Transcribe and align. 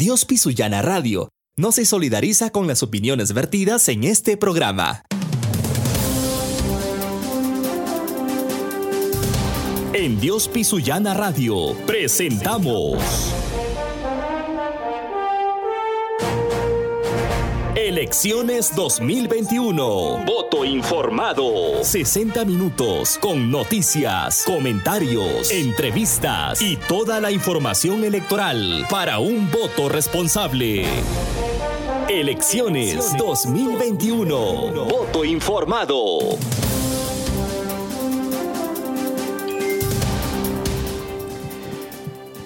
Dios 0.00 0.24
Pisuyana 0.24 0.80
Radio 0.80 1.28
no 1.58 1.72
se 1.72 1.84
solidariza 1.84 2.48
con 2.48 2.66
las 2.66 2.82
opiniones 2.82 3.34
vertidas 3.34 3.86
en 3.90 4.04
este 4.04 4.38
programa. 4.38 5.02
En 9.92 10.18
Dios 10.18 10.48
Pisuyana 10.48 11.12
Radio 11.12 11.76
presentamos 11.86 12.96
Elecciones 18.00 18.74
2021. 18.74 20.24
Voto 20.24 20.64
informado. 20.64 21.84
60 21.84 22.46
minutos 22.46 23.18
con 23.20 23.50
noticias, 23.50 24.42
comentarios, 24.46 25.50
entrevistas 25.50 26.62
y 26.62 26.78
toda 26.78 27.20
la 27.20 27.30
información 27.30 28.02
electoral 28.02 28.86
para 28.88 29.18
un 29.18 29.50
voto 29.50 29.90
responsable. 29.90 30.86
Elecciones 32.08 33.14
2021. 33.18 34.86
Voto 34.86 35.22
informado. 35.22 36.38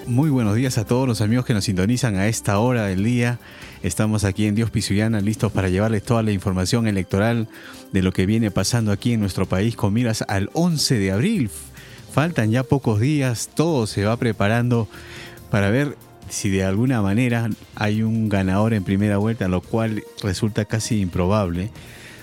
Muy 0.05 0.29
buenos 0.29 0.55
días 0.55 0.77
a 0.77 0.85
todos 0.85 1.07
los 1.07 1.21
amigos 1.21 1.45
que 1.45 1.53
nos 1.53 1.63
sintonizan 1.63 2.17
a 2.17 2.27
esta 2.27 2.59
hora 2.59 2.87
del 2.87 3.05
día. 3.05 3.39
Estamos 3.85 4.23
aquí 4.23 4.47
en 4.47 4.55
Dios 4.55 4.71
Pisuyana 4.71 5.21
listos 5.21 5.51
para 5.51 5.69
llevarles 5.69 6.01
toda 6.01 6.23
la 6.23 6.31
información 6.31 6.87
electoral 6.87 7.47
de 7.91 8.01
lo 8.01 8.11
que 8.11 8.25
viene 8.25 8.49
pasando 8.49 8.91
aquí 8.91 9.13
en 9.13 9.19
nuestro 9.19 9.45
país 9.45 9.75
con 9.75 9.93
miras 9.93 10.23
al 10.27 10.49
11 10.53 10.97
de 10.97 11.11
abril. 11.11 11.51
Faltan 12.11 12.49
ya 12.49 12.63
pocos 12.63 12.99
días, 12.99 13.51
todo 13.53 13.85
se 13.85 14.03
va 14.03 14.17
preparando 14.17 14.87
para 15.51 15.69
ver 15.69 15.95
si 16.29 16.49
de 16.49 16.63
alguna 16.63 17.03
manera 17.03 17.47
hay 17.75 18.01
un 18.01 18.27
ganador 18.27 18.73
en 18.73 18.83
primera 18.83 19.17
vuelta, 19.17 19.47
lo 19.47 19.61
cual 19.61 20.03
resulta 20.23 20.65
casi 20.65 20.99
improbable, 20.99 21.69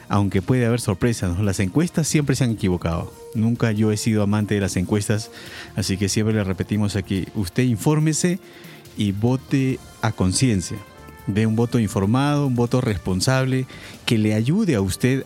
aunque 0.09 0.43
puede 0.43 0.67
haber 0.67 0.81
sorpresas. 0.81 1.39
Las 1.39 1.61
encuestas 1.61 2.09
siempre 2.09 2.35
se 2.35 2.43
han 2.43 2.51
equivocado. 2.51 3.15
Nunca 3.37 3.71
yo 3.71 3.93
he 3.93 3.97
sido 3.97 4.25
amante 4.25 4.57
de 4.57 4.61
las 4.61 4.77
encuestas, 4.77 5.31
así 5.77 5.97
que 5.97 6.09
siempre 6.09 6.35
le 6.35 6.43
repetimos 6.43 6.97
aquí, 6.97 7.29
usted 7.37 7.63
infórmese 7.63 8.41
y 8.97 9.13
vote 9.13 9.79
a 10.01 10.11
conciencia 10.11 10.79
de 11.27 11.47
un 11.47 11.57
voto 11.57 11.79
informado, 11.79 12.47
un 12.47 12.55
voto 12.55 12.81
responsable, 12.81 13.67
que 14.07 14.19
le 14.19 14.35
ayude 14.35 14.75
a 14.75 14.81
usted 14.81 15.25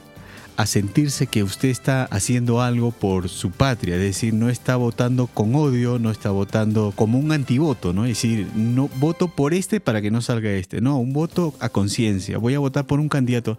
a 0.56 0.66
sentirse 0.66 1.26
que 1.26 1.42
usted 1.42 1.68
está 1.68 2.04
haciendo 2.04 2.62
algo 2.62 2.90
por 2.90 3.28
su 3.28 3.50
patria, 3.50 3.96
es 3.96 4.00
decir, 4.00 4.32
no 4.32 4.48
está 4.48 4.76
votando 4.76 5.26
con 5.26 5.54
odio, 5.54 5.98
no 5.98 6.10
está 6.10 6.30
votando 6.30 6.92
como 6.96 7.18
un 7.18 7.30
antivoto, 7.32 7.92
¿no? 7.92 8.06
Es 8.06 8.12
decir, 8.12 8.48
no 8.54 8.88
voto 8.98 9.28
por 9.28 9.52
este 9.52 9.80
para 9.80 10.00
que 10.00 10.10
no 10.10 10.22
salga 10.22 10.50
este, 10.52 10.80
no, 10.80 10.98
un 10.98 11.12
voto 11.12 11.54
a 11.60 11.68
conciencia, 11.68 12.38
voy 12.38 12.54
a 12.54 12.58
votar 12.58 12.86
por 12.86 13.00
un 13.00 13.10
candidato. 13.10 13.58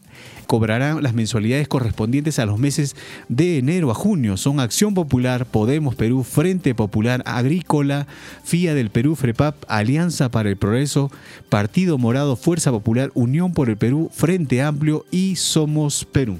cobrarán 0.49 1.03
las 1.03 1.13
mensualidades 1.13 1.67
correspondientes 1.67 2.39
a 2.39 2.47
los 2.47 2.57
meses 2.57 2.95
de 3.27 3.59
enero 3.59 3.91
a 3.91 3.93
junio. 3.93 4.35
Son 4.35 4.59
Acción 4.59 4.95
Popular, 4.95 5.45
Podemos 5.45 5.93
Perú, 5.93 6.23
Frente 6.23 6.73
Popular 6.73 7.21
Agrícola, 7.27 8.07
FIA 8.43 8.73
del 8.73 8.89
Perú, 8.89 9.15
FREPAP, 9.15 9.55
Alianza 9.67 10.31
para 10.31 10.49
el 10.49 10.57
Progreso, 10.57 11.11
Partido 11.49 11.99
Morado, 11.99 12.35
Fuerza 12.35 12.71
Popular, 12.71 13.11
Unión 13.13 13.53
por 13.53 13.69
el 13.69 13.77
Perú, 13.77 14.09
Frente 14.11 14.63
Amplio 14.63 15.05
y 15.11 15.35
Somos 15.35 16.03
Perú. 16.05 16.39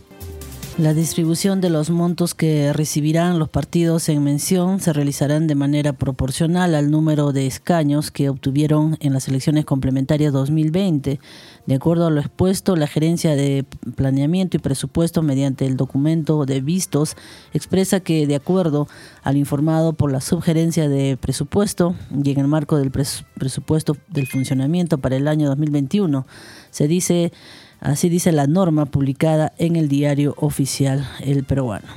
La 0.80 0.94
distribución 0.94 1.60
de 1.60 1.70
los 1.70 1.90
montos 1.90 2.34
que 2.34 2.72
recibirán 2.72 3.38
los 3.38 3.50
partidos 3.50 4.08
en 4.08 4.24
mención 4.24 4.80
se 4.80 4.94
realizarán 4.94 5.46
de 5.46 5.54
manera 5.54 5.92
proporcional 5.92 6.74
al 6.74 6.90
número 6.90 7.34
de 7.34 7.48
escaños 7.48 8.12
que 8.12 8.30
obtuvieron 8.30 8.96
en 9.02 9.12
las 9.12 9.28
elecciones 9.28 9.66
complementarias 9.66 10.32
2020. 10.32 11.20
De 11.66 11.76
acuerdo 11.76 12.08
a 12.08 12.12
lo 12.12 12.22
expuesto, 12.22 12.78
la 12.78 12.88
Gerencia 12.88 13.36
de 13.36 13.66
Planeamiento 13.98 14.56
y 14.56 14.62
Presupuesto, 14.62 15.22
mediante 15.22 15.66
el 15.66 15.76
documento 15.76 16.46
de 16.46 16.62
vistos, 16.62 17.18
expresa 17.52 18.00
que, 18.00 18.26
de 18.26 18.36
acuerdo 18.36 18.88
al 19.22 19.36
informado 19.36 19.92
por 19.92 20.14
la 20.14 20.22
Subgerencia 20.22 20.88
de 20.88 21.18
Presupuesto 21.18 21.94
y 22.24 22.32
en 22.32 22.40
el 22.40 22.48
marco 22.48 22.78
del 22.78 22.90
presupuesto 22.90 23.98
del 24.08 24.28
funcionamiento 24.28 24.98
para 24.98 25.18
el 25.18 25.28
año 25.28 25.50
2021, 25.50 26.26
se 26.72 26.88
dice 26.88 27.34
Así 27.80 28.10
dice 28.10 28.32
la 28.32 28.48
norma 28.48 28.86
publicada 28.86 29.54
en 29.58 29.76
el 29.76 29.88
diario 29.88 30.36
oficial 30.38 31.08
El 31.22 31.44
Peruano. 31.44 31.88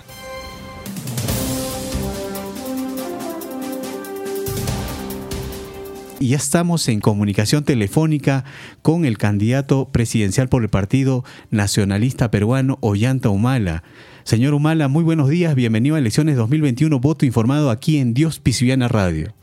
Y 6.21 6.29
ya 6.29 6.37
estamos 6.37 6.87
en 6.89 7.01
comunicación 7.01 7.65
telefónica 7.65 8.45
con 8.83 9.05
el 9.05 9.19
candidato 9.19 9.89
presidencial 9.91 10.49
por 10.49 10.63
el 10.63 10.69
Partido 10.69 11.25
Nacionalista 11.51 12.31
Peruano, 12.31 12.79
Ollanta 12.81 13.29
Humala. 13.29 13.83
Señor 14.23 14.55
Humala, 14.55 14.87
muy 14.87 15.03
buenos 15.03 15.29
días, 15.29 15.57
bienvenido 15.57 15.97
a 15.97 15.99
Elecciones 15.99 16.37
2021, 16.37 17.01
voto 17.01 17.27
informado 17.27 17.71
aquí 17.71 17.99
en 17.99 18.15
Dios 18.15 18.39
Pisuiana 18.39 18.87
Radio. 18.87 19.35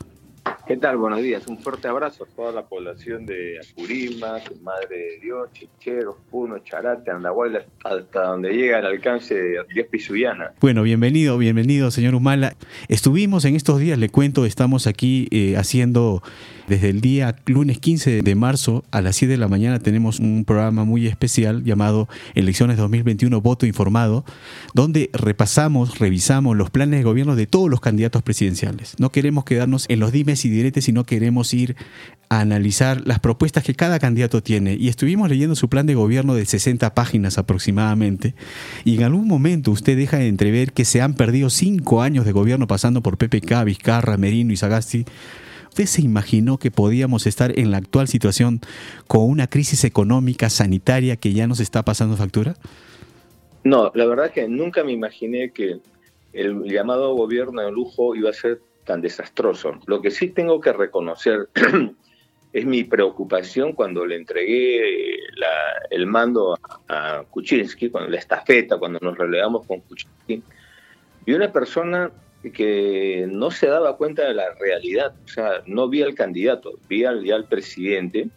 ¿Qué 0.66 0.76
tal? 0.76 0.96
Buenos 0.98 1.20
días. 1.20 1.46
Un 1.48 1.58
fuerte 1.58 1.88
abrazo 1.88 2.24
a 2.24 2.26
toda 2.28 2.52
la 2.52 2.62
población 2.62 3.26
de 3.26 3.58
Apurímac, 3.58 4.52
Madre 4.62 4.96
de 4.96 5.18
Dios, 5.20 5.48
Chicheros, 5.52 6.14
Puno, 6.30 6.58
Charate, 6.60 7.10
Andahuayla, 7.10 7.64
hasta 7.84 8.22
donde 8.28 8.52
llega 8.52 8.78
el 8.78 8.86
alcance 8.86 9.34
de 9.34 9.58
Dios 9.72 9.86
Pisuyana. 9.90 10.52
Bueno, 10.60 10.82
bienvenido, 10.82 11.36
bienvenido, 11.38 11.90
señor 11.90 12.14
Humala. 12.14 12.54
Estuvimos 12.88 13.44
en 13.44 13.56
estos 13.56 13.80
días, 13.80 13.98
le 13.98 14.10
cuento, 14.10 14.46
estamos 14.46 14.86
aquí 14.86 15.26
eh, 15.32 15.56
haciendo 15.56 16.22
desde 16.70 16.88
el 16.88 17.00
día 17.00 17.34
lunes 17.46 17.80
15 17.80 18.22
de 18.22 18.34
marzo 18.36 18.84
a 18.92 19.00
las 19.00 19.16
7 19.16 19.32
de 19.32 19.38
la 19.38 19.48
mañana 19.48 19.80
tenemos 19.80 20.20
un 20.20 20.44
programa 20.44 20.84
muy 20.84 21.08
especial 21.08 21.64
llamado 21.64 22.08
Elecciones 22.36 22.76
2021 22.76 23.40
Voto 23.40 23.66
Informado, 23.66 24.24
donde 24.72 25.10
repasamos, 25.12 25.98
revisamos 25.98 26.56
los 26.56 26.70
planes 26.70 27.00
de 27.00 27.02
gobierno 27.02 27.34
de 27.34 27.48
todos 27.48 27.68
los 27.68 27.80
candidatos 27.80 28.22
presidenciales. 28.22 28.94
No 29.00 29.10
queremos 29.10 29.44
quedarnos 29.44 29.86
en 29.88 29.98
los 29.98 30.12
dimes 30.30 30.44
y 30.44 30.48
diretes, 30.50 30.84
sino 30.84 31.04
queremos 31.04 31.52
ir 31.54 31.76
a 32.28 32.40
analizar 32.40 33.06
las 33.06 33.18
propuestas 33.18 33.64
que 33.64 33.74
cada 33.74 33.98
candidato 33.98 34.42
tiene. 34.42 34.74
Y 34.74 34.88
estuvimos 34.88 35.28
leyendo 35.28 35.56
su 35.56 35.68
plan 35.68 35.86
de 35.86 35.94
gobierno 35.94 36.34
de 36.34 36.46
60 36.46 36.94
páginas 36.94 37.38
aproximadamente. 37.38 38.34
Y 38.84 38.96
en 38.96 39.02
algún 39.02 39.26
momento 39.26 39.72
usted 39.72 39.96
deja 39.96 40.18
de 40.18 40.28
entrever 40.28 40.72
que 40.72 40.84
se 40.84 41.00
han 41.02 41.14
perdido 41.14 41.50
cinco 41.50 42.02
años 42.02 42.24
de 42.24 42.32
gobierno 42.32 42.66
pasando 42.66 43.02
por 43.02 43.18
PPK, 43.18 43.64
Vizcarra, 43.64 44.16
Merino 44.16 44.52
y 44.52 44.56
Sagasti 44.56 45.04
¿Usted 45.70 45.86
se 45.86 46.02
imaginó 46.02 46.58
que 46.58 46.72
podíamos 46.72 47.28
estar 47.28 47.56
en 47.56 47.70
la 47.70 47.76
actual 47.76 48.08
situación 48.08 48.60
con 49.06 49.22
una 49.22 49.46
crisis 49.46 49.84
económica, 49.84 50.50
sanitaria 50.50 51.16
que 51.16 51.32
ya 51.32 51.46
nos 51.46 51.60
está 51.60 51.84
pasando 51.84 52.16
factura? 52.16 52.56
No, 53.62 53.92
la 53.94 54.04
verdad 54.06 54.32
que 54.32 54.48
nunca 54.48 54.82
me 54.82 54.90
imaginé 54.90 55.52
que 55.52 55.78
el 56.32 56.64
llamado 56.64 57.14
gobierno 57.14 57.62
de 57.62 57.70
lujo 57.70 58.16
iba 58.16 58.30
a 58.30 58.32
ser 58.32 58.60
tan 58.90 59.00
desastroso. 59.00 59.78
Lo 59.86 60.02
que 60.02 60.10
sí 60.10 60.30
tengo 60.30 60.60
que 60.60 60.72
reconocer 60.72 61.48
es 62.52 62.66
mi 62.66 62.82
preocupación 62.82 63.72
cuando 63.72 64.04
le 64.04 64.16
entregué 64.16 65.14
el 65.90 66.06
mando 66.08 66.58
a, 66.88 67.22
Kuczynski, 67.30 67.88
cuando 67.88 68.10
la 68.10 68.18
estafeta, 68.18 68.78
cuando 68.78 68.98
nos 69.00 69.16
relevamos 69.16 69.64
con 69.64 69.78
Kuczynski. 69.82 70.42
Y 71.24 71.32
una 71.32 71.52
persona 71.52 72.10
que 72.52 73.28
no 73.30 73.52
se 73.52 73.68
daba 73.68 73.96
cuenta 73.96 74.26
de 74.26 74.34
la 74.34 74.54
realidad, 74.54 75.14
o 75.24 75.28
sea, 75.28 75.62
no 75.66 75.88
vi 75.88 76.02
al 76.02 76.16
candidato, 76.16 76.72
vi 76.88 77.04
al 77.04 77.44
presidente, 77.48 78.28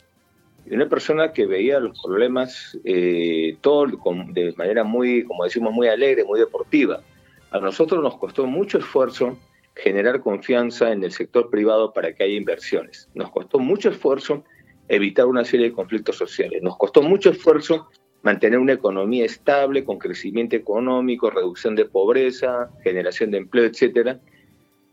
y 0.68 0.76
una 0.76 0.88
persona 0.88 1.34
que 1.34 1.48
veía 1.48 1.80
los 1.80 2.00
problemas 2.00 2.78
eh, 2.86 3.58
todo 3.62 3.88
de 3.88 4.54
manera 4.56 4.84
muy, 4.84 5.24
como 5.24 5.46
decimos, 5.46 5.74
muy 5.74 5.88
alegre, 5.88 6.24
muy 6.24 6.40
deportiva. 6.40 7.02
A 7.50 7.60
nosotros 7.60 8.04
nos 8.04 8.18
costó 8.18 8.46
mucho 8.46 8.78
esfuerzo 8.78 9.36
generar 9.75 10.22
confianza 10.22 10.92
en 10.92 11.04
el 11.04 11.12
sector 11.12 11.50
privado 11.50 11.94
para 11.94 12.14
que 12.14 12.24
haya 12.24 12.36
inversiones. 12.36 13.10
Nos 13.14 13.31
costó 13.31 13.60
mucho 13.60 13.90
esfuerzo 13.90 14.44
evitar 14.88 15.25
una 15.25 15.46
serie 15.46 15.68
de 15.68 15.74
conflictos 15.74 16.18
sociales. 16.18 16.62
Nos 16.62 16.78
costó 16.78 17.02
mucho 17.02 17.31
esfuerzo 17.31 17.90
mantener 18.22 18.60
una 18.60 18.74
economía 18.74 19.25
estable, 19.25 19.84
con 19.84 20.00
crecimiento 20.00 20.56
económico, 20.56 21.30
reducción 21.30 21.75
de 21.75 21.86
pobreza, 21.86 22.70
generación 22.84 23.31
de 23.31 23.40
empleo, 23.40 23.66
etcétera. 23.66 24.20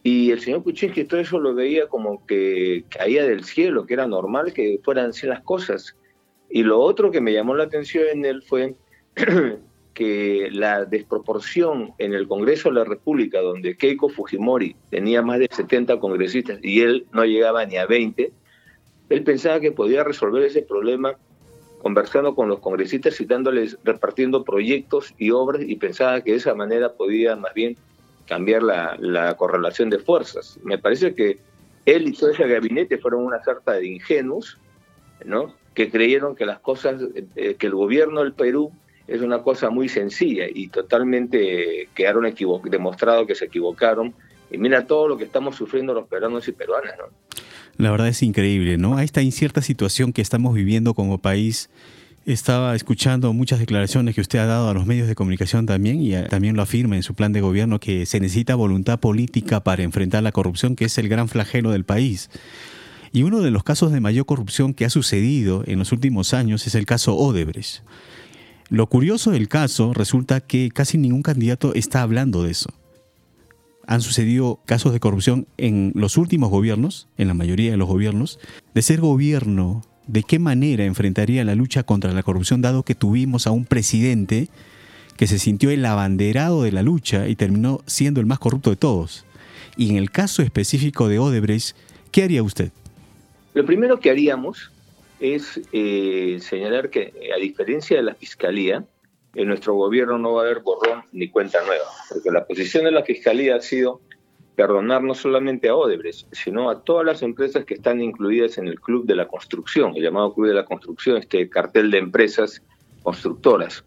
Y 0.02 0.30
el 0.30 0.40
señor 0.40 0.62
Kuczynski 0.62 1.04
todo 1.04 1.20
eso 1.20 1.38
lo 1.38 1.54
veía 1.54 1.86
como 1.86 2.26
que 2.26 2.84
caía 2.88 3.24
del 3.24 3.44
cielo, 3.44 3.86
que 3.86 3.94
era 3.94 4.06
normal 4.06 4.52
que 4.52 4.80
fueran 4.82 5.10
así 5.10 5.26
las 5.26 5.42
cosas. 5.42 5.96
Y 6.48 6.62
lo 6.62 6.80
otro 6.80 7.10
que 7.10 7.20
me 7.20 7.32
llamó 7.32 7.54
la 7.54 7.64
atención 7.64 8.04
en 8.12 8.24
él 8.24 8.42
fue 8.42 8.74
que 10.00 10.48
la 10.50 10.86
desproporción 10.86 11.92
en 11.98 12.14
el 12.14 12.26
Congreso 12.26 12.70
de 12.70 12.76
la 12.76 12.84
República, 12.84 13.42
donde 13.42 13.76
Keiko 13.76 14.08
Fujimori 14.08 14.74
tenía 14.88 15.20
más 15.20 15.40
de 15.40 15.48
70 15.50 16.00
congresistas 16.00 16.58
y 16.62 16.80
él 16.80 17.04
no 17.12 17.26
llegaba 17.26 17.66
ni 17.66 17.76
a 17.76 17.84
20, 17.84 18.32
él 19.10 19.22
pensaba 19.24 19.60
que 19.60 19.72
podía 19.72 20.02
resolver 20.02 20.42
ese 20.42 20.62
problema 20.62 21.16
conversando 21.82 22.34
con 22.34 22.48
los 22.48 22.60
congresistas 22.60 23.20
y 23.20 23.26
dándoles, 23.26 23.76
repartiendo 23.84 24.42
proyectos 24.42 25.12
y 25.18 25.32
obras 25.32 25.64
y 25.66 25.76
pensaba 25.76 26.22
que 26.22 26.30
de 26.30 26.38
esa 26.38 26.54
manera 26.54 26.94
podía 26.94 27.36
más 27.36 27.52
bien 27.52 27.76
cambiar 28.26 28.62
la, 28.62 29.36
correlación 29.36 29.90
de 29.90 29.98
fuerzas. 29.98 30.58
Me 30.64 30.78
parece 30.78 31.14
que 31.14 31.40
él 31.84 32.08
y 32.08 32.12
todo 32.14 32.30
ese 32.30 32.48
gabinete 32.48 32.96
fueron 32.96 33.26
una 33.26 33.44
sarta 33.44 33.72
de 33.72 33.86
ingenuos, 33.86 34.56
¿no? 35.26 35.54
que 35.74 35.90
creyeron 35.90 36.36
que 36.36 36.46
las 36.46 36.60
cosas, 36.60 37.02
eh, 37.36 37.56
que 37.56 37.66
el 37.66 37.74
gobierno 37.74 38.22
del 38.22 38.32
Perú 38.32 38.72
es 39.10 39.22
una 39.22 39.42
cosa 39.42 39.70
muy 39.70 39.88
sencilla 39.88 40.44
y 40.48 40.68
totalmente 40.68 41.88
quedaron 41.94 42.32
demostrado 42.70 43.26
que 43.26 43.34
se 43.34 43.46
equivocaron. 43.46 44.14
Y 44.52 44.58
mira 44.58 44.86
todo 44.86 45.08
lo 45.08 45.16
que 45.16 45.24
estamos 45.24 45.56
sufriendo 45.56 45.92
los 45.92 46.06
peruanos 46.06 46.46
y 46.46 46.52
peruanas, 46.52 46.94
¿no? 46.96 47.04
La 47.76 47.90
verdad 47.90 48.08
es 48.08 48.22
increíble, 48.22 48.78
¿no? 48.78 48.96
A 48.96 49.02
esta 49.02 49.20
incierta 49.20 49.62
situación 49.62 50.12
que 50.12 50.22
estamos 50.22 50.54
viviendo 50.54 50.94
como 50.94 51.18
país, 51.18 51.70
estaba 52.24 52.76
escuchando 52.76 53.32
muchas 53.32 53.58
declaraciones 53.58 54.14
que 54.14 54.20
usted 54.20 54.38
ha 54.38 54.46
dado 54.46 54.68
a 54.68 54.74
los 54.74 54.86
medios 54.86 55.08
de 55.08 55.14
comunicación 55.14 55.66
también 55.66 56.00
y 56.00 56.14
eh, 56.14 56.26
también 56.28 56.54
lo 56.54 56.62
afirma 56.62 56.94
en 56.94 57.02
su 57.02 57.14
plan 57.14 57.32
de 57.32 57.40
gobierno 57.40 57.80
que 57.80 58.06
se 58.06 58.20
necesita 58.20 58.54
voluntad 58.54 59.00
política 59.00 59.60
para 59.60 59.82
enfrentar 59.82 60.22
la 60.22 60.30
corrupción, 60.30 60.76
que 60.76 60.84
es 60.84 60.98
el 60.98 61.08
gran 61.08 61.28
flagelo 61.28 61.70
del 61.72 61.84
país. 61.84 62.30
Y 63.12 63.24
uno 63.24 63.40
de 63.40 63.50
los 63.50 63.64
casos 63.64 63.90
de 63.90 64.00
mayor 64.00 64.26
corrupción 64.26 64.72
que 64.72 64.84
ha 64.84 64.90
sucedido 64.90 65.64
en 65.66 65.80
los 65.80 65.90
últimos 65.90 66.32
años 66.32 66.66
es 66.68 66.76
el 66.76 66.86
caso 66.86 67.16
Odebrecht. 67.16 67.82
Lo 68.70 68.86
curioso 68.86 69.32
del 69.32 69.48
caso 69.48 69.92
resulta 69.92 70.40
que 70.40 70.70
casi 70.72 70.96
ningún 70.96 71.22
candidato 71.22 71.74
está 71.74 72.02
hablando 72.02 72.44
de 72.44 72.52
eso. 72.52 72.70
Han 73.84 74.00
sucedido 74.00 74.60
casos 74.64 74.92
de 74.92 75.00
corrupción 75.00 75.48
en 75.56 75.90
los 75.96 76.16
últimos 76.16 76.50
gobiernos, 76.50 77.08
en 77.18 77.26
la 77.26 77.34
mayoría 77.34 77.72
de 77.72 77.76
los 77.76 77.88
gobiernos. 77.88 78.38
De 78.72 78.82
ser 78.82 79.00
gobierno, 79.00 79.82
¿de 80.06 80.22
qué 80.22 80.38
manera 80.38 80.84
enfrentaría 80.84 81.44
la 81.44 81.56
lucha 81.56 81.82
contra 81.82 82.12
la 82.12 82.22
corrupción 82.22 82.62
dado 82.62 82.84
que 82.84 82.94
tuvimos 82.94 83.48
a 83.48 83.50
un 83.50 83.64
presidente 83.64 84.48
que 85.16 85.26
se 85.26 85.40
sintió 85.40 85.70
el 85.70 85.84
abanderado 85.84 86.62
de 86.62 86.70
la 86.70 86.84
lucha 86.84 87.26
y 87.26 87.34
terminó 87.34 87.80
siendo 87.86 88.20
el 88.20 88.26
más 88.26 88.38
corrupto 88.38 88.70
de 88.70 88.76
todos? 88.76 89.24
Y 89.76 89.90
en 89.90 89.96
el 89.96 90.12
caso 90.12 90.42
específico 90.42 91.08
de 91.08 91.18
Odebrecht, 91.18 91.74
¿qué 92.12 92.22
haría 92.22 92.44
usted? 92.44 92.70
Lo 93.52 93.66
primero 93.66 93.98
que 93.98 94.10
haríamos 94.10 94.70
es 95.20 95.60
eh, 95.72 96.38
señalar 96.40 96.90
que, 96.90 97.12
a 97.34 97.38
diferencia 97.38 97.96
de 97.96 98.02
la 98.02 98.14
Fiscalía, 98.14 98.84
en 99.34 99.48
nuestro 99.48 99.74
gobierno 99.74 100.18
no 100.18 100.34
va 100.34 100.42
a 100.42 100.44
haber 100.46 100.60
borrón 100.60 101.04
ni 101.12 101.28
cuenta 101.28 101.62
nueva, 101.64 101.84
porque 102.08 102.30
la 102.30 102.44
posición 102.44 102.84
de 102.84 102.90
la 102.90 103.04
Fiscalía 103.04 103.56
ha 103.56 103.60
sido 103.60 104.00
perdonar 104.56 105.02
no 105.02 105.14
solamente 105.14 105.68
a 105.68 105.76
Odebrecht, 105.76 106.26
sino 106.32 106.68
a 106.68 106.82
todas 106.82 107.06
las 107.06 107.22
empresas 107.22 107.64
que 107.64 107.74
están 107.74 108.00
incluidas 108.00 108.58
en 108.58 108.66
el 108.66 108.80
Club 108.80 109.06
de 109.06 109.14
la 109.14 109.28
Construcción, 109.28 109.96
el 109.96 110.02
llamado 110.02 110.34
Club 110.34 110.48
de 110.48 110.54
la 110.54 110.64
Construcción, 110.64 111.16
este 111.16 111.48
cartel 111.48 111.90
de 111.90 111.98
empresas 111.98 112.62
constructoras. 113.02 113.84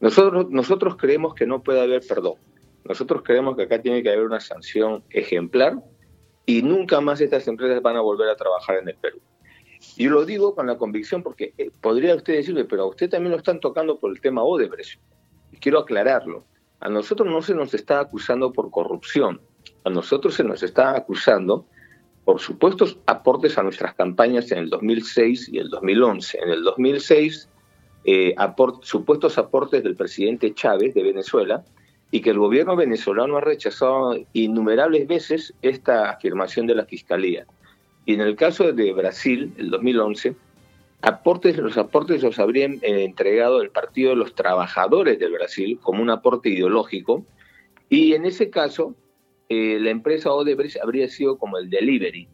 Nosotros, 0.00 0.50
nosotros 0.50 0.96
creemos 0.96 1.34
que 1.34 1.46
no 1.46 1.62
puede 1.62 1.80
haber 1.80 2.02
perdón. 2.06 2.34
Nosotros 2.84 3.22
creemos 3.22 3.56
que 3.56 3.64
acá 3.64 3.82
tiene 3.82 4.02
que 4.02 4.08
haber 4.08 4.24
una 4.24 4.40
sanción 4.40 5.04
ejemplar 5.10 5.76
y 6.46 6.62
nunca 6.62 7.00
más 7.00 7.20
estas 7.20 7.46
empresas 7.46 7.82
van 7.82 7.96
a 7.96 8.00
volver 8.00 8.28
a 8.30 8.36
trabajar 8.36 8.78
en 8.78 8.88
el 8.88 8.94
Perú. 8.96 9.20
Y 9.96 10.08
lo 10.08 10.24
digo 10.24 10.54
con 10.54 10.66
la 10.66 10.76
convicción 10.76 11.22
porque 11.22 11.54
eh, 11.58 11.70
podría 11.80 12.14
usted 12.14 12.34
decirle, 12.34 12.64
pero 12.64 12.82
a 12.82 12.86
usted 12.86 13.10
también 13.10 13.32
lo 13.32 13.38
están 13.38 13.60
tocando 13.60 13.98
por 13.98 14.10
el 14.10 14.20
tema 14.20 14.42
Odebrecht. 14.42 15.00
Y 15.52 15.56
quiero 15.56 15.80
aclararlo. 15.80 16.44
A 16.80 16.88
nosotros 16.88 17.28
no 17.28 17.42
se 17.42 17.54
nos 17.54 17.74
está 17.74 18.00
acusando 18.00 18.52
por 18.52 18.70
corrupción. 18.70 19.40
A 19.84 19.90
nosotros 19.90 20.34
se 20.34 20.44
nos 20.44 20.62
está 20.62 20.96
acusando 20.96 21.66
por 22.24 22.40
supuestos 22.40 22.98
aportes 23.06 23.56
a 23.56 23.62
nuestras 23.62 23.94
campañas 23.94 24.52
en 24.52 24.58
el 24.58 24.68
2006 24.68 25.48
y 25.50 25.58
el 25.58 25.70
2011. 25.70 26.38
En 26.42 26.50
el 26.50 26.62
2006, 26.62 27.48
eh, 28.04 28.34
supuestos 28.82 29.38
aportes 29.38 29.82
del 29.82 29.96
presidente 29.96 30.52
Chávez 30.54 30.94
de 30.94 31.02
Venezuela 31.02 31.64
y 32.10 32.20
que 32.20 32.30
el 32.30 32.38
gobierno 32.38 32.76
venezolano 32.76 33.36
ha 33.36 33.40
rechazado 33.40 34.14
innumerables 34.32 35.06
veces 35.06 35.54
esta 35.62 36.10
afirmación 36.10 36.66
de 36.66 36.74
la 36.74 36.84
Fiscalía. 36.84 37.46
Y 38.08 38.14
en 38.14 38.22
el 38.22 38.36
caso 38.36 38.72
de 38.72 38.92
Brasil, 38.94 39.52
el 39.58 39.68
2011, 39.68 40.34
aportes, 41.02 41.58
los 41.58 41.76
aportes 41.76 42.22
los 42.22 42.38
habrían 42.38 42.78
eh, 42.80 43.04
entregado 43.04 43.60
el 43.60 43.68
Partido 43.68 44.08
de 44.08 44.16
los 44.16 44.34
Trabajadores 44.34 45.18
de 45.18 45.28
Brasil 45.28 45.78
como 45.82 46.00
un 46.00 46.08
aporte 46.08 46.48
ideológico, 46.48 47.26
y 47.90 48.14
en 48.14 48.24
ese 48.24 48.48
caso 48.48 48.94
eh, 49.50 49.76
la 49.78 49.90
empresa 49.90 50.32
Odebrecht 50.32 50.78
habría 50.82 51.06
sido 51.08 51.36
como 51.36 51.58
el 51.58 51.68
delivery, 51.68 52.26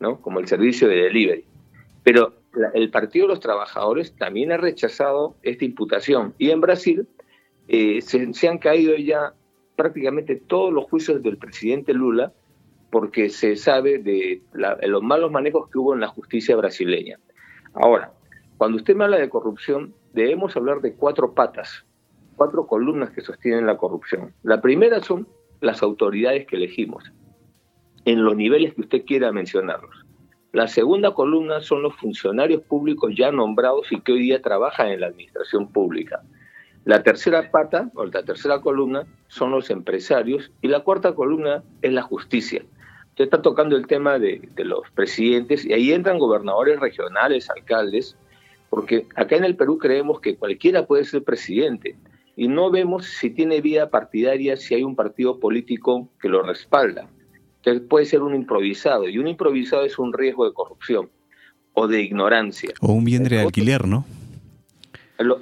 ¿no? 0.00 0.18
como 0.22 0.40
el 0.40 0.48
servicio 0.48 0.88
de 0.88 0.96
delivery. 0.96 1.44
Pero 2.04 2.32
el 2.72 2.88
Partido 2.88 3.26
de 3.26 3.34
los 3.34 3.40
Trabajadores 3.40 4.14
también 4.16 4.50
ha 4.50 4.56
rechazado 4.56 5.36
esta 5.42 5.66
imputación, 5.66 6.32
y 6.38 6.52
en 6.52 6.62
Brasil 6.62 7.06
eh, 7.68 8.00
se, 8.00 8.32
se 8.32 8.48
han 8.48 8.56
caído 8.56 8.96
ya 8.96 9.34
prácticamente 9.76 10.36
todos 10.36 10.72
los 10.72 10.86
juicios 10.86 11.22
del 11.22 11.36
presidente 11.36 11.92
Lula, 11.92 12.32
porque 12.90 13.28
se 13.28 13.56
sabe 13.56 13.98
de, 13.98 14.42
los 14.52 15.02
malos 15.02 15.30
manejos 15.30 15.68
que 15.70 15.78
hubo 15.78 15.94
en 15.94 16.00
la 16.00 16.08
justicia 16.08 16.56
brasileña. 16.56 17.18
Ahora, 17.74 18.12
cuando 18.56 18.78
usted 18.78 18.96
me 18.96 19.04
habla 19.04 19.18
de 19.18 19.28
corrupción, 19.28 19.94
debemos 20.14 20.56
hablar 20.56 20.80
de 20.80 20.94
cuatro 20.94 21.34
patas, 21.34 21.84
cuatro 22.36 22.66
columnas 22.66 23.10
que 23.10 23.20
sostienen 23.20 23.66
la 23.66 23.76
corrupción. 23.76 24.32
La 24.42 24.60
primera 24.60 25.02
son 25.02 25.28
las 25.60 25.82
autoridades 25.82 26.46
que 26.46 26.56
elegimos, 26.56 27.12
en 28.04 28.24
los 28.24 28.36
niveles 28.36 28.74
que 28.74 28.82
usted 28.82 29.04
quiera 29.04 29.32
mencionarlos. 29.32 30.06
La 30.52 30.66
segunda 30.66 31.12
columna 31.12 31.60
son 31.60 31.82
los 31.82 31.94
funcionarios 31.96 32.62
públicos 32.62 33.12
ya 33.14 33.30
nombrados 33.30 33.92
y 33.92 34.00
que 34.00 34.12
hoy 34.12 34.20
día 34.20 34.40
trabajan 34.40 34.88
en 34.88 35.00
la 35.00 35.08
administración 35.08 35.70
pública. 35.70 36.22
La 36.86 37.02
tercera 37.02 37.50
pata, 37.50 37.90
o 37.94 38.06
la 38.06 38.22
tercera 38.22 38.62
columna, 38.62 39.06
son 39.26 39.50
los 39.50 39.68
empresarios 39.68 40.50
y 40.62 40.68
la 40.68 40.80
cuarta 40.80 41.14
columna 41.14 41.62
es 41.82 41.92
la 41.92 42.00
justicia. 42.00 42.64
Usted 43.18 43.24
está 43.24 43.42
tocando 43.42 43.76
el 43.76 43.88
tema 43.88 44.16
de, 44.20 44.48
los 44.58 44.88
presidentes 44.94 45.64
y 45.64 45.72
ahí 45.72 45.90
entran 45.90 46.20
gobernadores 46.20 46.78
regionales, 46.78 47.50
alcaldes, 47.50 48.16
porque 48.70 49.08
acá 49.16 49.34
en 49.34 49.42
el 49.42 49.56
Perú 49.56 49.76
creemos 49.76 50.20
que 50.20 50.36
cualquiera 50.36 50.86
puede 50.86 51.02
ser 51.04 51.24
presidente 51.24 51.96
y 52.36 52.46
no 52.46 52.70
vemos 52.70 53.06
si 53.06 53.30
tiene 53.30 53.60
vida 53.60 53.90
partidaria, 53.90 54.56
si 54.56 54.76
hay 54.76 54.84
un 54.84 54.94
partido 54.94 55.40
político 55.40 56.08
que 56.22 56.28
lo 56.28 56.44
respalda. 56.44 57.08
Entonces 57.56 57.82
puede 57.88 58.06
ser 58.06 58.22
un 58.22 58.36
improvisado 58.36 59.08
y 59.08 59.18
un 59.18 59.26
improvisado 59.26 59.84
es 59.84 59.98
un 59.98 60.12
riesgo 60.12 60.44
de 60.46 60.52
corrupción 60.52 61.10
o 61.72 61.88
de 61.88 62.00
ignorancia. 62.00 62.70
O 62.80 62.92
un 62.92 63.04
bien 63.04 63.24
de 63.24 63.40
alquiler, 63.40 63.88
¿no? 63.88 64.04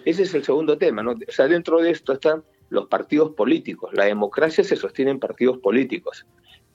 Ese 0.06 0.22
es 0.22 0.32
el 0.32 0.44
segundo 0.44 0.78
tema, 0.78 1.02
¿no? 1.02 1.10
O 1.10 1.16
sea, 1.32 1.46
dentro 1.46 1.82
de 1.82 1.90
esto 1.90 2.14
están 2.14 2.42
los 2.70 2.86
partidos 2.86 3.32
políticos. 3.32 3.90
La 3.92 4.06
democracia 4.06 4.64
se 4.64 4.76
sostiene 4.76 5.10
en 5.10 5.20
partidos 5.20 5.58
políticos. 5.58 6.24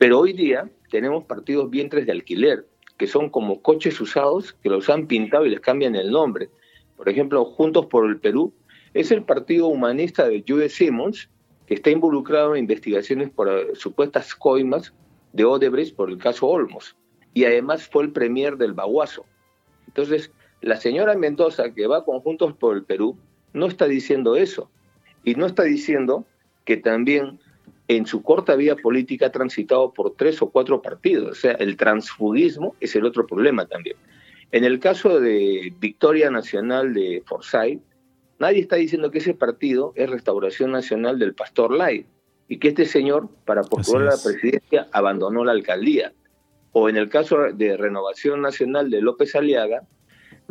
Pero 0.02 0.20
hoy 0.20 0.34
día 0.34 0.68
tenemos 0.90 1.26
partidos 1.26 1.70
vientres 1.70 2.08
de 2.08 2.12
alquiler, 2.12 2.66
que 2.98 3.06
son 3.06 3.30
como 3.30 3.62
coches 3.62 4.02
usados 4.02 4.54
que 4.64 4.70
los 4.70 4.90
han 4.90 5.06
pintado 5.06 5.46
y 5.46 5.52
les 5.52 5.60
cambian 5.60 5.96
el 5.96 6.10
nombre. 6.10 6.50
Por 6.98 7.08
ejemplo, 7.08 7.46
Juntos 7.46 7.86
por 7.86 8.10
el 8.10 8.20
Perú 8.20 8.52
es 8.96 9.12
el 9.12 9.22
partido 9.22 9.68
humanista 9.68 10.28
de 10.28 10.44
Jude 10.48 10.70
Simmons, 10.70 11.30
que 11.68 11.76
está 11.76 11.92
involucrado 11.92 12.56
en 12.56 12.62
investigaciones 12.62 13.30
por 13.30 13.48
eh, 13.48 13.76
supuestas 13.76 14.34
coimas 14.34 14.92
de 15.34 15.46
Odebrecht 15.46 15.96
por 15.96 16.10
el 16.10 16.18
caso 16.18 16.48
Olmos. 16.48 16.96
Y 17.36 17.46
además 17.46 17.88
fue 17.88 18.02
el 18.02 18.12
premier 18.12 18.58
del 18.58 18.74
Baguazo. 18.74 19.28
Entonces, 19.86 20.32
la 20.62 20.78
señora 20.78 21.14
Mendoza, 21.14 21.76
que 21.76 21.86
va 21.86 22.06
con 22.06 22.22
Juntos 22.22 22.54
por 22.54 22.76
el 22.76 22.86
Perú, 22.86 23.20
no 23.54 23.68
está 23.68 23.86
diciendo 23.86 24.36
eso. 24.36 24.72
Y 25.24 25.36
no 25.36 25.46
está 25.46 25.62
diciendo 25.62 26.26
que 26.66 26.78
también 26.78 27.38
en 27.98 28.06
su 28.06 28.22
corta 28.22 28.56
vida 28.56 28.76
política 28.76 29.28
ha 29.28 29.32
transitado 29.32 29.94
por 29.94 30.16
tres 30.16 30.42
o 30.42 30.50
cuatro 30.50 30.82
partidos. 30.82 31.32
O 31.32 31.36
sea, 31.36 31.52
el 31.54 31.78
transfugismo 31.78 32.76
es 32.80 32.96
el 32.96 33.06
otro 33.06 33.28
problema 33.28 33.66
también. 33.66 33.98
En 34.52 34.64
el 34.64 34.80
caso 34.80 35.20
de 35.20 35.74
Victoria 35.80 36.30
Nacional 36.30 36.94
de 36.94 37.24
Forsyth, 37.26 37.82
nadie 38.40 38.60
está 38.60 38.76
diciendo 38.76 39.12
que 39.12 39.20
ese 39.20 39.34
partido 39.34 39.94
es 39.96 40.10
Restauración 40.10 40.72
Nacional 40.72 41.20
del 41.20 41.34
Pastor 41.34 41.74
Lai. 41.74 42.06
y 42.48 42.58
que 42.58 42.68
este 42.68 42.86
señor, 42.86 43.30
para 43.46 43.64
postular 43.64 44.08
la 44.14 44.22
presidencia, 44.22 44.90
abandonó 44.92 45.46
la 45.46 45.54
alcaldía. 45.54 46.12
O 46.74 46.90
en 46.90 46.98
el 46.98 47.08
caso 47.08 47.38
de 47.54 47.78
Renovación 47.78 48.42
Nacional 48.42 48.90
de 48.90 49.02
López 49.02 49.34
Aliaga, 49.36 49.84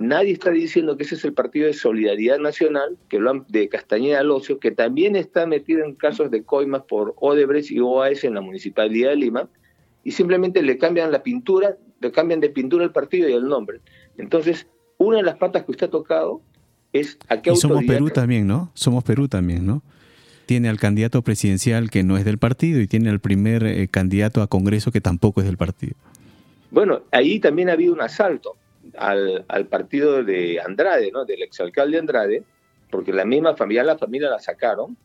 nadie 0.00 0.33
está 0.33 0.50
diciendo 0.50 0.97
que 0.97 1.04
ese 1.04 1.14
es 1.14 1.25
el 1.26 1.35
Partido 1.35 1.66
de 1.66 1.75
Solidaridad 1.75 2.38
Nacional, 2.38 2.97
que 3.09 3.21
lo 3.21 3.30
han, 3.30 3.45
de 3.49 3.69
Castañeda 3.69 4.21
al 4.21 4.30
Ocio, 4.30 4.59
que 4.59 4.71
también 4.71 5.14
está 5.14 5.47
metido 5.47 5.85
en 5.85 5.95
casos 5.95 6.30
de 6.30 6.42
coimas 6.42 6.83
por 6.88 7.14
Odebrecht 7.19 7.71
y 7.71 7.80
OAS 7.80 8.25
en 8.25 8.35
la 8.35 8.40
Municipalidad 8.40 9.11
de 9.11 9.16
Lima, 9.16 9.49
y 10.02 10.12
simplemente 10.12 10.62
le 10.62 10.78
cambian 10.78 11.12
la 11.12 11.23
pintura, 11.23 11.76
le 12.00 12.11
cambian 12.11 12.40
de 12.40 12.49
pintura 12.49 12.83
el 12.83 12.92
partido 12.92 13.28
y 13.28 13.35
el 13.35 13.47
nombre. 13.47 13.80
Entonces, 14.16 14.66
una 14.97 15.19
de 15.19 15.23
las 15.23 15.37
patas 15.37 15.64
que 15.64 15.73
usted 15.73 15.88
ha 15.88 15.90
tocado 15.90 16.40
es 16.95 17.19
a 17.28 17.42
qué 17.42 17.52
y 17.52 17.57
somos 17.57 17.85
Perú 17.85 18.09
también, 18.09 18.47
¿no? 18.47 18.71
Somos 18.73 19.04
Perú 19.04 19.28
también, 19.28 19.66
¿no? 19.66 19.83
Tiene 20.47 20.71
al 20.71 20.80
candidato 20.80 21.21
presidencial 21.21 21.90
que 21.90 22.02
no 22.02 22.16
es 22.16 22.25
del 22.25 22.38
partido 22.38 22.80
y 22.80 22.87
tiene 22.87 23.11
al 23.11 23.21
primer 23.21 23.64
eh, 23.64 23.87
candidato 23.88 24.40
a 24.40 24.47
Congreso 24.47 24.90
que 24.90 25.02
tampoco 25.02 25.42
es 25.42 25.47
del 25.47 25.59
partido. 25.59 25.95
Bueno, 26.71 27.02
ahí 27.12 27.38
también 27.38 27.69
ha 27.69 27.73
habido 27.73 27.92
un 27.92 28.00
asalto 28.00 28.57
al, 28.97 29.44
al 29.49 29.66
partido 29.66 30.25
de 30.25 30.61
Andrade, 30.61 31.11
¿no? 31.12 31.25
Del 31.25 31.42
exalcalde 31.42 31.99
Andrade, 31.99 32.42
porque 32.90 33.12
la 33.12 33.25
misma 33.25 33.56
familia, 33.56 33.85
la 33.85 33.99
familia 33.99 34.30
la 34.30 34.38
sacaron, 34.38 34.97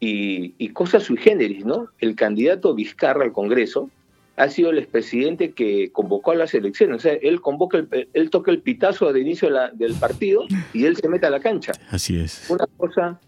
y, 0.00 0.54
y 0.58 0.70
cosas 0.70 1.04
sui 1.04 1.16
generis, 1.16 1.64
¿no? 1.64 1.88
El 2.00 2.16
candidato 2.16 2.74
Vizcarra 2.74 3.24
al 3.24 3.32
Congreso 3.32 3.88
ha 4.36 4.48
sido 4.48 4.70
el 4.70 4.78
expresidente 4.78 5.52
que 5.52 5.92
convocó 5.92 6.32
a 6.32 6.34
las 6.34 6.54
elecciones. 6.54 6.96
O 6.96 7.00
sea, 7.00 7.12
él 7.12 7.40
convoca, 7.40 7.78
el, 7.78 8.08
él 8.12 8.30
toca 8.30 8.50
el 8.50 8.62
pitazo 8.62 9.12
de 9.12 9.20
inicio 9.20 9.48
del 9.74 9.94
partido 9.94 10.44
y 10.72 10.86
él 10.86 10.96
se 10.96 11.08
mete 11.08 11.26
a 11.26 11.30
la 11.30 11.38
cancha. 11.38 11.72
Así 11.90 12.18
es. 12.18 12.48
Una 12.50 12.66
cosa 12.76 13.20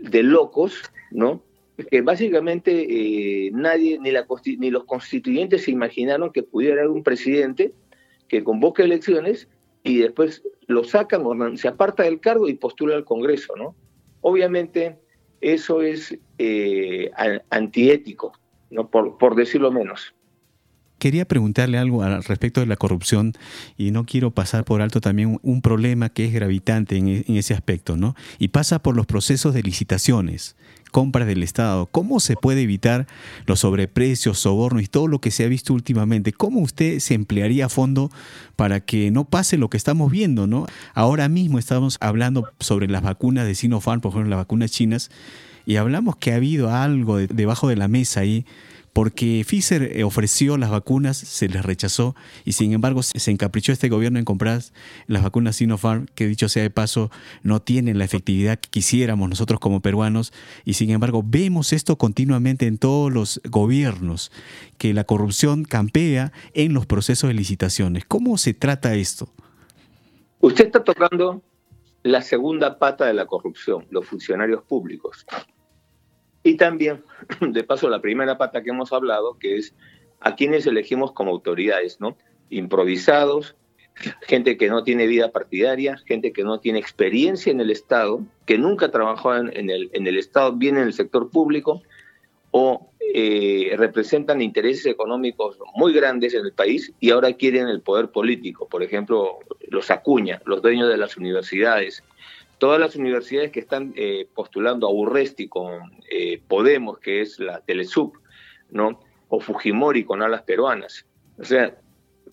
de 0.00 0.22
locos, 0.22 0.82
¿no? 1.12 1.42
Que 1.90 2.00
básicamente 2.00 2.86
eh, 2.88 3.50
nadie, 3.52 3.98
ni, 4.00 4.10
la, 4.10 4.26
ni 4.58 4.70
los 4.70 4.84
constituyentes 4.84 5.64
se 5.64 5.70
imaginaron 5.70 6.32
que 6.32 6.42
pudiera 6.42 6.80
haber 6.80 6.88
un 6.88 7.02
presidente 7.02 7.72
que 8.28 8.42
convoque 8.42 8.82
elecciones 8.82 9.46
y 9.86 9.98
después 9.98 10.42
lo 10.66 10.84
sacan, 10.84 11.22
se 11.56 11.68
aparta 11.68 12.02
del 12.02 12.20
cargo 12.20 12.48
y 12.48 12.54
postula 12.54 12.96
al 12.96 13.04
Congreso, 13.04 13.54
¿no? 13.56 13.76
Obviamente 14.20 14.98
eso 15.40 15.80
es 15.80 16.18
eh, 16.38 17.10
antiético, 17.50 18.32
¿no? 18.70 18.90
Por, 18.90 19.16
por 19.16 19.36
decirlo 19.36 19.70
menos. 19.70 20.12
Quería 20.98 21.26
preguntarle 21.26 21.78
algo 21.78 22.02
al 22.02 22.24
respecto 22.24 22.60
de 22.60 22.66
la 22.66 22.76
corrupción 22.76 23.34
y 23.76 23.90
no 23.90 24.06
quiero 24.06 24.30
pasar 24.30 24.64
por 24.64 24.80
alto 24.80 25.00
también 25.00 25.38
un 25.42 25.60
problema 25.60 26.08
que 26.08 26.24
es 26.24 26.32
gravitante 26.32 26.96
en, 26.96 27.36
ese 27.36 27.52
aspecto, 27.52 27.96
¿no? 27.96 28.16
Y 28.38 28.48
pasa 28.48 28.82
por 28.82 28.96
los 28.96 29.06
procesos 29.06 29.52
de 29.52 29.62
licitaciones, 29.62 30.56
compras 30.96 31.26
del 31.26 31.42
Estado. 31.42 31.84
¿Cómo 31.84 32.20
se 32.20 32.36
puede 32.36 32.62
evitar 32.62 33.06
los 33.44 33.60
sobreprecios, 33.60 34.38
sobornos 34.38 34.82
y 34.82 34.86
todo 34.86 35.08
lo 35.08 35.20
que 35.20 35.30
se 35.30 35.44
ha 35.44 35.46
visto 35.46 35.74
últimamente? 35.74 36.32
¿Cómo 36.32 36.60
usted 36.60 37.00
se 37.00 37.12
emplearía 37.12 37.66
a 37.66 37.68
fondo 37.68 38.10
para 38.56 38.80
que 38.80 39.10
no 39.10 39.26
pase 39.26 39.58
lo 39.58 39.68
que 39.68 39.76
estamos 39.76 40.10
viendo, 40.10 40.46
¿no? 40.46 40.64
Ahora 40.94 41.28
mismo 41.28 41.58
estamos 41.58 41.98
hablando 42.00 42.48
sobre 42.60 42.88
las 42.88 43.02
vacunas 43.02 43.44
de 43.44 43.54
Sinopharm, 43.54 44.00
por 44.00 44.12
ejemplo, 44.12 44.30
las 44.30 44.38
vacunas 44.38 44.70
chinas, 44.70 45.10
y 45.66 45.76
hablamos 45.76 46.16
que 46.16 46.32
ha 46.32 46.36
habido 46.36 46.70
algo 46.70 47.18
debajo 47.18 47.68
de 47.68 47.76
la 47.76 47.88
mesa 47.88 48.20
ahí 48.20 48.46
porque 48.96 49.44
Pfizer 49.46 49.82
eh, 49.98 50.04
ofreció 50.04 50.56
las 50.56 50.70
vacunas, 50.70 51.18
se 51.18 51.50
les 51.50 51.62
rechazó 51.62 52.16
y 52.46 52.52
sin 52.52 52.72
embargo 52.72 53.02
se 53.02 53.30
encaprichó 53.30 53.70
este 53.70 53.90
gobierno 53.90 54.18
en 54.18 54.24
comprar 54.24 54.62
las 55.06 55.22
vacunas 55.22 55.56
Sinopharm, 55.56 56.06
que 56.14 56.26
dicho 56.26 56.48
sea 56.48 56.62
de 56.62 56.70
paso, 56.70 57.10
no 57.42 57.60
tienen 57.60 57.98
la 57.98 58.06
efectividad 58.06 58.58
que 58.58 58.70
quisiéramos 58.70 59.28
nosotros 59.28 59.60
como 59.60 59.82
peruanos 59.82 60.32
y 60.64 60.72
sin 60.72 60.88
embargo 60.88 61.22
vemos 61.22 61.74
esto 61.74 61.98
continuamente 61.98 62.66
en 62.66 62.78
todos 62.78 63.12
los 63.12 63.42
gobiernos, 63.44 64.32
que 64.78 64.94
la 64.94 65.04
corrupción 65.04 65.64
campea 65.64 66.32
en 66.54 66.72
los 66.72 66.86
procesos 66.86 67.28
de 67.28 67.34
licitaciones. 67.34 68.06
¿Cómo 68.06 68.38
se 68.38 68.54
trata 68.54 68.94
esto? 68.94 69.28
Usted 70.40 70.68
está 70.68 70.82
tocando 70.82 71.42
la 72.02 72.22
segunda 72.22 72.78
pata 72.78 73.04
de 73.04 73.12
la 73.12 73.26
corrupción, 73.26 73.84
los 73.90 74.06
funcionarios 74.06 74.62
públicos. 74.62 75.26
Y 76.46 76.56
también, 76.56 77.02
de 77.40 77.64
paso, 77.64 77.88
la 77.90 78.00
primera 78.00 78.38
pata 78.38 78.62
que 78.62 78.70
hemos 78.70 78.92
hablado, 78.92 79.36
que 79.36 79.56
es 79.56 79.74
a 80.20 80.36
quienes 80.36 80.64
elegimos 80.64 81.10
como 81.10 81.32
autoridades, 81.32 82.00
¿no? 82.00 82.16
Improvisados, 82.50 83.56
gente 84.22 84.56
que 84.56 84.68
no 84.68 84.84
tiene 84.84 85.08
vida 85.08 85.32
partidaria, 85.32 85.98
gente 86.06 86.32
que 86.32 86.44
no 86.44 86.60
tiene 86.60 86.78
experiencia 86.78 87.50
en 87.50 87.60
el 87.60 87.72
Estado, 87.72 88.20
que 88.46 88.58
nunca 88.58 88.92
trabajó 88.92 89.34
en, 89.34 89.70
el, 89.70 89.90
en 89.92 90.06
el 90.06 90.18
Estado, 90.18 90.52
bien 90.52 90.76
en 90.76 90.84
el 90.84 90.92
sector 90.92 91.30
público, 91.30 91.82
o 92.52 92.92
eh, 93.12 93.74
representan 93.76 94.40
intereses 94.40 94.86
económicos 94.86 95.58
muy 95.74 95.92
grandes 95.92 96.32
en 96.32 96.44
el 96.44 96.52
país 96.52 96.92
y 97.00 97.10
ahora 97.10 97.32
quieren 97.32 97.66
el 97.66 97.80
poder 97.80 98.10
político. 98.10 98.68
Por 98.68 98.84
ejemplo, 98.84 99.40
los 99.68 99.90
Acuña, 99.90 100.40
los 100.44 100.62
dueños 100.62 100.88
de 100.88 100.96
las 100.96 101.16
universidades, 101.16 102.04
todas 102.58 102.80
las 102.80 102.96
universidades 102.96 103.50
que 103.50 103.60
están 103.60 103.92
eh, 103.96 104.28
postulando 104.34 104.86
a 104.86 104.92
Urresti 104.92 105.48
con 105.48 105.92
eh, 106.10 106.40
Podemos, 106.48 106.98
que 106.98 107.20
es 107.20 107.38
la 107.38 107.60
Telesub, 107.60 108.12
¿no? 108.70 109.00
o 109.28 109.40
Fujimori 109.40 110.04
con 110.04 110.22
alas 110.22 110.42
peruanas. 110.42 111.06
O 111.38 111.44
sea, 111.44 111.76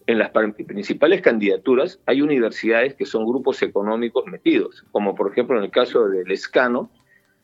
en 0.06 0.20
las 0.20 0.32
principales 0.32 1.22
candidaturas 1.22 2.00
hay 2.06 2.22
universidades 2.22 2.96
que 2.96 3.06
son 3.06 3.26
grupos 3.26 3.62
económicos 3.62 4.26
metidos, 4.26 4.84
como 4.92 5.16
por 5.16 5.32
ejemplo 5.32 5.58
en 5.58 5.66
el 5.66 5.72
caso 5.72 6.08
del 6.08 6.32
Escano, 6.32 6.92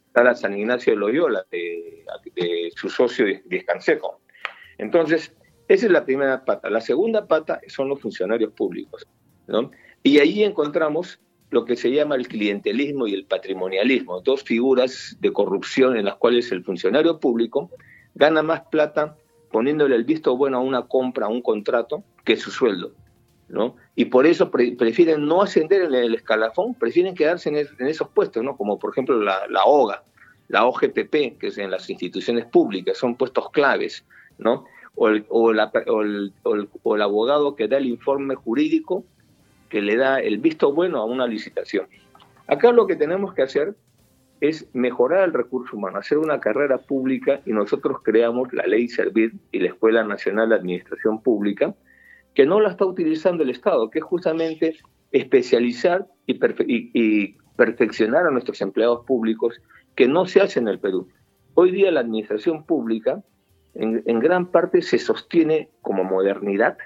está 0.07 0.23
la 0.23 0.35
San 0.35 0.57
Ignacio 0.57 0.93
de 0.93 0.99
Loyola, 0.99 1.45
de, 1.51 2.03
su 2.75 2.89
socio 2.89 3.25
Descanseco. 3.45 4.21
Entonces, 4.77 5.35
esa 5.67 5.85
es 5.85 5.91
la 5.91 6.05
primera 6.05 6.43
pata. 6.45 6.69
La 6.69 6.81
segunda 6.81 7.27
pata 7.27 7.61
son 7.67 7.89
los 7.89 8.01
funcionarios 8.01 8.51
públicos. 8.53 9.05
¿no? 9.47 9.71
Y 10.01 10.19
ahí 10.19 10.43
encontramos 10.43 11.19
lo 11.49 11.65
que 11.65 11.75
se 11.75 11.91
llama 11.91 12.15
el 12.15 12.27
clientelismo 12.27 13.07
y 13.07 13.13
el 13.13 13.25
patrimonialismo, 13.25 14.21
dos 14.21 14.43
figuras 14.43 15.17
de 15.19 15.33
corrupción 15.33 15.97
en 15.97 16.05
las 16.05 16.15
cuales 16.15 16.51
el 16.51 16.63
funcionario 16.63 17.19
público 17.19 17.71
gana 18.15 18.43
más 18.43 18.61
plata 18.69 19.17
poniéndole 19.51 19.95
el 19.95 20.03
visto 20.03 20.37
bueno 20.37 20.57
a 20.57 20.61
una 20.61 20.83
compra, 20.83 21.25
a 21.25 21.29
un 21.29 21.41
contrato, 21.41 22.03
que 22.23 22.37
su 22.37 22.51
sueldo. 22.51 22.91
¿no? 23.47 23.75
Y 23.95 24.05
por 24.05 24.27
eso 24.27 24.51
prefieren 24.51 25.25
no 25.25 25.41
ascender 25.41 25.81
en 25.81 25.95
el 25.95 26.13
escalafón, 26.13 26.75
prefieren 26.75 27.15
quedarse 27.15 27.49
en, 27.49 27.87
esos 27.87 28.09
puestos, 28.09 28.43
¿no? 28.43 28.55
como 28.55 28.77
por 28.77 28.91
ejemplo 28.91 29.19
la, 29.19 29.63
OGA, 29.65 30.03
la 30.49 30.65
OGPP, 30.67 31.39
que 31.39 31.47
es 31.47 31.57
en 31.57 31.71
las 31.71 31.89
instituciones 31.89 32.45
públicas, 32.45 32.95
son 32.95 33.15
puestos 33.15 33.49
claves, 33.49 34.05
¿no? 34.37 34.65
o 34.93 35.07
el, 35.07 35.25
o 35.29 36.95
el 36.95 37.01
abogado 37.01 37.55
que 37.55 37.67
da 37.67 37.77
el 37.77 37.87
informe 37.87 38.35
jurídico 38.35 39.03
que 39.69 39.81
le 39.81 39.95
da 39.95 40.19
el 40.19 40.39
visto 40.39 40.73
bueno 40.73 40.99
a 40.99 41.05
una 41.05 41.27
licitación. 41.27 41.87
Acá 42.47 42.71
lo 42.71 42.87
que 42.87 42.95
tenemos 42.95 43.33
que 43.33 43.43
hacer 43.43 43.75
es 44.41 44.67
mejorar 44.73 45.25
el 45.25 45.33
recurso 45.33 45.75
humano, 45.75 45.99
hacer 45.99 46.17
una 46.17 46.39
carrera 46.39 46.77
pública 46.77 47.41
y 47.45 47.51
nosotros 47.51 47.97
creamos 48.03 48.51
la 48.53 48.65
ley 48.65 48.87
Servir 48.87 49.33
y 49.51 49.59
la 49.59 49.67
Escuela 49.67 50.03
Nacional 50.03 50.49
de 50.49 50.55
Administración 50.55 51.21
Pública, 51.21 51.75
que 52.33 52.45
no 52.45 52.59
la 52.59 52.69
está 52.69 52.85
utilizando 52.85 53.43
el 53.43 53.49
Estado, 53.49 53.89
que 53.89 53.99
es 53.99 54.05
justamente 54.05 54.77
especializar 55.11 56.07
y, 56.25 57.35
perfeccionar 57.57 58.25
a 58.25 58.31
nuestros 58.31 58.61
empleados 58.61 59.05
públicos, 59.05 59.61
que 59.95 60.07
no 60.07 60.25
se 60.25 60.41
hace 60.41 60.59
en 60.59 60.69
el 60.69 60.79
Perú. 60.79 61.09
Hoy 61.55 61.71
día 61.71 61.91
la 61.91 61.99
administración 61.99 62.65
pública 62.65 63.21
en 63.75 64.19
gran 64.19 64.49
parte 64.49 64.81
se 64.81 64.97
sostiene 64.97 65.69
como 65.81 66.03
modernidad 66.03 66.77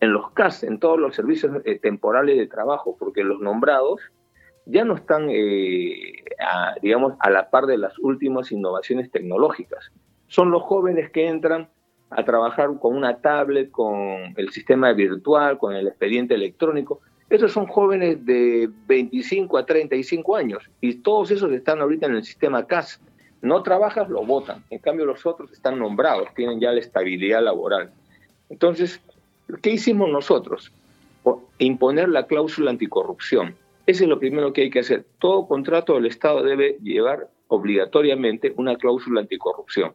en 0.00 0.12
los 0.12 0.30
CAS, 0.32 0.62
en 0.62 0.78
todos 0.78 0.98
los 0.98 1.14
servicios 1.14 1.60
eh, 1.64 1.78
temporales 1.78 2.36
de 2.36 2.46
trabajo, 2.46 2.96
porque 2.98 3.24
los 3.24 3.40
nombrados 3.40 4.00
ya 4.66 4.84
no 4.84 4.94
están, 4.94 5.28
eh, 5.30 6.24
digamos, 6.82 7.14
a 7.20 7.30
la 7.30 7.50
par 7.50 7.66
de 7.66 7.78
las 7.78 7.98
últimas 7.98 8.52
innovaciones 8.52 9.10
tecnológicas. 9.10 9.90
Son 10.26 10.50
los 10.50 10.62
jóvenes 10.62 11.10
que 11.10 11.26
entran 11.26 11.68
a 12.10 12.24
trabajar 12.24 12.70
con 12.78 12.94
una 12.94 13.20
tablet, 13.20 13.70
con 13.70 14.34
el 14.36 14.50
sistema 14.50 14.92
virtual, 14.92 15.58
con 15.58 15.74
el 15.74 15.88
expediente 15.88 16.34
electrónico. 16.34 17.00
Esos 17.30 17.52
son 17.52 17.66
jóvenes 17.66 18.24
de 18.24 18.70
25 18.86 19.58
a 19.58 19.66
35 19.66 20.36
años 20.36 20.70
y 20.80 20.96
todos 20.96 21.30
esos 21.30 21.52
están 21.52 21.80
ahorita 21.80 22.06
en 22.06 22.16
el 22.16 22.24
sistema 22.24 22.66
CAS. 22.66 23.00
No 23.40 23.62
trabajas, 23.62 24.08
lo 24.08 24.24
votan. 24.24 24.64
En 24.70 24.78
cambio, 24.80 25.04
los 25.04 25.24
otros 25.26 25.52
están 25.52 25.78
nombrados, 25.78 26.28
tienen 26.34 26.60
ya 26.60 26.72
la 26.72 26.80
estabilidad 26.80 27.42
laboral. 27.42 27.92
Entonces, 28.48 29.00
¿Qué 29.62 29.70
hicimos 29.70 30.10
nosotros? 30.10 30.72
Imponer 31.58 32.08
la 32.08 32.26
cláusula 32.26 32.70
anticorrupción. 32.70 33.56
Ese 33.86 34.04
es 34.04 34.10
lo 34.10 34.18
primero 34.18 34.52
que 34.52 34.62
hay 34.62 34.70
que 34.70 34.80
hacer. 34.80 35.06
Todo 35.18 35.46
contrato 35.46 35.94
del 35.94 36.06
Estado 36.06 36.42
debe 36.42 36.78
llevar 36.82 37.30
obligatoriamente 37.48 38.52
una 38.56 38.76
cláusula 38.76 39.20
anticorrupción. 39.22 39.94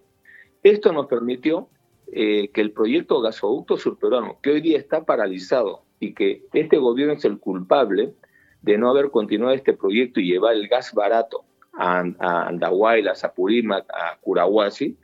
Esto 0.63 0.91
nos 0.91 1.07
permitió 1.07 1.67
eh, 2.11 2.49
que 2.49 2.61
el 2.61 2.71
proyecto 2.71 3.21
gasoducto 3.21 3.77
surperuano, 3.77 4.37
que 4.41 4.51
hoy 4.51 4.61
día 4.61 4.77
está 4.77 5.05
paralizado 5.05 5.83
y 5.99 6.13
que 6.13 6.43
este 6.53 6.77
gobierno 6.77 7.13
es 7.13 7.25
el 7.25 7.39
culpable 7.39 8.13
de 8.61 8.77
no 8.77 8.89
haber 8.89 9.11
continuado 9.11 9.53
este 9.53 9.73
proyecto 9.73 10.19
y 10.19 10.31
llevar 10.31 10.55
el 10.55 10.67
gas 10.67 10.93
barato 10.93 11.43
a, 11.73 12.03
a 12.19 12.47
Andahuaylas, 12.47 13.23
a 13.23 13.33
Purímac, 13.33 13.85
a 13.89 14.17
Curahuasi, 14.21 14.97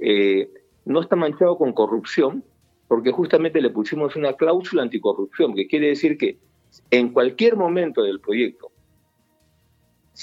eh, 0.00 0.50
no 0.84 1.00
está 1.00 1.16
manchado 1.16 1.56
con 1.56 1.72
corrupción, 1.72 2.44
porque 2.90 3.12
justamente 3.12 3.60
le 3.60 3.70
pusimos 3.70 4.16
una 4.16 4.32
cláusula 4.32 4.82
anticorrupción, 4.82 5.54
que 5.54 5.68
quiere 5.68 5.86
decir 5.86 6.18
que 6.18 6.38
en 6.90 7.10
cualquier 7.10 7.54
momento 7.54 8.02
del 8.02 8.18
proyecto 8.18 8.72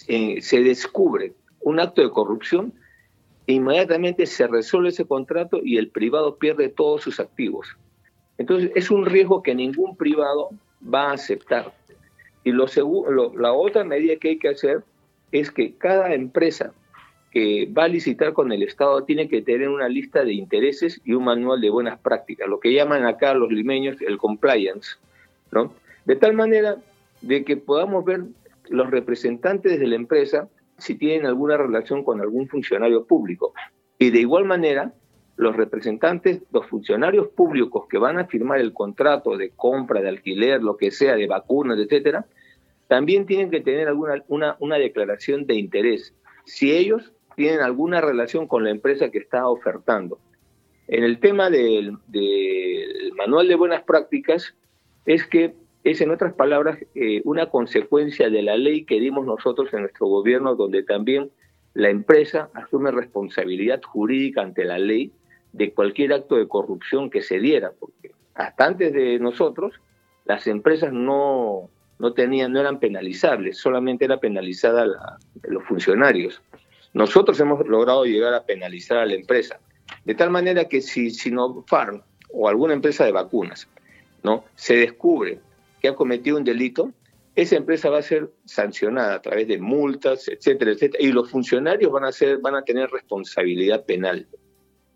eh, 0.09 0.41
se 0.41 0.61
descubre 0.61 1.33
un 1.61 1.79
acto 1.79 2.01
de 2.01 2.09
corrupción, 2.09 2.73
inmediatamente 3.45 4.25
se 4.25 4.47
resuelve 4.47 4.89
ese 4.89 5.05
contrato 5.05 5.61
y 5.63 5.77
el 5.77 5.91
privado 5.91 6.35
pierde 6.35 6.67
todos 6.67 7.03
sus 7.03 7.21
activos. 7.21 7.69
Entonces 8.37 8.69
es 8.75 8.91
un 8.91 9.05
riesgo 9.05 9.41
que 9.41 9.55
ningún 9.55 9.95
privado 9.95 10.49
va 10.93 11.11
a 11.11 11.13
aceptar. 11.13 11.73
Y 12.43 12.51
la 12.51 13.53
otra 13.53 13.85
medida 13.85 14.17
que 14.17 14.31
hay 14.31 14.39
que 14.39 14.49
hacer 14.49 14.83
es 15.31 15.51
que 15.51 15.73
cada 15.75 16.13
empresa 16.13 16.73
que 17.37 17.67
va 17.71 17.83
a 17.83 17.87
licitar 17.87 18.33
con 18.33 18.51
el 18.51 18.63
Estado 18.63 19.03
tiene 19.03 19.29
que 19.29 19.43
tener 19.43 19.69
una 19.69 19.87
lista 19.87 20.25
de 20.25 20.33
intereses 20.33 20.99
y 21.05 21.13
un 21.13 21.25
manual 21.25 21.61
de 21.61 21.69
buenas 21.69 21.99
prácticas, 21.99 22.49
lo 22.49 22.59
que 22.59 22.73
llaman 22.73 23.05
acá 23.05 23.35
los 23.35 23.51
limeños 23.51 24.01
el 24.01 24.17
compliance, 24.17 24.97
¿no? 25.51 25.71
De 26.05 26.15
tal 26.15 26.33
manera 26.33 26.77
de 27.21 27.45
que 27.45 27.55
podamos 27.55 28.03
ver 28.05 28.23
los 28.69 28.89
representantes 28.89 29.79
de 29.79 29.85
la 29.85 29.95
empresa 29.95 30.49
si 30.79 30.95
tienen 30.95 31.27
alguna 31.27 31.57
relación 31.57 32.03
con 32.03 32.21
algún 32.21 32.47
funcionario 32.47 33.05
público. 33.05 33.53
Y 33.99 34.09
de 34.09 34.21
igual 34.21 34.45
manera, 34.45 34.93
los 35.35 35.55
representantes, 35.55 36.41
los 36.51 36.65
funcionarios 36.65 37.27
públicos 37.27 37.85
que 37.87 37.99
van 37.99 38.17
a 38.17 38.25
firmar 38.25 38.59
el 38.61 38.73
contrato 38.73 39.37
de 39.37 39.51
compra, 39.51 40.01
de 40.01 40.09
alquiler, 40.09 40.63
lo 40.63 40.75
que 40.75 40.89
sea, 40.89 41.15
de 41.15 41.27
vacunas, 41.27 41.77
etcétera, 41.77 42.25
también 42.87 43.27
tienen 43.27 43.51
que 43.51 43.61
tener 43.61 43.87
alguna 43.87 44.23
una, 44.27 44.57
una 44.59 44.77
declaración 44.79 45.45
de 45.45 45.53
interés. 45.53 46.15
Si 46.45 46.71
ellos 46.71 47.13
tienen 47.37 47.61
alguna 47.61 48.01
relación 48.01 48.47
con 48.47 48.63
la 48.63 48.71
empresa 48.71 49.11
que 49.11 49.19
está 49.19 49.47
ofertando. 49.47 50.17
En 50.87 51.03
el 51.03 51.19
tema 51.19 51.51
del, 51.51 51.95
manual 53.15 53.47
de 53.47 53.53
buenas 53.53 53.83
prácticas, 53.83 54.55
es 55.05 55.27
que 55.27 55.53
es, 55.83 56.01
en 56.01 56.09
otras 56.09 56.33
palabras, 56.33 56.79
eh, 56.95 57.21
una 57.25 57.45
consecuencia 57.45 58.31
de 58.31 58.41
la 58.41 58.57
ley 58.57 58.85
que 58.85 58.99
dimos 58.99 59.27
nosotros 59.27 59.71
en 59.71 59.81
nuestro 59.81 60.07
gobierno, 60.07 60.55
donde 60.55 60.81
también 60.81 61.29
la 61.75 61.91
empresa 61.91 62.49
asume 62.55 62.89
responsabilidad 62.89 63.83
jurídica 63.83 64.41
ante 64.41 64.65
la 64.65 64.79
ley 64.79 65.11
de 65.53 65.71
cualquier 65.73 66.13
acto 66.13 66.37
de 66.37 66.47
corrupción 66.47 67.11
que 67.11 67.21
se 67.21 67.37
diera, 67.37 67.71
porque 67.79 68.13
hasta 68.33 68.65
antes 68.65 68.93
de 68.93 69.19
nosotros 69.19 69.79
las 70.25 70.47
empresas 70.47 70.91
no, 70.91 71.69
no 71.99 72.13
tenían, 72.13 72.51
no 72.51 72.61
eran 72.61 72.79
penalizables, 72.79 73.59
solamente 73.59 74.05
era 74.05 74.19
penalizada 74.19 74.87
la, 74.87 75.19
los 75.43 75.63
funcionarios. 75.65 76.41
Nosotros 76.93 77.39
hemos 77.39 77.65
logrado 77.67 78.05
llegar 78.05 78.33
a 78.33 78.45
penalizar 78.45 78.97
a 78.97 79.05
la 79.05 79.13
empresa, 79.13 79.59
de 80.05 80.15
tal 80.15 80.29
manera 80.29 80.65
que 80.65 80.81
si 80.81 81.09
Sinopharm 81.09 82.01
o 82.31 82.47
alguna 82.47 82.73
empresa 82.73 83.05
de 83.05 83.11
vacunas 83.11 83.67
no 84.23 84.45
se 84.55 84.75
descubre 84.77 85.39
que 85.81 85.89
ha 85.89 85.95
cometido 85.95 86.37
un 86.37 86.43
delito, 86.43 86.91
esa 87.35 87.55
empresa 87.55 87.89
va 87.89 87.99
a 87.99 88.01
ser 88.01 88.31
sancionada 88.45 89.15
a 89.15 89.21
través 89.21 89.47
de 89.47 89.59
multas, 89.59 90.27
etcétera, 90.27 90.71
etcétera, 90.71 91.03
y 91.03 91.11
los 91.11 91.29
funcionarios 91.29 91.91
van 91.91 92.05
a, 92.05 92.11
ser, 92.11 92.39
van 92.39 92.55
a 92.55 92.63
tener 92.63 92.89
responsabilidad 92.89 93.85
penal. 93.85 94.27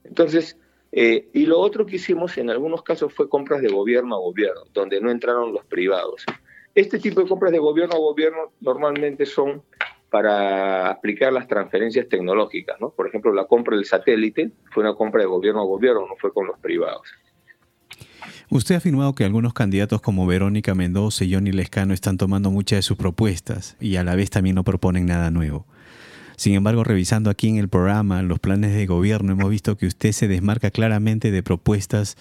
Entonces, 0.04 0.58
eh, 0.92 1.30
y 1.34 1.46
lo 1.46 1.60
otro 1.60 1.86
que 1.86 1.98
hicimos 1.98 2.38
en 2.38 2.50
algunos 2.50 2.82
casos 2.82 3.14
fue 3.14 3.30
compras 3.30 3.62
de 3.62 3.70
gobierno 3.70 4.16
a 4.16 4.20
gobierno, 4.20 4.62
donde 4.74 5.00
no 5.00 5.12
entraron 5.12 5.54
los 5.54 5.66
privados. 5.66 6.26
Este 6.74 7.00
tipo 7.00 7.22
de 7.22 7.28
compras 7.28 7.52
de 7.52 7.60
gobierno 7.60 7.96
a 7.96 8.00
gobierno 8.00 8.52
normalmente 8.60 9.26
son 9.26 9.62
para 10.12 10.90
aplicar 10.90 11.32
las 11.32 11.48
transferencias 11.48 12.08
tecnológicas, 12.10 12.80
¿no? 12.82 12.90
Por 12.90 13.08
ejemplo, 13.08 13.34
la 13.34 13.46
compra 13.46 13.78
del 13.78 13.86
satélite 13.86 14.52
fue 14.72 14.84
una 14.84 14.94
compra 14.94 15.22
de 15.22 15.28
gobierno 15.28 15.62
a 15.62 15.64
gobierno, 15.64 16.02
no 16.02 16.16
fue 16.20 16.34
con 16.34 16.46
los 16.48 16.60
privados. 16.60 17.08
Usted 18.50 18.76
ha 18.76 18.80
afirmado 18.80 19.16
que 19.16 19.24
algunos 19.24 19.54
candidatos 19.54 20.02
como 20.02 20.28
Verónica 20.28 20.76
Mendoza 20.76 21.24
y 21.24 21.34
Johnny 21.34 21.54
Lescano 21.54 21.94
están 21.94 22.18
tomando 22.18 22.52
muchas 22.52 22.80
de 22.80 22.84
sus 22.84 22.98
propuestas 22.98 23.78
y 23.80 23.96
a 23.96 24.04
la 24.04 24.16
vez 24.16 24.30
también 24.30 24.56
no 24.56 24.66
proponen 24.66 25.06
nada 25.06 25.32
nuevo. 25.32 25.66
Sin 26.36 26.56
embargo, 26.56 26.84
revisando 26.84 27.30
aquí 27.30 27.48
en 27.48 27.56
el 27.56 27.70
programa 27.70 28.22
los 28.22 28.40
planes 28.40 28.76
de 28.76 28.86
gobierno, 28.88 29.32
hemos 29.32 29.50
visto 29.50 29.78
que 29.78 29.86
usted 29.86 30.12
se 30.12 30.28
desmarca 30.28 30.72
claramente 30.72 31.32
de 31.32 31.42
propuestas 31.42 32.18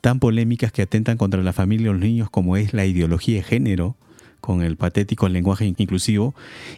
tan 0.00 0.18
polémicas 0.18 0.72
que 0.72 0.82
atentan 0.82 1.16
contra 1.16 1.42
la 1.44 1.52
familia 1.52 1.84
y 1.84 1.92
los 1.92 2.00
niños 2.00 2.28
como 2.28 2.56
es 2.56 2.74
la 2.74 2.86
ideología 2.86 3.36
de 3.36 3.42
género, 3.44 3.96
con 4.40 4.62
el 4.62 4.76
patético 4.76 5.28
lenguaje 5.28 5.66
inclusivo, 5.66 6.34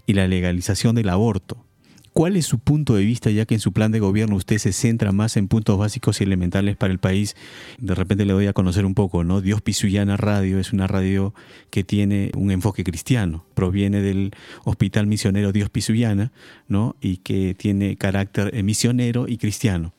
y 0.06 0.14
la 0.14 0.28
legalización 0.28 0.94
del 0.94 1.08
aborto. 1.08 1.64
¿Cuál 2.12 2.36
es 2.36 2.44
su 2.44 2.58
punto 2.58 2.94
de 2.94 3.04
vista, 3.04 3.30
ya 3.30 3.46
que 3.46 3.54
en 3.54 3.60
su 3.60 3.72
plan 3.72 3.90
de 3.90 3.98
gobierno 3.98 4.36
usted 4.36 4.58
se 4.58 4.74
centra 4.74 5.12
más 5.12 5.38
en 5.38 5.48
puntos 5.48 5.78
básicos 5.78 6.20
y 6.20 6.24
elementales 6.24 6.76
para 6.76 6.92
el 6.92 6.98
país? 6.98 7.36
De 7.78 7.94
repente 7.94 8.26
le 8.26 8.34
doy 8.34 8.48
a 8.48 8.52
conocer 8.52 8.84
un 8.84 8.94
poco, 8.94 9.24
¿no? 9.24 9.40
Dios 9.40 9.62
Pisuyana 9.62 10.18
Radio 10.18 10.58
es 10.58 10.74
una 10.74 10.86
radio 10.86 11.32
que 11.70 11.84
tiene 11.84 12.30
un 12.36 12.50
enfoque 12.50 12.84
cristiano, 12.84 13.46
proviene 13.54 14.02
del 14.02 14.32
Hospital 14.64 15.06
Misionero 15.06 15.52
Dios 15.52 15.70
Pisuyana, 15.70 16.32
¿no? 16.68 16.96
Y 17.00 17.16
que 17.18 17.54
tiene 17.54 17.96
carácter 17.96 18.62
misionero 18.62 19.26
y 19.26 19.38
cristiano. 19.38 19.94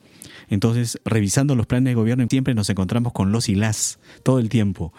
Entonces, 0.48 1.00
revisando 1.04 1.56
los 1.56 1.66
planes 1.66 1.90
de 1.90 1.94
gobierno, 1.94 2.24
siempre 2.30 2.54
nos 2.54 2.70
encontramos 2.70 3.12
con 3.12 3.32
los 3.32 3.48
y 3.48 3.56
las 3.56 3.98
todo 4.22 4.38
el 4.38 4.50
tiempo. 4.50 4.92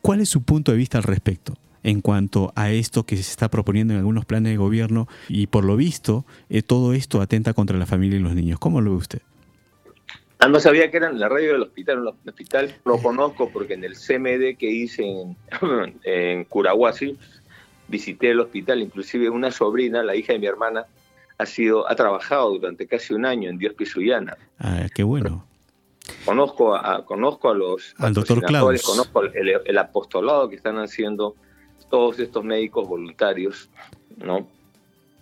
¿Cuál 0.00 0.20
es 0.20 0.30
su 0.30 0.42
punto 0.42 0.72
de 0.72 0.78
vista 0.78 0.96
al 0.96 1.04
respecto? 1.04 1.58
En 1.82 2.00
cuanto 2.00 2.52
a 2.54 2.70
esto 2.70 3.04
que 3.04 3.16
se 3.16 3.22
está 3.22 3.50
proponiendo 3.50 3.94
en 3.94 4.00
algunos 4.00 4.24
planes 4.24 4.52
de 4.52 4.56
gobierno 4.56 5.08
y 5.28 5.46
por 5.46 5.64
lo 5.64 5.76
visto 5.76 6.24
eh, 6.48 6.62
todo 6.62 6.92
esto 6.92 7.20
atenta 7.20 7.54
contra 7.54 7.78
la 7.78 7.86
familia 7.86 8.18
y 8.18 8.22
los 8.22 8.34
niños. 8.34 8.58
¿Cómo 8.58 8.80
lo 8.80 8.92
ve 8.92 8.96
usted? 8.96 9.22
Ah, 10.38 10.48
no 10.48 10.58
sabía 10.58 10.90
que 10.90 10.96
era 10.96 11.08
en 11.08 11.20
la 11.20 11.28
radio 11.28 11.52
del 11.52 11.62
hospital. 11.62 11.98
En 11.98 12.02
el 12.02 12.28
hospital 12.30 12.74
lo 12.84 12.98
conozco 12.98 13.50
porque 13.50 13.74
en 13.74 13.84
el 13.84 13.94
CMD 13.94 14.58
que 14.58 14.70
hice 14.70 15.04
en, 15.04 15.36
en 16.04 16.44
Curahuasi 16.44 17.16
visité 17.88 18.30
el 18.30 18.40
hospital, 18.40 18.82
inclusive 18.82 19.30
una 19.30 19.50
sobrina, 19.50 20.02
la 20.02 20.16
hija 20.16 20.32
de 20.32 20.38
mi 20.38 20.46
hermana, 20.46 20.86
ha 21.38 21.46
sido 21.46 21.88
ha 21.88 21.94
trabajado 21.94 22.50
durante 22.50 22.86
casi 22.86 23.14
un 23.14 23.26
año 23.26 23.50
en 23.50 23.58
Dios 23.58 23.74
Pisuyana. 23.74 24.36
Ah, 24.58 24.86
qué 24.94 25.02
bueno. 25.02 25.46
Conozco 26.24 26.74
a, 26.74 27.04
conozco 27.04 27.50
a 27.50 27.54
los 27.54 27.94
al 27.98 28.12
doctor 28.12 28.42
Claus. 28.42 28.82
conozco 28.82 29.22
el, 29.22 29.60
el, 29.64 29.78
apostolado 29.78 30.48
que 30.48 30.56
están 30.56 30.78
haciendo 30.78 31.36
todos 31.92 32.18
estos 32.18 32.42
médicos 32.42 32.88
voluntarios, 32.88 33.68
¿no? 34.16 34.48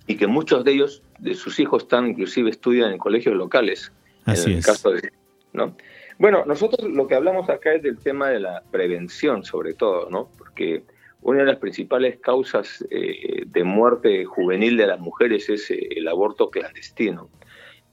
Y 0.07 0.17
que 0.17 0.29
muchos 0.29 0.63
de 0.63 0.71
ellos, 0.71 1.03
de 1.19 1.35
sus 1.35 1.59
hijos, 1.59 1.83
están 1.83 2.07
inclusive 2.07 2.49
estudian 2.49 2.93
en 2.93 2.99
colegios 2.99 3.35
locales. 3.35 3.91
Así 4.25 4.53
en 4.53 4.59
es. 4.59 4.67
caso 4.67 4.93
de, 4.93 5.11
¿no? 5.53 5.75
Bueno, 6.21 6.45
nosotros 6.47 6.89
lo 6.89 7.09
que 7.09 7.17
hablamos 7.17 7.51
acá 7.51 7.75
es 7.75 7.83
del 7.83 7.99
tema 7.99 8.29
de 8.29 8.39
la 8.39 8.63
prevención, 8.71 9.45
sobre 9.45 9.75
todo, 9.75 10.09
¿no? 10.11 10.29
Porque 10.39 10.85
una 11.23 11.41
de 11.41 11.47
las 11.47 11.59
principales 11.59 12.21
causas 12.21 12.87
eh, 12.89 13.43
de 13.47 13.65
muerte 13.65 14.25
juvenil 14.25 14.77
de 14.77 14.87
las 14.87 15.01
mujeres 15.01 15.49
es 15.49 15.73
eh, 15.73 15.89
el 15.97 16.07
aborto 16.07 16.51
clandestino. 16.51 17.29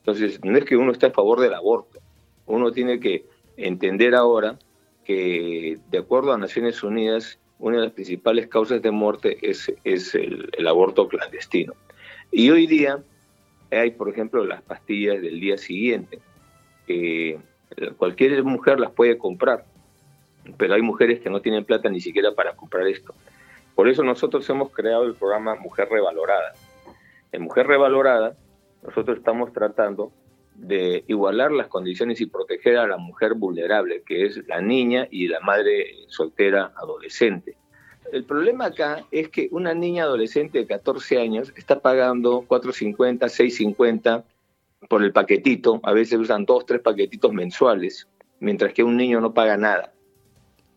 Entonces, 0.02 0.40
no 0.44 0.56
es 0.56 0.66
que 0.66 0.78
uno 0.78 0.92
esté 0.92 1.08
a 1.08 1.12
favor 1.12 1.40
del 1.40 1.56
aborto, 1.56 2.00
uno 2.46 2.72
tiene 2.72 3.00
que 3.00 3.26
entender 3.58 4.14
ahora 4.14 4.60
que, 5.04 5.80
de 5.90 5.98
acuerdo 5.98 6.32
a 6.32 6.38
Naciones 6.38 6.84
Unidas, 6.84 7.40
una 7.60 7.78
de 7.78 7.84
las 7.84 7.94
principales 7.94 8.48
causas 8.48 8.82
de 8.82 8.92
muerte 8.92 9.38
es, 9.42 9.72
es 9.84 10.16
el, 10.16 10.68
aborto 10.68 11.08
clandestino. 11.08 11.74
Y 12.32 12.50
hoy 12.50 12.68
día 12.68 13.00
hay, 13.72 13.92
por 13.92 14.10
ejemplo, 14.10 14.46
las 14.46 14.62
pastillas 14.62 15.22
del 15.22 15.40
día 15.40 15.58
siguiente. 15.58 16.20
cualquier 17.98 18.44
mujer 18.44 18.80
las 18.80 18.92
puede 18.92 19.18
comprar, 19.18 19.66
pero 20.58 20.76
hay 20.76 20.82
mujeres 20.82 21.20
que 21.20 21.30
no 21.30 21.42
tienen 21.42 21.66
plata 21.66 21.90
ni 21.90 22.00
siquiera 22.00 22.34
para 22.34 22.56
comprar 22.56 22.88
esto. 22.88 23.14
Por 23.76 23.88
eso 23.88 24.04
nosotros 24.04 24.50
hemos 24.50 24.72
creado 24.72 25.04
el 25.04 25.16
programa 25.16 25.56
Mujer 25.56 25.88
Revalorada. 25.90 26.54
En 27.32 27.44
Mujer 27.44 27.68
Revalorada, 27.68 28.36
nosotros 28.84 29.18
estamos 29.18 29.54
tratando 29.54 30.12
de 30.58 31.04
igualar 31.08 31.52
las 31.52 31.68
condiciones 31.68 32.20
y 32.20 32.26
proteger 32.26 32.78
a 32.78 32.88
la 32.88 32.98
mujer 32.98 33.36
vulnerable, 33.36 34.04
que 34.06 34.26
es 34.26 34.46
la 34.48 34.60
niña 34.62 35.08
y 35.10 35.28
la 35.28 35.40
madre 35.40 36.06
soltera 36.08 36.74
adolescente. 36.76 37.56
El 38.12 38.24
problema 38.24 38.66
acá 38.66 39.06
es 39.12 39.30
que 39.30 39.50
una 39.52 39.74
niña 39.74 40.04
adolescente 40.04 40.60
de 40.60 40.66
14 40.66 41.20
años 41.20 41.54
está 41.56 41.80
pagando 41.80 42.44
4.50, 42.48 43.20
6.50 43.20 44.24
por 44.90 45.04
el 45.04 45.12
paquetito, 45.12 45.80
a 45.84 45.92
veces 45.92 46.20
usan 46.20 46.46
dos, 46.46 46.66
tres 46.66 46.82
paquetitos 46.82 47.34
mensuales, 47.34 48.08
mientras 48.40 48.74
que 48.74 48.84
un 48.84 48.96
niño 48.96 49.20
no 49.20 49.34
paga 49.34 49.58
nada. 49.58 49.94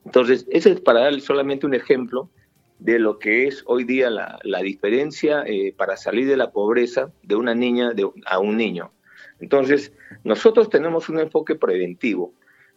Entonces, 0.05 0.47
ese 0.51 0.73
es 0.73 0.81
para 0.81 1.01
darle 1.01 1.21
solamente 1.21 1.66
un 1.66 1.75
ejemplo 1.75 2.31
de 2.79 2.99
lo 2.99 3.19
que 3.19 3.47
es 3.47 3.62
hoy 3.66 3.85
día 3.85 4.11
la, 4.11 4.62
diferencia 4.62 5.45
eh, 5.47 5.75
para 5.77 5.97
salir 5.97 6.27
de 6.27 6.37
la 6.37 6.51
pobreza 6.51 7.12
de 7.23 7.37
una 7.37 7.55
niña 7.55 7.93
a 8.27 8.38
un 8.38 8.57
niño. 8.57 8.90
Entonces, 9.40 9.92
nosotros 10.24 10.68
tenemos 10.70 11.09
un 11.09 11.18
enfoque 11.18 11.55
preventivo, 11.55 12.33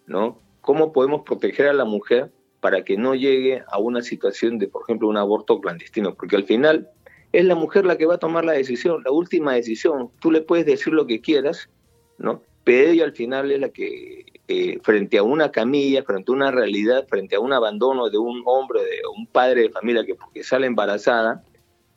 ¿no? 0.06 0.40
¿Cómo 0.62 0.94
podemos 0.94 1.24
proteger 1.24 1.68
a 1.68 1.74
la 1.74 1.86
mujer 1.86 2.32
para 2.62 2.84
que 2.84 2.98
no 2.98 3.16
llegue 3.16 3.64
a 3.68 3.80
una 3.80 4.02
situación 4.02 4.60
de, 4.60 4.68
por 4.68 4.84
ejemplo, 4.84 5.08
un 5.08 5.18
aborto 5.18 5.60
clandestino? 5.60 6.16
Porque 6.16 6.36
al 6.36 6.46
final 6.46 6.90
es 7.34 7.46
la 7.46 7.56
mujer 7.56 7.86
la 7.86 7.98
que 7.98 8.06
va 8.06 8.16
a 8.16 8.20
tomar 8.20 8.46
la 8.46 8.54
decisión, 8.54 9.04
la 9.04 9.12
última 9.12 9.54
decisión. 9.54 10.10
Tú 10.20 10.32
le 10.32 10.42
puedes 10.42 10.66
decir 10.66 10.94
lo 10.94 11.06
que 11.06 11.20
quieras, 11.20 11.70
¿no? 12.18 12.42
pero 12.64 12.92
ella 12.92 13.04
al 13.04 13.14
final 13.14 13.52
es 13.52 13.60
la 13.60 13.70
que, 13.70 14.26
eh, 14.48 14.80
frente 14.82 15.18
a 15.18 15.24
una 15.24 15.52
camilla, 15.52 16.04
frente 16.04 16.32
a 16.32 16.36
una 16.36 16.52
realidad, 16.52 17.06
frente 17.08 17.36
a 17.36 17.40
un 17.40 17.52
abandono 17.52 18.10
de 18.10 18.18
un 18.18 18.42
hombre, 18.46 18.82
de 18.82 19.02
un 19.16 19.28
padre 19.28 19.64
de 19.64 19.70
familia 19.70 20.06
que 20.06 20.16
porque 20.16 20.44
sale 20.44 20.68
embarazada, 20.68 21.44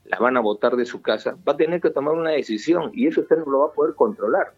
la 0.08 0.18
van 0.18 0.36
a 0.36 0.40
botar 0.40 0.76
de 0.76 0.86
su 0.86 1.02
casa, 1.02 1.36
va 1.46 1.52
a 1.52 1.56
tener 1.56 1.80
que 1.80 1.90
tomar 1.90 2.14
una 2.14 2.30
decisión 2.30 2.90
y 2.94 3.06
eso 3.06 3.22
usted 3.22 3.38
no 3.38 3.50
lo 3.50 3.58
va 3.60 3.66
a 3.66 3.72
poder 3.72 3.94
controlar. 3.94 4.54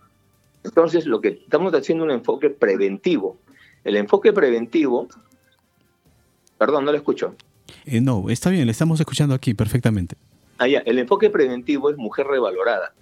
Entonces, 0.65 1.07
lo 1.07 1.21
que 1.21 1.29
estamos 1.29 1.73
haciendo 1.73 2.05
es 2.05 2.11
un 2.11 2.17
enfoque 2.19 2.51
preventivo. 2.51 3.39
El 3.85 3.97
enfoque 3.97 4.33
preventivo, 4.33 5.09
perdón, 6.59 6.85
no 6.85 6.93
lo 6.93 6.99
escucho. 6.99 7.35
Eh, 7.87 8.01
no, 8.01 8.29
está 8.29 8.51
bien, 8.51 8.67
le 8.67 8.73
estamos 8.73 9.01
escuchando 9.01 9.35
aquí 9.35 9.55
perfectamente. 9.55 10.17
Ah, 10.59 10.67
el 10.67 10.99
enfoque 10.99 11.31
preventivo 11.31 11.91
es 11.91 11.97
mujer 11.97 12.27
revalorada, 12.27 12.93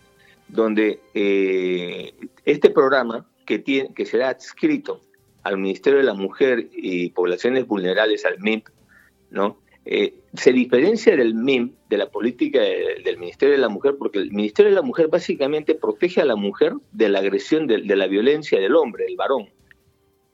donde 0.48 1.00
eh, 1.14 2.14
este 2.44 2.70
programa 2.70 3.26
que, 3.46 3.58
tiene, 3.58 3.94
que 3.94 4.04
será 4.04 4.28
adscrito 4.28 5.00
al 5.42 5.56
Ministerio 5.58 5.98
de 5.98 6.04
la 6.04 6.14
Mujer 6.14 6.68
y 6.72 7.10
Poblaciones 7.10 7.66
Vulnerables, 7.66 8.24
al 8.26 8.38
MIP, 8.40 8.68
¿no? 9.30 9.58
Eh, 9.88 10.14
se 10.34 10.52
diferencia 10.52 11.16
del 11.16 11.34
MIM, 11.34 11.72
de 11.88 11.96
la 11.96 12.10
política 12.10 12.60
del 12.60 13.18
Ministerio 13.18 13.54
de 13.54 13.60
la 13.60 13.68
Mujer, 13.68 13.94
porque 13.96 14.18
el 14.18 14.32
Ministerio 14.32 14.70
de 14.70 14.74
la 14.74 14.82
Mujer 14.82 15.06
básicamente 15.06 15.76
protege 15.76 16.20
a 16.20 16.24
la 16.24 16.34
mujer 16.34 16.74
de 16.90 17.08
la 17.08 17.20
agresión, 17.20 17.68
de, 17.68 17.78
la 17.78 18.06
violencia 18.08 18.60
del 18.60 18.74
hombre, 18.74 19.04
del 19.04 19.14
varón, 19.14 19.48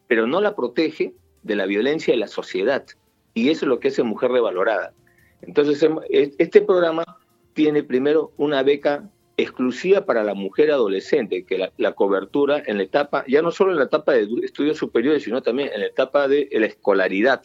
pero 0.09 0.27
no 0.27 0.41
la 0.41 0.57
protege 0.57 1.13
de 1.43 1.55
la 1.55 1.67
violencia 1.67 2.15
de 2.15 2.19
la 2.19 2.29
sociedad. 2.29 2.87
Y 3.35 3.51
eso 3.51 3.67
es 3.67 3.69
lo 3.69 3.79
que 3.79 3.89
hace 3.89 4.03
Mujer 4.03 4.31
Revalorada. 4.31 4.95
Entonces, 5.43 5.83
em, 5.83 5.99
este 6.11 6.63
programa 6.63 7.05
tiene 7.53 7.83
primero 7.83 8.33
una 8.39 8.63
beca 8.63 9.11
exclusiva 9.37 10.07
para 10.07 10.25
la 10.25 10.33
mujer 10.33 10.71
adolescente, 10.71 11.45
que 11.45 11.71
la, 11.77 11.93
cobertura 11.93 12.63
en 12.65 12.79
la 12.79 12.85
etapa, 12.85 13.25
ya 13.29 13.43
no 13.43 13.51
solo 13.51 13.73
en 13.73 13.79
la 13.79 13.85
etapa 13.85 14.13
de 14.13 14.27
estudios 14.43 14.79
superiores, 14.79 15.25
sino 15.25 15.43
también 15.43 15.71
en 15.75 15.81
la 15.81 15.87
etapa 15.89 16.27
de 16.27 16.49
la 16.53 16.67
escolaridad 16.67 17.43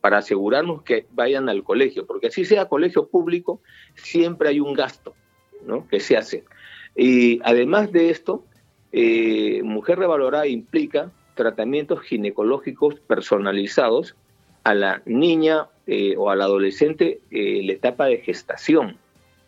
para 0.00 0.18
asegurarnos 0.18 0.82
que 0.82 1.06
vayan 1.12 1.48
al 1.48 1.64
colegio, 1.64 2.06
porque 2.06 2.28
así 2.28 2.44
sea 2.44 2.68
colegio 2.68 3.08
público, 3.08 3.60
siempre 3.94 4.48
hay 4.48 4.60
un 4.60 4.74
gasto 4.74 5.14
que 5.90 6.00
se 6.00 6.16
hace. 6.16 6.44
Y 6.96 7.40
además 7.44 7.92
de 7.92 8.10
esto, 8.10 8.44
eh, 8.92 9.60
mujer 9.64 9.98
revalorada 9.98 10.46
implica 10.46 11.10
tratamientos 11.34 12.00
ginecológicos 12.00 13.00
personalizados 13.00 14.16
a 14.64 14.74
la 14.74 15.02
niña 15.04 15.68
eh, 15.86 16.14
o 16.16 16.30
al 16.30 16.42
adolescente 16.42 17.20
eh, 17.30 17.60
en 17.60 17.66
la 17.66 17.72
etapa 17.74 18.06
de 18.06 18.18
gestación, 18.18 18.96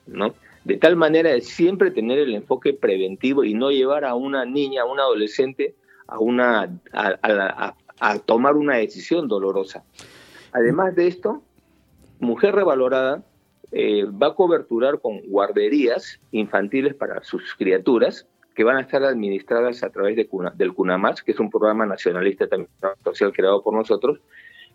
¿no? 0.07 0.35
De 0.65 0.77
tal 0.77 0.95
manera 0.95 1.31
de 1.31 1.41
siempre 1.41 1.91
tener 1.91 2.19
el 2.19 2.35
enfoque 2.35 2.75
preventivo 2.75 3.45
y 3.45 3.55
no 3.55 3.71
llevar 3.71 4.05
a 4.05 4.15
una 4.15 4.45
niña, 4.45 4.83
a 4.83 4.85
un 4.85 5.01
adolescente, 5.01 5.75
a, 6.07 6.19
una, 6.19 6.71
a 6.93 8.19
tomar 8.19 8.57
una 8.57 8.77
decisión 8.77 9.27
dolorosa. 9.27 9.85
Además 10.53 10.95
de 10.95 11.07
esto, 11.07 11.43
Mujer 12.19 12.55
Revalorada 12.55 13.23
eh, 13.73 14.05
va 14.05 14.29
a 14.29 14.35
coberturar 14.35 15.01
con 15.01 15.21
guarderías 15.29 16.21
infantiles 16.33 16.95
para 16.95 17.23
sus 17.23 17.55
criaturas 17.55 18.27
que 18.55 18.65
van 18.65 18.77
a 18.77 18.81
estar 18.81 19.03
administradas 19.05 19.83
a 19.83 19.91
través 19.91 20.17
de 20.17 20.29
del 20.57 20.75
CUNAMAS, 20.75 21.23
que 21.23 21.33
es 21.33 21.41
un 21.41 21.51
programa 21.51 21.87
nacionalista 21.87 22.49
también 22.49 22.71
social 23.05 23.33
creado 23.33 23.63
por 23.63 23.75
nosotros, 23.75 24.21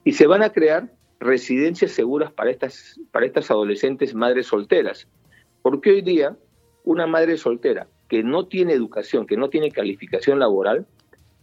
y 0.04 0.14
se 0.14 0.28
van 0.28 0.44
a 0.44 0.52
crear 0.52 0.90
residencias 1.20 1.92
seguras 1.92 2.32
para 2.32 2.52
estas, 2.52 3.00
para 3.12 3.26
estas 3.26 3.52
adolescentes 3.52 4.16
madres 4.16 4.48
solteras. 4.48 5.08
Porque 5.62 5.92
hoy 5.92 6.02
día 6.02 6.38
una 6.84 7.06
madre 7.06 7.38
soltera 7.38 7.88
que 8.08 8.24
no 8.24 8.46
tiene 8.48 8.74
educación, 8.74 9.26
que 9.26 9.38
no 9.38 9.50
tiene 9.50 9.72
calificación 9.72 10.40
laboral, 10.40 10.86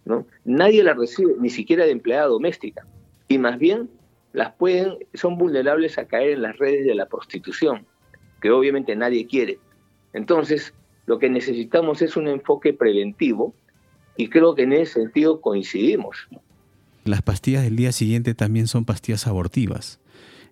¿no? 0.05 0.27
nadie 0.45 0.83
la 0.83 0.95
recibe, 0.95 1.35
ni 1.38 1.51
siquiera 1.51 1.85
de 1.85 1.90
empleada 1.90 2.27
doméstica. 2.27 2.87
Y 3.29 3.38
más 3.38 3.59
bien 3.59 3.90
las 4.33 4.53
pueden, 4.55 4.99
son 5.14 5.37
vulnerables 5.37 5.99
a 5.99 6.07
caer 6.07 6.31
en 6.31 6.42
las 6.42 6.59
redes 6.59 6.87
de 6.87 6.95
la 6.95 7.07
prostitución, 7.07 7.87
que 8.40 8.51
obviamente 8.51 8.97
nadie 8.97 9.27
quiere. 9.27 9.59
Entonces, 10.12 10.75
lo 11.07 11.18
que 11.18 11.29
necesitamos 11.29 12.03
es 12.03 12.16
un 12.16 12.29
enfoque 12.29 12.73
preventivo 12.73 13.55
y 14.16 14.29
creo 14.29 14.55
que 14.55 14.62
en 14.62 14.73
ese 14.73 15.01
sentido 15.01 15.40
coincidimos. 15.40 16.29
Las 17.05 17.23
pastillas 17.23 17.64
del 17.64 17.77
día 17.77 17.92
siguiente 17.92 18.35
también 18.35 18.68
son 18.68 18.85
pastillas 18.85 19.27
abortivas. 19.27 20.01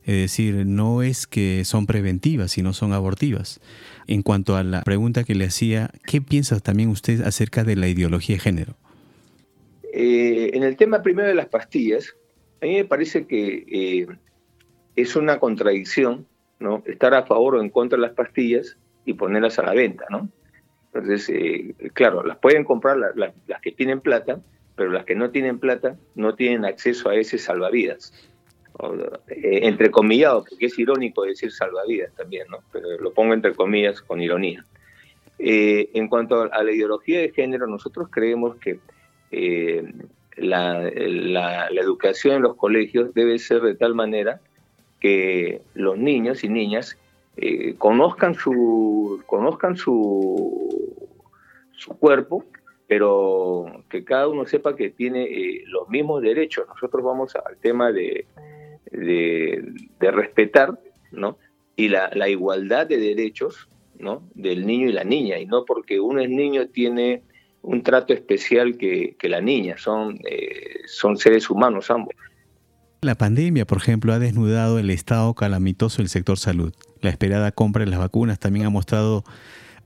Es 0.04 0.16
decir, 0.16 0.66
no 0.66 1.02
es 1.02 1.26
que 1.26 1.64
son 1.64 1.86
preventivas, 1.86 2.50
sino 2.52 2.72
son 2.72 2.92
abortivas. 2.92 3.60
En 4.06 4.22
cuanto 4.22 4.56
a 4.56 4.64
la 4.64 4.82
pregunta 4.82 5.24
que 5.24 5.34
le 5.34 5.44
hacía, 5.44 5.90
¿qué 6.04 6.20
piensa 6.20 6.58
también 6.58 6.88
usted 6.88 7.20
acerca 7.20 7.64
de 7.64 7.76
la 7.76 7.86
ideología 7.86 8.36
de 8.36 8.40
género? 8.40 8.76
Eh, 9.92 10.50
en 10.54 10.62
el 10.62 10.76
tema 10.76 11.02
primero 11.02 11.28
de 11.28 11.34
las 11.34 11.46
pastillas, 11.46 12.16
a 12.60 12.66
mí 12.66 12.74
me 12.74 12.84
parece 12.84 13.26
que 13.26 13.64
eh, 13.68 14.06
es 14.96 15.16
una 15.16 15.38
contradicción, 15.38 16.26
¿no? 16.58 16.82
Estar 16.86 17.14
a 17.14 17.24
favor 17.24 17.54
o 17.54 17.60
en 17.60 17.70
contra 17.70 17.96
de 17.96 18.02
las 18.02 18.12
pastillas 18.12 18.76
y 19.04 19.14
ponerlas 19.14 19.58
a 19.58 19.62
la 19.62 19.72
venta, 19.72 20.04
¿no? 20.10 20.28
Entonces, 20.92 21.30
eh, 21.30 21.74
claro, 21.94 22.22
las 22.22 22.36
pueden 22.38 22.64
comprar 22.64 22.98
las 22.98 23.60
que 23.62 23.72
tienen 23.72 24.00
plata, 24.00 24.40
pero 24.76 24.90
las 24.90 25.04
que 25.04 25.14
no 25.14 25.30
tienen 25.30 25.58
plata 25.58 25.96
no 26.14 26.34
tienen 26.34 26.64
acceso 26.64 27.08
a 27.08 27.14
ese 27.14 27.38
salvavidas. 27.38 28.12
Eh, 29.28 29.60
entre 29.66 29.90
comillas, 29.90 30.34
porque 30.48 30.66
es 30.66 30.78
irónico 30.78 31.24
decir 31.24 31.52
salvavidas 31.52 32.14
también, 32.14 32.46
¿no? 32.50 32.58
Pero 32.72 32.98
lo 32.98 33.12
pongo 33.12 33.34
entre 33.34 33.54
comillas 33.54 34.02
con 34.02 34.20
ironía. 34.20 34.64
en 35.38 36.08
cuanto 36.08 36.52
a 36.52 36.62
la 36.62 36.72
ideología 36.72 37.20
de 37.20 37.30
género, 37.30 37.66
nosotros 37.66 38.08
creemos 38.10 38.56
que 38.56 38.78
la, 40.40 41.68
educación 41.68 42.36
en 42.36 42.42
los 42.42 42.56
colegios 42.56 43.14
debe 43.14 43.38
ser 43.38 43.62
de 43.62 43.74
tal 43.74 43.94
manera 43.94 44.40
que 44.98 45.62
los 45.74 45.96
niños 45.96 46.44
y 46.44 46.48
niñas 46.48 46.98
eh, 47.36 47.74
conozcan 47.78 48.34
su 48.34 49.22
conozcan 49.26 49.76
su, 49.76 51.06
su 51.72 51.96
cuerpo 51.98 52.44
pero 52.90 53.84
que 53.88 54.02
cada 54.02 54.26
uno 54.26 54.46
sepa 54.46 54.74
que 54.74 54.90
tiene 54.90 55.22
eh, 55.22 55.62
los 55.66 55.88
mismos 55.88 56.22
derechos. 56.22 56.66
Nosotros 56.66 57.04
vamos 57.04 57.36
al 57.36 57.56
tema 57.58 57.92
de, 57.92 58.26
de, 58.90 60.10
respetar 60.10 60.76
no 61.12 61.38
y 61.76 61.86
la, 61.86 62.10
la, 62.12 62.28
igualdad 62.28 62.88
de 62.88 62.98
derechos 62.98 63.68
no 64.00 64.24
del 64.34 64.66
niño 64.66 64.88
y 64.88 64.92
la 64.92 65.04
niña. 65.04 65.38
Y 65.38 65.46
no 65.46 65.64
porque 65.64 66.00
uno 66.00 66.20
es 66.20 66.30
niño 66.30 66.66
tiene 66.66 67.22
un 67.62 67.82
trato 67.82 68.12
especial 68.12 68.76
que, 68.76 69.16
la 69.22 69.40
niña, 69.40 69.76
son, 69.78 70.18
eh, 70.28 70.80
son 70.86 71.16
seres 71.16 71.50
humanos 71.50 71.90
ambos. 71.90 72.14
La 73.02 73.14
pandemia, 73.14 73.66
por 73.66 73.78
ejemplo, 73.78 74.12
ha 74.12 74.18
desnudado 74.18 74.78
el 74.78 74.90
estado 74.90 75.32
calamitoso 75.34 75.98
del 75.98 76.08
sector 76.08 76.38
salud. 76.38 76.74
La 77.00 77.10
esperada 77.10 77.50
compra 77.50 77.84
de 77.84 77.90
las 77.90 77.98
vacunas 77.98 78.38
también 78.38 78.66
ha 78.66 78.70
mostrado 78.70 79.24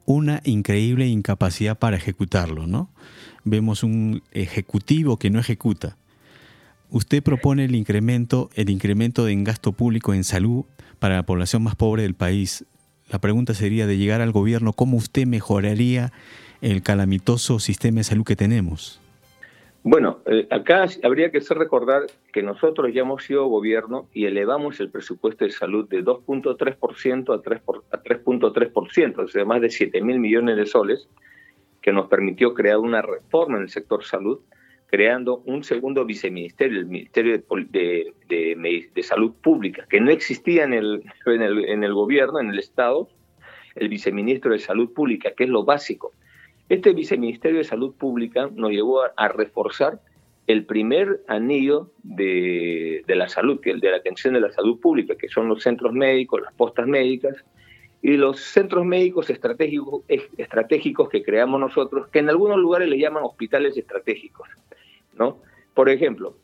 una 0.04 0.40
increíble 0.44 1.06
incapacidad 1.06 1.78
para 1.78 1.96
ejecutarlo, 1.96 2.66
¿no? 2.66 2.90
Vemos 3.44 3.82
un 3.82 4.22
ejecutivo 4.32 5.18
que 5.18 5.30
no 5.30 5.38
ejecuta. 5.38 5.96
Usted 6.90 7.22
propone 7.22 7.64
el 7.64 7.74
incremento, 7.74 8.50
el 8.54 8.70
incremento 8.70 9.28
en 9.28 9.44
gasto 9.44 9.72
público 9.72 10.14
en 10.14 10.24
salud 10.24 10.64
para 10.98 11.16
la 11.16 11.26
población 11.26 11.62
más 11.62 11.74
pobre 11.74 12.02
del 12.02 12.14
país. 12.14 12.64
La 13.10 13.20
pregunta 13.20 13.54
sería 13.54 13.86
de 13.86 13.96
llegar 13.96 14.20
al 14.20 14.32
gobierno, 14.32 14.72
¿cómo 14.72 14.96
usted 14.96 15.26
mejoraría 15.26 16.12
el 16.60 16.82
calamitoso 16.82 17.58
sistema 17.58 17.98
de 17.98 18.04
salud 18.04 18.24
que 18.24 18.36
tenemos? 18.36 19.00
Bueno, 19.86 20.20
eh, 20.24 20.46
acá 20.50 20.86
habría 21.02 21.30
que 21.30 21.38
hacer 21.38 21.58
recordar 21.58 22.04
que 22.32 22.42
nosotros 22.42 22.90
ya 22.94 23.02
hemos 23.02 23.22
sido 23.22 23.44
gobierno 23.46 24.08
y 24.14 24.24
elevamos 24.24 24.80
el 24.80 24.88
presupuesto 24.90 25.44
de 25.44 25.50
salud 25.50 25.86
de 25.86 26.02
2.3% 26.02 27.34
a 27.34 27.42
3.3%, 27.42 29.18
o 29.18 29.28
sea, 29.28 29.44
más 29.44 29.60
de 29.60 29.68
7 29.68 30.00
mil 30.00 30.20
millones 30.20 30.56
de 30.56 30.64
soles, 30.64 31.06
que 31.82 31.92
nos 31.92 32.08
permitió 32.08 32.54
crear 32.54 32.78
una 32.78 33.02
reforma 33.02 33.58
en 33.58 33.64
el 33.64 33.68
sector 33.68 34.02
salud, 34.04 34.40
creando 34.86 35.42
un 35.44 35.62
segundo 35.64 36.06
viceministerio, 36.06 36.78
el 36.78 36.86
Ministerio 36.86 37.42
de, 37.68 38.14
de, 38.26 39.02
Salud 39.02 39.34
Pública, 39.42 39.86
que 39.90 40.00
no 40.00 40.10
existía 40.10 40.64
en 40.64 40.72
el, 40.72 41.02
en 41.26 41.42
el, 41.42 41.64
en 41.66 41.84
el 41.84 41.92
gobierno, 41.92 42.40
en 42.40 42.48
el 42.48 42.58
Estado, 42.58 43.10
el 43.74 43.90
viceministro 43.90 44.52
de 44.52 44.60
Salud 44.60 44.94
Pública, 44.94 45.32
que 45.36 45.44
es 45.44 45.50
lo 45.50 45.64
básico. 45.64 46.12
Este 46.68 46.94
viceministerio 46.94 47.58
de 47.58 47.64
Salud 47.64 47.94
Pública 47.94 48.48
nos 48.54 48.70
llevó 48.70 49.02
a, 49.16 49.28
reforzar 49.28 50.00
el 50.46 50.64
primer 50.64 51.20
anillo 51.28 51.90
de, 52.02 53.04
la 53.06 53.28
salud, 53.28 53.60
que 53.60 53.70
el 53.70 53.80
de 53.80 53.90
la 53.90 53.98
atención 53.98 54.34
de 54.34 54.40
la 54.40 54.50
salud 54.50 54.80
pública, 54.80 55.14
que 55.16 55.28
son 55.28 55.48
los 55.48 55.62
centros 55.62 55.92
médicos, 55.92 56.40
las 56.40 56.54
postas 56.54 56.86
médicas 56.86 57.36
y 58.00 58.16
los 58.16 58.40
centros 58.40 58.84
médicos 58.84 59.28
estratégicos, 59.28 60.04
estratégicos 60.08 61.08
que 61.10 61.22
creamos 61.22 61.60
nosotros, 61.60 62.08
que 62.08 62.20
en 62.20 62.30
algunos 62.30 62.58
lugares 62.58 62.88
le 62.88 62.98
llaman 62.98 63.24
hospitales 63.24 63.76
estratégicos. 63.76 64.48
¿no? 65.18 65.38
Por 65.74 65.90
ejemplo, 65.90 66.34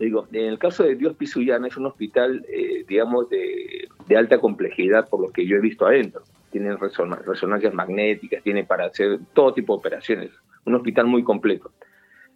digo, 0.00 0.26
en 0.32 0.46
el 0.46 0.58
caso 0.58 0.82
de 0.82 0.96
Dios 0.96 1.14
Pisuyana 1.16 1.68
es 1.68 1.76
un 1.76 1.86
hospital, 1.86 2.44
eh, 2.48 2.84
digamos, 2.88 3.28
de 3.30 4.16
alta 4.16 4.38
complejidad 4.40 5.08
por 5.08 5.20
lo 5.20 5.30
que 5.30 5.46
yo 5.46 5.56
he 5.56 5.60
visto 5.60 5.86
adentro 5.86 6.24
tienen 6.54 6.78
resonancias 6.78 7.74
magnéticas, 7.74 8.40
tiene 8.44 8.62
para 8.62 8.86
hacer 8.86 9.18
todo 9.32 9.52
tipo 9.52 9.72
de 9.72 9.78
operaciones, 9.78 10.30
un 10.64 10.76
hospital 10.76 11.08
muy 11.08 11.24
completo. 11.24 11.72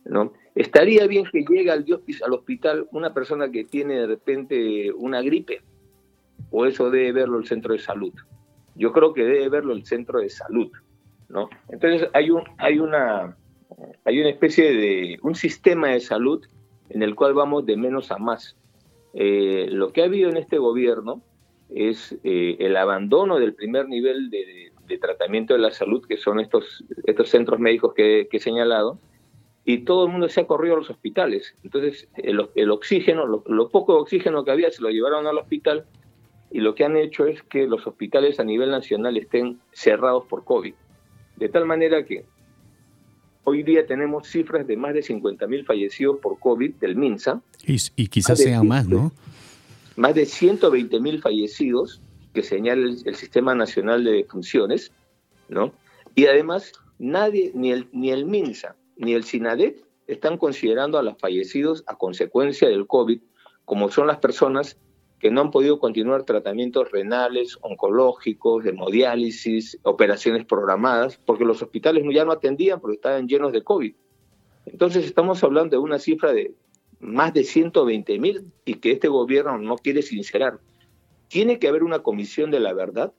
¿no? 0.07 0.33
Estaría 0.57 1.07
bien 1.07 1.25
que 1.31 1.45
llegue 1.45 1.71
al, 1.71 1.87
al 2.25 2.33
hospital 2.33 2.89
una 2.91 3.15
persona 3.15 3.49
que 3.49 3.63
tiene 3.63 3.95
de 3.95 4.07
repente 4.09 4.93
una 4.93 5.23
gripe, 5.23 5.63
o 6.51 6.67
eso 6.67 6.91
debe 6.91 7.13
verlo 7.13 7.39
el 7.39 7.47
centro 7.47 7.75
de 7.75 7.79
salud. 7.79 8.13
Yo 8.75 8.93
creo 8.93 9.15
que 9.15 9.23
debe 9.23 9.49
verlo 9.51 9.73
el 9.73 9.87
centro 9.87 10.19
de 10.19 10.31
salud, 10.31 10.73
¿no? 11.29 11.49
Entonces 11.69 12.09
hay 12.13 12.31
un, 12.31 12.43
hay 12.59 12.81
una, 12.81 13.37
hay 14.05 14.21
una 14.21 14.31
especie 14.31 14.73
de 14.73 15.19
un 15.23 15.37
sistema 15.37 15.91
de 15.91 16.01
salud 16.01 16.45
en 16.91 17.05
el 17.05 17.15
cual 17.15 17.35
vamos 17.35 17.67
de 17.67 17.77
menos 17.77 18.11
a 18.11 18.19
más. 18.19 18.57
Eh, 19.15 19.69
lo 19.71 19.93
que 19.93 20.03
ha 20.03 20.07
habido 20.07 20.29
en 20.29 20.39
este 20.39 20.59
gobierno 20.59 21.23
es 21.75 22.17
eh, 22.25 22.57
el 22.61 22.77
abandono 22.77 23.39
del 23.39 23.55
primer 23.55 23.89
nivel 23.89 24.31
de, 24.31 24.73
tratamiento 25.01 25.53
de 25.55 25.61
la 25.61 25.71
salud, 25.71 26.05
que 26.07 26.17
son 26.17 26.41
estos, 26.41 26.83
estos 27.05 27.29
centros 27.29 27.61
médicos 27.61 27.93
que, 27.95 28.27
he 28.31 28.39
señalado, 28.39 28.99
y 29.65 29.85
todo 29.85 30.07
el 30.07 30.13
mundo 30.13 30.29
se 30.31 30.41
ha 30.41 30.47
corrido 30.47 30.75
a 30.75 30.79
los 30.79 30.91
hospitales. 30.91 31.55
Entonces, 31.63 32.09
el, 32.17 32.71
oxígeno, 32.71 33.27
lo, 33.27 33.45
lo, 33.47 33.69
poco 33.69 33.97
oxígeno 33.97 34.45
que 34.45 34.51
había, 34.51 34.71
se 34.71 34.83
lo 34.83 34.89
llevaron 34.89 35.27
al 35.27 35.37
hospital, 35.37 35.85
y 36.51 36.61
lo 36.61 36.75
que 36.75 36.85
han 36.85 36.97
hecho 36.97 37.27
es 37.27 37.43
que 37.43 37.67
los 37.67 37.87
hospitales 37.87 38.41
a 38.41 38.45
nivel 38.45 38.71
nacional 38.71 39.19
estén 39.19 39.61
cerrados 39.73 40.25
por 40.25 40.45
COVID. 40.45 40.75
De 41.37 41.49
tal 41.51 41.67
manera 41.67 42.05
que 42.05 42.25
Hoy 43.49 43.63
día 43.63 43.87
tenemos 43.87 44.29
cifras 44.29 44.67
de 44.67 44.77
más 44.77 44.93
de 44.93 45.01
50.000 45.01 45.65
fallecidos 45.65 46.19
por 46.21 46.39
COVID 46.39 46.75
del 46.75 46.97
MINSA. 46.97 47.41
Y, 47.67 48.09
quizás 48.09 48.39
sean 48.39 48.69
más, 48.69 48.87
¿no? 48.87 49.11
Más 49.99 50.15
de 50.15 50.23
120.000 50.23 51.21
fallecidos 51.21 52.01
que 52.33 52.45
señala 52.45 52.87
el, 52.87 53.17
Sistema 53.17 53.57
Nacional 53.57 54.05
de 54.05 54.23
Funciones, 54.31 54.93
¿no? 55.49 55.73
Y 56.15 56.27
además, 56.27 56.73
nadie, 57.01 57.51
ni 57.53 57.73
el, 57.73 57.89
ni 57.91 58.13
el 58.13 58.25
MINSA, 58.25 58.77
ni 58.97 59.15
el 59.15 59.25
SINADET, 59.25 59.85
están 60.07 60.39
considerando 60.39 60.99
a 60.99 61.03
los 61.03 61.19
fallecidos 61.19 61.83
a 61.89 61.97
consecuencia 61.97 62.69
del 62.69 62.87
COVID 62.87 63.21
como 63.65 63.91
son 63.91 64.07
las 64.07 64.19
personas 64.19 64.79
que 65.19 65.33
no 65.33 65.41
han 65.41 65.51
podido 65.51 65.81
continuar 65.81 66.23
tratamientos 66.23 66.93
renales, 66.93 67.59
oncológicos, 67.63 68.65
hemodiálisis, 68.67 69.81
operaciones 69.83 70.47
programadas, 70.47 71.19
porque 71.27 71.45
los 71.45 71.61
hospitales 71.61 72.05
ya 72.15 72.25
no 72.25 72.31
atendían 72.31 72.79
porque 72.79 72.95
estaban 72.95 73.27
llenos 73.27 73.53
de 73.53 73.65
COVID. 73.65 73.97
Entonces 74.67 75.07
estamos 75.07 75.43
hablando 75.43 75.77
de 75.77 75.83
una 75.83 75.99
cifra 75.99 76.33
de 76.33 76.55
más 77.01 77.33
de 77.35 77.45
120 77.45 78.19
mil 78.19 78.51
y 78.65 78.75
que 78.75 78.93
este 78.93 79.09
gobierno 79.09 79.59
no 79.59 79.77
quiere 79.77 80.03
sincerar. 80.03 80.59
Tiene 81.29 81.59
que 81.59 81.69
haber 81.69 81.85
una 81.85 82.01
comisión 82.01 82.51
de 82.51 82.61
la 82.61 82.73
verdad 82.73 83.13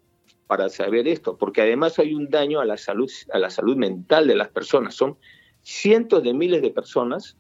para 0.47 0.69
saber 0.69 1.07
esto, 1.07 1.37
porque 1.37 1.61
además 1.61 1.99
hay 1.99 2.15
un 2.15 2.29
daño 2.29 2.59
a 2.59 2.65
la 2.65 2.77
salud, 2.77 3.11
a 3.31 3.39
la 3.39 3.49
salud 3.49 3.77
mental 3.77 4.27
de 4.27 4.35
las 4.35 4.49
personas. 4.49 4.95
Son 4.95 5.17
cientos 5.61 6.23
de 6.23 6.33
miles 6.33 6.61
de 6.61 6.71
personas 6.71 7.37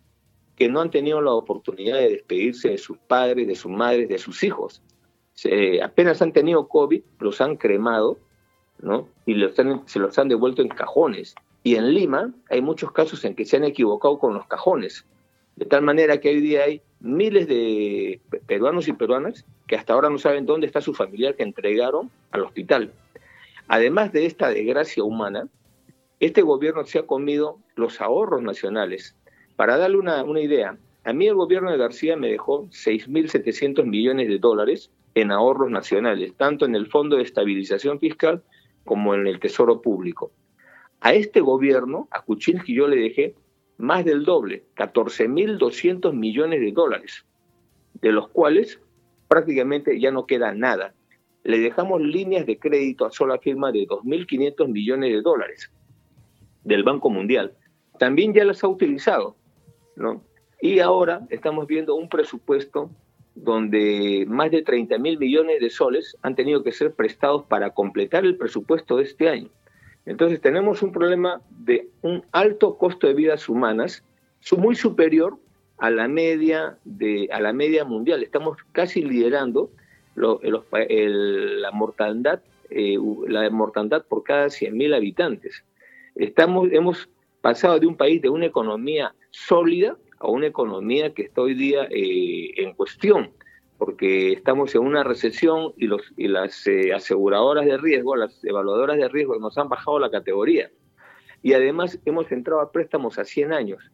que 0.55 0.69
no 0.69 0.81
han 0.81 0.91
tenido 0.91 1.21
la 1.21 1.31
oportunidad 1.31 1.97
de 1.97 2.09
despedirse 2.09 2.69
de 2.69 2.77
sus 2.77 2.97
padres, 2.97 3.47
de 3.47 3.55
sus 3.55 3.71
madres, 3.71 4.09
de 4.09 4.19
sus 4.19 4.43
hijos. 4.43 4.81
apenas 5.81 6.21
han 6.21 6.33
tenido 6.33 6.67
COVID, 6.67 7.01
los 7.19 7.41
han 7.41 7.55
cremado, 7.55 8.19
¿no? 8.81 9.07
Y 9.25 9.35
los 9.35 9.55
se 9.55 9.99
los 9.99 10.19
han 10.19 10.27
devuelto 10.27 10.61
en 10.61 10.67
cajones. 10.67 11.33
Y 11.63 11.75
en 11.75 11.93
Lima 11.93 12.33
hay 12.49 12.61
muchos 12.61 12.91
casos 12.91 13.23
en 13.25 13.35
que 13.35 13.45
se 13.45 13.57
han 13.57 13.63
equivocado 13.63 14.19
con 14.19 14.33
los 14.33 14.45
cajones. 14.47 15.05
De 15.59 15.65
tal 15.65 15.81
manera 15.81 16.21
que 16.21 16.29
hoy 16.29 16.39
día 16.39 16.63
hay 16.63 16.81
miles 17.01 17.45
de 17.49 18.21
peruanos 18.47 18.87
y 18.87 18.93
peruanas 18.93 19.45
que 19.67 19.75
hasta 19.75 19.91
ahora 19.91 20.09
no 20.09 20.17
saben 20.17 20.45
dónde 20.45 20.65
está 20.65 20.79
su 20.79 20.93
familiar 20.93 21.35
que 21.35 21.43
entregaron 21.43 22.09
al 22.31 22.43
hospital. 22.43 22.93
Además 23.67 24.13
de 24.13 24.25
esta 24.25 24.47
desgracia 24.47 25.03
humana, 25.03 25.49
este 26.21 26.43
gobierno 26.43 26.85
se 26.85 26.99
ha 26.99 27.03
comido 27.05 27.59
los 27.75 27.99
ahorros 27.99 28.41
nacionales 28.41 29.17
para 29.57 29.75
darle 29.75 29.97
una, 29.97 30.23
idea, 30.39 30.77
a 31.03 31.11
mí 31.11 31.27
el 31.27 31.35
gobierno 31.35 31.69
de 31.69 31.77
García 31.77 32.15
me 32.15 32.29
dejó 32.29 32.67
6.700 32.67 33.83
millones 33.83 34.29
de 34.29 34.39
dólares 34.39 34.91
en 35.13 35.29
ahorros 35.29 35.69
nacionales, 35.69 36.33
tanto 36.37 36.63
en 36.63 36.73
el 36.73 36.87
Fondo 36.87 37.17
de 37.17 37.23
Estabilización 37.23 37.99
Fiscal 37.99 38.43
como 38.85 39.13
en 39.13 39.27
el 39.27 39.41
Tesoro 39.41 39.81
Público. 39.81 40.31
A 41.01 41.13
este 41.13 41.41
gobierno, 41.41 42.07
a 42.11 42.21
Kuczynski, 42.21 42.73
yo 42.73 42.87
le 42.87 42.95
dejé 42.95 43.35
más 43.79 44.03
del 44.03 44.25
doble, 44.25 44.65
14.200 44.75 46.13
millones 46.13 46.59
de 46.59 46.73
dólares, 46.73 47.25
de 47.93 48.11
los 48.11 48.27
cuales 48.27 48.79
prácticamente 49.29 49.99
ya 49.99 50.11
no 50.11 50.25
queda 50.25 50.53
nada. 50.53 50.93
Le 51.43 51.59
dejamos 51.59 52.01
líneas 52.01 52.45
de 52.45 52.59
crédito 52.59 53.05
a 53.05 53.11
sola 53.11 53.39
firma 53.39 53.71
de 53.71 53.87
2.500 53.87 54.67
millones 54.67 55.13
de 55.13 55.21
dólares 55.21 55.71
del 56.65 56.83
Banco 56.83 57.09
Mundial. 57.09 57.53
También 57.97 58.33
ya 58.33 58.43
las 58.43 58.63
ha 58.65 58.67
utilizado. 58.67 59.37
Y 60.61 60.79
ahora 60.79 61.25
estamos 61.29 61.65
viendo 61.65 61.95
un 61.95 62.09
presupuesto 62.09 62.91
donde 63.33 64.25
más 64.27 64.51
de 64.51 64.61
30 64.61 64.97
mil 64.97 65.17
millones 65.17 65.61
de 65.61 65.69
soles 65.69 66.17
han 66.21 66.35
tenido 66.35 66.63
que 66.63 66.73
ser 66.73 66.93
prestados 66.93 67.45
para 67.45 67.69
completar 67.69 68.25
el 68.25 68.35
presupuesto 68.35 68.97
de 68.97 69.03
este 69.03 69.29
año. 69.29 69.49
Entonces 70.09 70.41
tenemos 70.41 70.81
un 70.81 70.91
problema 70.91 71.39
de 71.51 71.87
un 72.01 72.25
alto 72.31 72.79
costo 72.79 73.05
de 73.05 73.13
vidas 73.13 73.47
humanas 73.47 74.03
muy 74.57 74.75
superior 74.75 75.37
a 75.77 75.91
la 75.91 76.07
media 76.07 76.79
de 76.83 77.29
a 77.31 77.39
la 77.39 77.53
media 77.53 77.85
mundial. 77.85 78.23
Estamos 78.23 78.57
casi 78.71 79.03
liderando 79.03 79.69
la 80.15 81.71
mortandad 81.71 82.41
eh, 82.71 82.97
la 83.27 83.47
mortandad 83.51 84.03
por 84.03 84.23
cada 84.23 84.47
100.000 84.47 84.95
habitantes. 84.95 85.63
Estamos 86.15 86.69
hemos 86.71 87.07
pasado 87.41 87.79
de 87.79 87.85
un 87.85 87.95
país 87.95 88.19
de 88.19 88.29
una 88.29 88.47
economía 88.47 89.13
sólida 89.29 89.95
a 90.17 90.27
una 90.27 90.47
economía 90.47 91.13
que 91.13 91.21
está 91.21 91.41
hoy 91.41 91.53
día 91.53 91.83
eh, 91.91 92.49
en 92.57 92.73
cuestión, 92.73 93.29
porque 93.79 94.33
estamos 94.33 94.75
en 94.75 94.81
una 94.81 95.05
recesión 95.05 95.71
y, 95.77 95.87
los, 95.87 96.01
y 96.17 96.27
las 96.27 96.67
eh, 96.67 96.93
aseguradoras 96.93 97.65
de 97.65 97.77
riesgo, 97.77 98.17
las 98.17 98.43
evaluadoras 98.43 98.97
de 98.97 99.07
riesgo 99.07 99.39
nos 99.39 99.57
han 99.57 99.69
bajado 99.69 99.97
la 99.99 100.11
categoría. 100.11 100.69
Y 101.41 101.53
además 101.53 101.97
hemos 102.03 102.29
entrado 102.33 102.59
a 102.59 102.73
préstamos 102.73 103.17
a 103.17 103.23
100 103.23 103.53
años. 103.53 103.91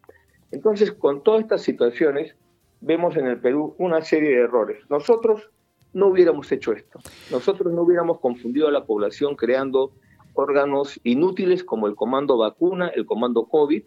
Entonces, 0.52 0.92
con 0.92 1.22
todas 1.22 1.42
estas 1.42 1.62
situaciones, 1.62 2.36
vemos 2.82 3.16
en 3.16 3.28
el 3.28 3.40
Perú 3.40 3.76
una 3.78 4.02
serie 4.02 4.32
de 4.32 4.42
errores. 4.42 4.84
Nosotros 4.90 5.52
no 5.94 6.08
hubiéramos 6.08 6.52
hecho 6.52 6.74
esto. 6.74 7.00
Nosotros 7.30 7.72
no 7.72 7.84
hubiéramos 7.84 8.20
confundido 8.20 8.68
a 8.68 8.72
la 8.72 8.86
población 8.86 9.36
creando 9.36 9.92
órganos 10.34 11.00
inútiles 11.04 11.64
como 11.64 11.86
el 11.86 11.94
comando 11.94 12.38
vacuna, 12.38 12.88
el 12.88 13.06
comando 13.06 13.46
COVID, 13.46 13.84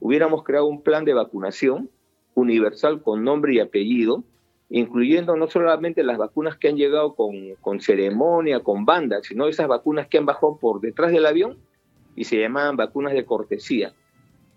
hubiéramos 0.00 0.42
creado 0.42 0.66
un 0.66 0.82
plan 0.82 1.04
de 1.04 1.14
vacunación 1.14 1.88
universal 2.34 3.00
con 3.00 3.22
nombre 3.22 3.54
y 3.54 3.60
apellido, 3.60 4.24
incluyendo 4.68 5.36
no 5.36 5.48
solamente 5.48 6.02
las 6.02 6.18
vacunas 6.18 6.56
que 6.56 6.68
han 6.68 6.76
llegado 6.76 7.14
con, 7.14 7.54
con 7.60 7.80
ceremonia, 7.80 8.60
con 8.60 8.84
banda, 8.84 9.22
sino 9.22 9.46
esas 9.46 9.68
vacunas 9.68 10.08
que 10.08 10.18
han 10.18 10.26
bajado 10.26 10.56
por 10.56 10.80
detrás 10.80 11.12
del 11.12 11.26
avión 11.26 11.58
y 12.16 12.24
se 12.24 12.40
llamaban 12.40 12.76
vacunas 12.76 13.12
de 13.12 13.24
cortesía. 13.24 13.92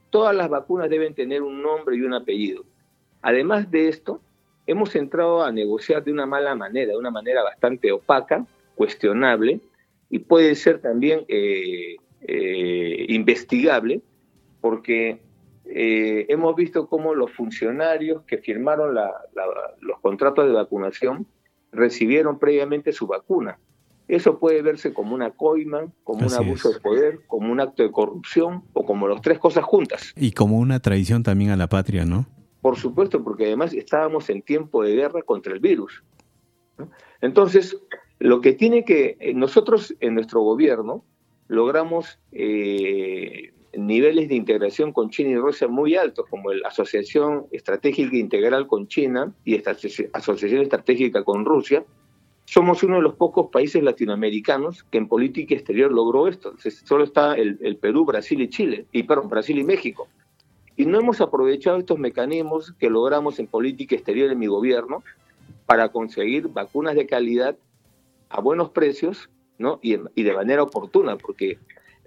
Todas 0.09 0.35
las 0.35 0.49
vacunas 0.49 0.89
deben 0.89 1.13
tener 1.13 1.43
un 1.43 1.61
nombre 1.61 1.95
y 1.95 2.01
un 2.01 2.13
apellido. 2.13 2.63
Además 3.21 3.69
de 3.69 3.89
esto, 3.89 4.21
hemos 4.65 4.95
entrado 4.95 5.43
a 5.43 5.51
negociar 5.51 6.03
de 6.03 6.11
una 6.11 6.25
mala 6.25 6.55
manera, 6.55 6.93
de 6.93 6.97
una 6.97 7.11
manera 7.11 7.43
bastante 7.43 7.91
opaca, 7.91 8.45
cuestionable, 8.75 9.59
y 10.09 10.19
puede 10.19 10.55
ser 10.55 10.79
también 10.79 11.25
eh, 11.27 11.97
eh, 12.21 13.05
investigable, 13.09 14.01
porque 14.61 15.19
eh, 15.71 16.25
hemos 16.29 16.55
visto 16.55 16.87
cómo 16.87 17.13
los 17.13 17.31
funcionarios 17.31 18.23
que 18.23 18.39
firmaron 18.39 18.95
los 18.95 19.99
contratos 20.01 20.47
de 20.47 20.53
vacunación 20.53 21.27
recibieron 21.71 22.39
previamente 22.39 22.91
su 22.91 23.05
vacuna. 23.05 23.59
Eso 24.07 24.39
puede 24.39 24.63
verse 24.63 24.91
como 24.91 25.13
una 25.13 25.29
coima, 25.31 25.85
como 26.03 26.25
un 26.25 26.33
abuso 26.33 26.71
de 26.71 26.79
poder, 26.79 27.19
como 27.27 27.51
un 27.51 27.59
acto 27.59 27.83
de 27.83 27.91
corrupción 27.91 28.63
o 28.73 28.83
como 28.83 29.07
las 29.07 29.21
tres 29.21 29.37
cosas 29.37 29.63
juntas. 29.63 30.13
Y 30.15 30.31
como 30.31 30.57
una 30.57 30.79
traición 30.79 31.21
también 31.21 31.51
a 31.51 31.55
la 31.55 31.67
patria, 31.69 32.05
¿no? 32.05 32.25
Por 32.61 32.75
supuesto, 32.75 33.23
porque 33.23 33.45
además 33.45 33.71
estábamos 33.73 34.31
en 34.31 34.41
tiempo 34.41 34.83
de 34.83 34.95
guerra 34.95 35.21
contra 35.21 35.53
el 35.53 35.59
virus. 35.59 36.03
Entonces, 37.21 37.77
lo 38.17 38.41
que 38.41 38.53
tiene 38.53 38.83
que, 38.83 39.17
eh, 39.19 39.33
nosotros 39.35 39.95
en 39.99 40.15
nuestro 40.15 40.41
gobierno 40.41 41.05
logramos 41.47 42.19
eh, 42.31 43.53
niveles 43.73 44.29
de 44.29 44.35
integración 44.35 44.93
con 44.93 45.09
China 45.09 45.31
y 45.31 45.35
Rusia 45.35 45.67
muy 45.67 45.95
altos, 45.95 46.25
como 46.29 46.51
la 46.53 46.67
Asociación 46.67 47.45
Estratégica 47.51 48.15
Integral 48.15 48.67
con 48.67 48.87
China 48.87 49.33
y 49.45 49.55
esta 49.55 49.75
Asociación 50.13 50.61
Estratégica 50.61 51.23
con 51.23 51.45
Rusia. 51.45 51.83
Somos 52.45 52.81
uno 52.81 52.95
de 52.95 53.03
los 53.03 53.13
pocos 53.13 53.51
países 53.51 53.83
latinoamericanos 53.83 54.83
que 54.83 54.97
en 54.97 55.07
política 55.07 55.53
exterior 55.53 55.91
logró 55.91 56.27
esto. 56.27 56.55
Solo 56.83 57.03
está 57.03 57.35
el, 57.35 57.77
Perú, 57.77 58.05
Brasil 58.05 58.41
y 58.41 58.49
Chile, 58.49 58.87
y 58.91 59.03
perdón, 59.03 59.29
Brasil 59.29 59.59
y 59.59 59.63
México. 59.63 60.07
Y 60.75 60.85
no 60.85 60.99
hemos 60.99 61.21
aprovechado 61.21 61.77
estos 61.77 61.99
mecanismos 61.99 62.73
que 62.79 62.89
logramos 62.89 63.37
en 63.37 63.47
política 63.47 63.95
exterior 63.95 64.31
en 64.31 64.39
mi 64.39 64.47
gobierno 64.47 65.03
para 65.67 65.89
conseguir 65.89 66.47
vacunas 66.47 66.95
de 66.95 67.05
calidad 67.05 67.55
a 68.29 68.41
buenos 68.41 68.69
precios 68.69 69.29
¿no? 69.59 69.79
y, 69.83 69.97
de 69.97 70.33
manera 70.33 70.63
oportuna, 70.63 71.17
porque 71.17 71.59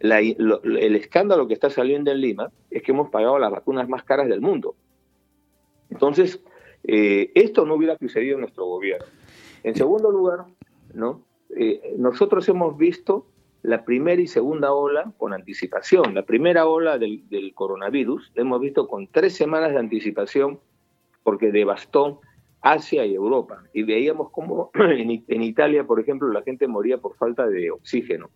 el 0.02 0.96
escándalo 0.96 1.46
que 1.46 1.54
está 1.54 1.70
saliendo 1.70 2.10
en 2.10 2.20
Lima 2.20 2.50
es 2.70 2.82
que 2.82 2.92
hemos 2.92 3.10
pagado 3.10 3.38
las 3.38 3.52
vacunas 3.52 3.88
más 3.88 4.02
caras 4.02 4.28
del 4.28 4.40
mundo. 4.40 4.74
Entonces, 5.90 6.42
eh, 6.84 7.30
esto 7.34 7.64
no 7.64 7.74
hubiera 7.74 7.96
sucedido 7.98 8.34
en 8.34 8.40
nuestro 8.40 8.64
gobierno. 8.66 9.06
En 9.62 9.74
segundo 9.74 10.10
lugar. 10.10 10.44
Eh, 11.54 11.94
nosotros 11.98 12.48
hemos 12.48 12.76
visto 12.76 13.26
la 13.62 13.84
primera 13.84 14.20
y 14.20 14.26
segunda 14.26 14.72
ola 14.72 15.12
con 15.16 15.32
anticipación. 15.32 16.14
La 16.14 16.24
primera 16.24 16.66
ola 16.66 16.98
del, 16.98 17.52
coronavirus 17.54 18.32
la 18.34 18.42
hemos 18.42 18.60
visto 18.60 18.88
con 18.88 19.06
tres 19.06 19.34
semanas 19.34 19.72
de 19.72 19.78
anticipación 19.78 20.60
porque 21.22 21.52
devastó 21.52 22.20
Asia 22.60 23.06
y 23.06 23.14
Europa. 23.14 23.62
Y 23.72 23.84
veíamos 23.84 24.30
cómo 24.30 24.70
en, 24.74 25.42
Italia, 25.42 25.84
por 25.84 26.00
ejemplo, 26.00 26.28
la 26.32 26.42
gente 26.42 26.66
moría 26.66 26.98
por 26.98 27.16
falta 27.16 27.46
de 27.46 27.70
oxígeno. 27.70 28.30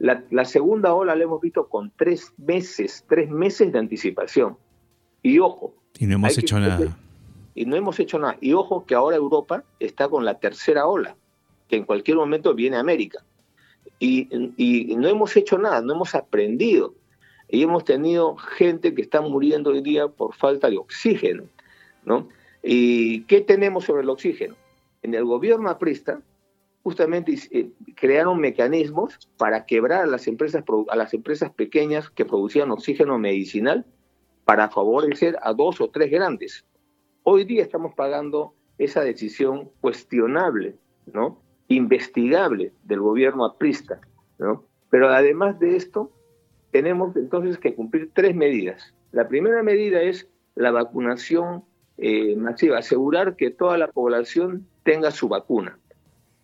La, 0.00 0.44
segunda 0.46 0.94
ola 0.94 1.14
la 1.14 1.24
hemos 1.24 1.40
visto 1.42 1.68
con 1.68 1.92
tres 1.94 2.32
meses, 2.38 3.04
tres 3.06 3.30
meses 3.30 3.70
de 3.70 3.78
anticipación. 3.78 4.56
Y 5.22 5.38
ojo. 5.38 5.74
Y 5.98 6.06
no 6.06 6.14
hemos 6.14 6.38
hecho 6.38 6.58
nada. 6.58 6.96
Y 7.54 7.66
no 7.66 7.76
hemos 7.76 8.00
hecho 8.00 8.18
nada. 8.18 8.38
Y 8.40 8.54
ojo 8.54 8.86
que 8.86 8.94
ahora 8.94 9.16
Europa 9.16 9.62
está 9.78 10.08
con 10.08 10.24
la 10.24 10.38
tercera 10.38 10.86
ola, 10.86 11.16
que 11.68 11.76
en 11.76 11.84
cualquier 11.84 12.16
momento 12.16 12.54
viene 12.54 12.78
a 12.78 12.80
América. 12.80 13.22
Y, 13.98 14.26
y 14.56 14.96
no 14.96 15.06
hemos 15.06 15.36
hecho 15.36 15.58
nada, 15.58 15.82
no 15.82 15.92
hemos 15.92 16.14
aprendido. 16.14 16.94
Y 17.50 17.62
hemos 17.62 17.84
tenido 17.84 18.36
gente 18.36 18.94
que 18.94 19.02
está 19.02 19.20
muriendo 19.20 19.70
hoy 19.70 19.82
día 19.82 20.08
por 20.08 20.34
falta 20.34 20.70
de 20.70 20.78
oxígeno. 20.78 21.44
¿no? 22.04 22.28
¿Y 22.62 23.22
qué 23.22 23.42
tenemos 23.42 23.84
sobre 23.84 24.02
el 24.02 24.08
oxígeno? 24.08 24.56
En 25.02 25.14
el 25.14 25.24
gobierno 25.24 25.68
aprista 25.68 26.20
justamente 26.82 27.34
eh, 27.50 27.70
crearon 27.94 28.40
mecanismos 28.40 29.18
para 29.36 29.66
quebrar 29.66 30.02
a 30.02 30.06
las 30.06 30.26
empresas 30.26 30.64
a 30.88 30.96
las 30.96 31.14
empresas 31.14 31.50
pequeñas 31.50 32.10
que 32.10 32.24
producían 32.24 32.70
oxígeno 32.70 33.18
medicinal 33.18 33.84
para 34.44 34.70
favorecer 34.70 35.36
a 35.42 35.52
dos 35.52 35.80
o 35.80 35.90
tres 35.90 36.10
grandes. 36.10 36.64
Hoy 37.22 37.44
día 37.44 37.62
estamos 37.62 37.94
pagando 37.94 38.54
esa 38.78 39.02
decisión 39.02 39.70
cuestionable, 39.80 40.76
¿no? 41.12 41.40
investigable 41.68 42.72
del 42.82 43.00
gobierno 43.00 43.44
aprista, 43.44 44.00
¿no? 44.38 44.64
Pero 44.90 45.08
además 45.08 45.60
de 45.60 45.76
esto, 45.76 46.10
tenemos 46.72 47.14
entonces 47.16 47.58
que 47.58 47.74
cumplir 47.74 48.10
tres 48.12 48.34
medidas. 48.34 48.92
La 49.12 49.28
primera 49.28 49.62
medida 49.62 50.02
es 50.02 50.28
la 50.56 50.72
vacunación 50.72 51.64
eh, 51.96 52.34
masiva, 52.34 52.78
asegurar 52.78 53.36
que 53.36 53.50
toda 53.50 53.78
la 53.78 53.88
población 53.88 54.66
tenga 54.82 55.12
su 55.12 55.28
vacuna. 55.28 55.78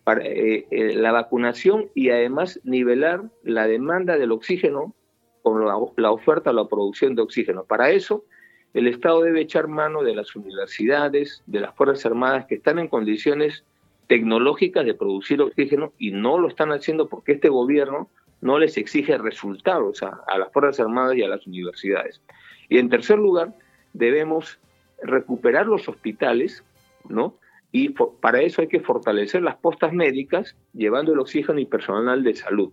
Eh, 0.09 0.69
eh, 0.71 0.95
la 0.95 1.11
vacunación 1.11 1.90
y 1.92 2.11
además 2.11 2.61
nivelar 2.62 3.25
la 3.42 3.66
demanda 3.66 4.16
del 4.16 4.31
oxígeno 4.31 4.95
con 5.42 5.66
la, 5.66 6.11
oferta 6.11 6.51
o 6.51 6.53
la 6.53 6.69
producción 6.69 7.16
de 7.16 7.23
oxígeno. 7.23 7.64
Para 7.64 7.90
eso, 7.90 8.25
el 8.73 8.87
Estado 8.87 9.23
debe 9.23 9.40
echar 9.40 9.66
mano 9.66 10.05
de 10.05 10.14
las 10.14 10.37
universidades, 10.37 11.42
de 11.47 11.59
las 11.59 11.75
Fuerzas 11.75 12.07
Armadas 12.07 12.47
que 12.47 12.55
están 12.55 12.79
en 12.79 12.87
condiciones 12.87 13.64
tecnológicas 14.07 14.87
de 14.87 14.95
producir 14.95 15.42
oxígeno 15.42 15.92
y 15.99 16.12
no 16.12 16.38
lo 16.38 16.47
están 16.47 16.71
haciendo 16.71 17.09
porque 17.09 17.33
este 17.33 17.49
gobierno 17.49 18.09
no 18.40 18.61
les 18.61 18.77
exige 18.77 19.19
resultados 19.19 20.05
a 20.05 20.38
las 20.38 20.53
Fuerzas 20.53 20.79
Armadas 20.79 21.16
y 21.16 21.25
a 21.25 21.29
las 21.29 21.45
universidades. 21.49 22.23
Y 22.69 22.79
en 22.79 22.88
tercer 22.90 23.19
lugar, 23.19 23.55
debemos 23.92 24.61
recuperar 25.03 25.66
los 25.66 25.88
hospitales, 25.88 26.62
¿no? 27.09 27.35
Y 27.72 27.90
para 27.90 28.40
eso 28.40 28.62
hay 28.62 28.68
que 28.68 28.81
fortalecer 28.81 29.42
las 29.42 29.57
postas 29.57 29.92
médicas 29.92 30.57
llevando 30.72 31.12
el 31.12 31.18
oxígeno 31.18 31.59
y 31.59 31.66
personal 31.66 32.22
de 32.22 32.35
salud. 32.35 32.72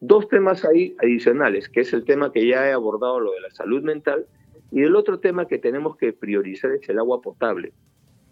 Dos 0.00 0.28
temas 0.28 0.64
ahí 0.64 0.96
adicionales, 1.00 1.68
que 1.68 1.80
es 1.80 1.92
el 1.92 2.04
tema 2.04 2.32
que 2.32 2.46
ya 2.46 2.68
he 2.68 2.72
abordado, 2.72 3.20
lo 3.20 3.32
de 3.32 3.40
la 3.40 3.50
salud 3.50 3.82
mental, 3.82 4.26
y 4.70 4.82
el 4.82 4.96
otro 4.96 5.20
tema 5.20 5.46
que 5.46 5.58
tenemos 5.58 5.96
que 5.96 6.12
priorizar 6.12 6.72
es 6.72 6.88
el 6.88 6.98
agua 6.98 7.20
potable. 7.20 7.72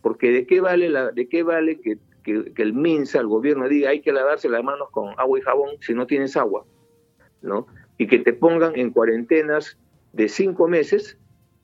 Porque 0.00 0.30
de 0.30 0.46
qué 0.46 0.60
vale, 0.60 0.88
la, 0.88 1.10
de 1.10 1.28
qué 1.28 1.42
vale 1.42 1.80
que, 1.80 1.98
que, 2.22 2.62
el 2.62 2.72
MINSA, 2.72 3.20
el 3.20 3.26
gobierno, 3.26 3.68
diga 3.68 3.90
hay 3.90 4.00
que 4.00 4.12
lavarse 4.12 4.48
las 4.48 4.64
manos 4.64 4.88
con 4.90 5.10
agua 5.18 5.38
y 5.38 5.42
jabón 5.42 5.70
si 5.80 5.92
no 5.92 6.06
tienes 6.06 6.36
agua, 6.36 6.64
¿no? 7.42 7.66
Y 7.98 8.06
que 8.06 8.18
te 8.18 8.32
pongan 8.32 8.72
en 8.76 8.90
cuarentenas 8.90 9.78
de 10.12 10.28
cinco 10.28 10.66
meses 10.66 11.18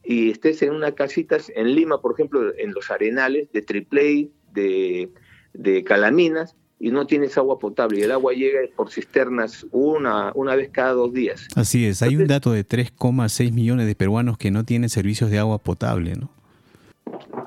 y 0.07 0.31
estés 0.31 0.63
en 0.63 0.73
una 0.73 0.93
casita 0.93 1.37
en 1.55 1.75
Lima, 1.75 2.01
por 2.01 2.13
ejemplo, 2.13 2.53
en 2.57 2.73
los 2.73 2.91
arenales 2.91 3.51
de 3.53 3.63
Triple 3.63 4.31
de, 4.53 5.11
de 5.53 5.85
Calaminas, 5.85 6.55
y 6.79 6.91
no 6.91 7.07
tienes 7.07 7.37
agua 7.39 7.59
potable 7.59 7.99
y 7.99 8.03
el 8.03 8.13
agua 8.13 8.35
llega 8.35 8.61
por 8.77 8.91
cisternas 8.91 9.67
una, 9.71 10.31
una 10.35 10.55
vez 10.55 10.69
cada 10.71 10.93
dos 10.93 11.13
días. 11.13 11.49
Así 11.57 11.87
es, 11.87 12.03
hay 12.03 12.17
un 12.17 12.27
dato 12.27 12.53
de 12.53 12.67
3,6 12.67 13.53
millones 13.53 13.87
de 13.87 13.95
peruanos 13.95 14.37
que 14.37 14.51
no 14.51 14.65
tienen 14.65 14.91
servicios 14.91 15.31
de 15.31 15.39
agua 15.39 15.59
potable, 15.59 16.15
¿no? 16.15 16.31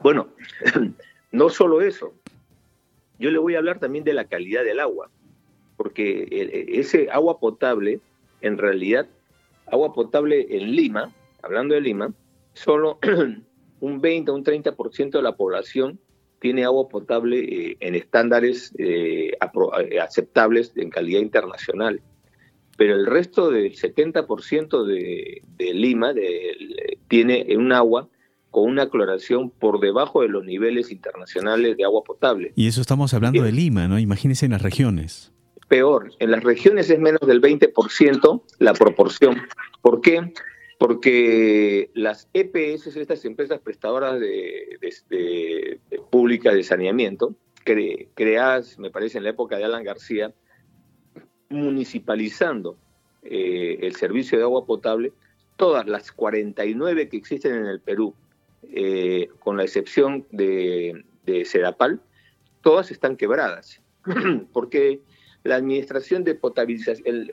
Bueno, 0.01 0.27
no 1.31 1.49
solo 1.49 1.81
eso, 1.81 2.13
yo 3.19 3.29
le 3.29 3.37
voy 3.37 3.55
a 3.55 3.59
hablar 3.59 3.79
también 3.79 4.03
de 4.03 4.13
la 4.13 4.25
calidad 4.25 4.63
del 4.63 4.79
agua, 4.79 5.09
porque 5.77 6.27
ese 6.69 7.09
agua 7.11 7.39
potable, 7.39 7.99
en 8.41 8.57
realidad, 8.57 9.07
agua 9.67 9.93
potable 9.93 10.47
en 10.49 10.71
Lima, 10.75 11.13
hablando 11.43 11.75
de 11.75 11.81
Lima, 11.81 12.13
solo 12.59 12.99
un 13.79 14.01
20 14.01 14.31
o 14.31 14.35
un 14.35 14.43
30% 14.43 15.11
de 15.11 15.21
la 15.21 15.35
población 15.35 15.99
tiene 16.39 16.63
agua 16.63 16.87
potable 16.87 17.39
eh, 17.39 17.77
en 17.79 17.95
estándares 17.95 18.73
eh, 18.77 19.31
eh, 19.31 19.99
aceptables 19.99 20.71
en 20.75 20.89
calidad 20.89 21.21
internacional. 21.21 22.01
Pero 22.77 22.95
el 22.95 23.05
resto 23.05 23.51
del 23.51 23.73
70% 23.73 24.85
de, 24.85 25.41
de, 25.57 25.73
Lima 25.73 26.13
tiene 27.09 27.45
un 27.57 27.73
agua 27.73 28.07
con 28.51 28.69
una 28.69 28.89
cloración 28.89 29.49
por 29.49 29.81
debajo 29.81 30.21
de 30.21 30.29
los 30.29 30.45
niveles 30.45 30.89
internacionales 30.89 31.75
de 31.75 31.83
agua 31.83 32.03
potable. 32.05 32.53
Y 32.55 32.67
eso 32.67 32.79
estamos 32.79 33.13
hablando 33.13 33.43
de 33.43 33.51
Lima, 33.51 33.89
¿no? 33.89 33.99
Imagínense 33.99 34.45
en 34.45 34.53
las 34.53 34.61
regiones. 34.61 35.33
Peor, 35.67 36.13
en 36.19 36.31
las 36.31 36.41
regiones 36.41 36.89
es 36.89 36.99
menos 36.99 37.19
del 37.27 37.41
20% 37.41 38.43
la 38.59 38.73
proporción. 38.73 39.35
¿Por 39.81 39.99
qué? 39.99 40.31
Porque 40.79 41.91
las 41.93 42.29
EPS, 42.33 42.95
estas 42.95 43.25
empresas 43.25 43.59
prestadoras 43.59 44.17
de, 44.17 45.77
públicas 46.09 46.53
de 46.53 46.63
saneamiento, 46.63 47.35
creadas, 48.13 48.79
me 48.79 48.89
parece, 48.89 49.17
en 49.17 49.25
la 49.25 49.31
época 49.31 49.57
de 49.57 49.65
Alan 49.65 49.83
García, 49.83 50.33
municipalizando 51.49 52.77
eh, 53.23 53.79
el 53.81 53.93
servicio 53.97 54.37
de 54.37 54.45
agua 54.45 54.65
potable, 54.65 55.11
todas 55.57 55.85
las 55.85 56.13
49 56.13 57.09
que 57.09 57.17
existen 57.17 57.55
en 57.55 57.65
el 57.65 57.81
Perú, 57.81 58.15
eh, 58.63 59.27
con 59.39 59.57
la 59.57 59.63
excepción 59.63 60.25
de, 60.31 61.03
de 61.25 61.45
todas 62.61 62.89
están 62.89 63.17
quebradas, 63.17 63.81
porque 64.53 65.01
la 65.43 65.55
administración 65.55 66.23
de, 66.23 66.35
potabilización, 66.35 67.31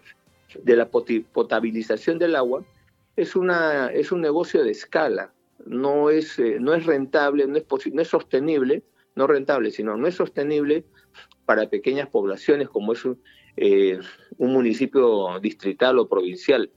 de 0.64 0.76
la 0.76 0.88
potabilización 0.88 2.18
del 2.18 2.34
agua 2.34 2.64
es, 3.16 3.34
una, 3.34 3.88
es 3.88 4.12
un 4.12 4.20
negocio 4.20 4.62
de 4.62 4.70
escala, 4.70 5.32
no 5.64 6.10
es, 6.10 6.38
eh, 6.38 6.58
no 6.60 6.74
es 6.74 6.86
rentable, 6.86 7.46
no 7.46 7.56
es, 7.56 7.64
no 7.92 8.02
es 8.02 8.08
sostenible, 8.08 8.84
no 9.14 9.26
rentable, 9.26 9.70
sino 9.70 9.96
no 9.96 10.06
es 10.06 10.14
sostenible 10.14 10.84
para 11.46 11.68
pequeñas 11.68 12.08
poblaciones 12.08 12.68
como 12.68 12.92
es 12.92 13.04
un, 13.04 13.20
eh, 13.56 13.98
un 14.38 14.52
municipio 14.52 15.40
distrital 15.40 15.98
o 15.98 16.08
provincial, 16.08 16.70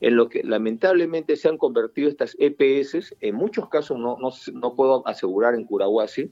en 0.00 0.16
lo 0.16 0.28
que 0.28 0.42
lamentablemente 0.42 1.36
se 1.36 1.48
han 1.48 1.58
convertido 1.58 2.08
estas 2.08 2.36
EPS, 2.38 3.14
en 3.20 3.34
muchos 3.34 3.68
casos 3.68 3.98
no, 3.98 4.16
no, 4.18 4.30
no 4.52 4.74
puedo 4.74 5.06
asegurar 5.06 5.54
en 5.54 5.64
Curahuasi, 5.64 6.30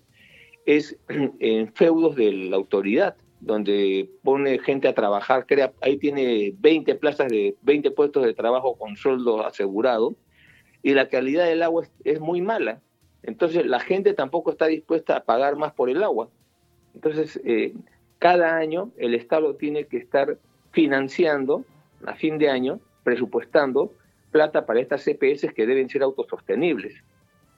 es 0.65 0.99
en 1.09 1.73
feudos 1.75 2.17
de 2.17 2.33
la 2.33 2.57
autoridad 2.57 3.17
donde 3.42 4.09
pone 4.22 4.61
gente 4.61 4.87
a 4.87 4.94
trabajar, 4.94 5.47
crea, 5.47 5.72
ahí 5.80 5.99
tiene 5.99 6.55
20 6.59 6.95
plazas 6.95 7.28
de 7.28 7.57
20 7.62 7.90
puestos 7.90 8.24
de 8.24 8.34
trabajo 8.34 8.76
con 8.76 8.97
sueldo 8.97 9.45
asegurado 9.45 10.14
y 10.80 10.95
la 10.95 11.09
calidad 11.09 11.47
del 11.47 11.64
agua 11.64 11.84
es, 12.05 12.20
muy 12.20 12.40
mala. 12.40 12.80
Entonces 13.24 13.66
la 13.66 13.80
gente 13.80 14.14
tampoco 14.14 14.53
está 14.53 14.66
dispuesta 14.66 15.16
a 15.16 15.24
pagar 15.24 15.57
más 15.57 15.72
por 15.72 15.90
el 15.90 16.05
agua. 16.05 16.28
Entonces 16.95 17.40
eh, 17.45 17.74
cada 18.20 18.57
año 18.57 18.93
el 18.97 19.14
Estado 19.14 19.57
tiene 19.57 19.86
que 19.86 19.97
estar 19.97 20.38
financiando 20.70 21.64
a 22.07 22.14
fin 22.14 22.38
de 22.38 22.49
año, 22.49 22.78
presupuestando 23.03 23.93
plata 24.30 24.66
para 24.66 24.80
estas 24.80 25.03
CPS 25.03 25.53
que 25.53 25.66
deben 25.66 25.88
ser 25.88 26.05
autosostenibles. 26.05 26.95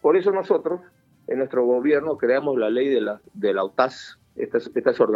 Por 0.01 0.16
eso 0.16 0.32
nosotros 0.32 0.80
en 1.26 1.39
nuestro 1.39 1.66
gobierno 1.66 2.16
creamos 2.16 2.59
la 2.59 2.70
ley 2.70 2.89
de 2.89 3.03
la, 3.03 3.20
de 3.35 3.53
la 3.53 3.64
OTAS, 3.64 4.18
estos, 4.37 4.70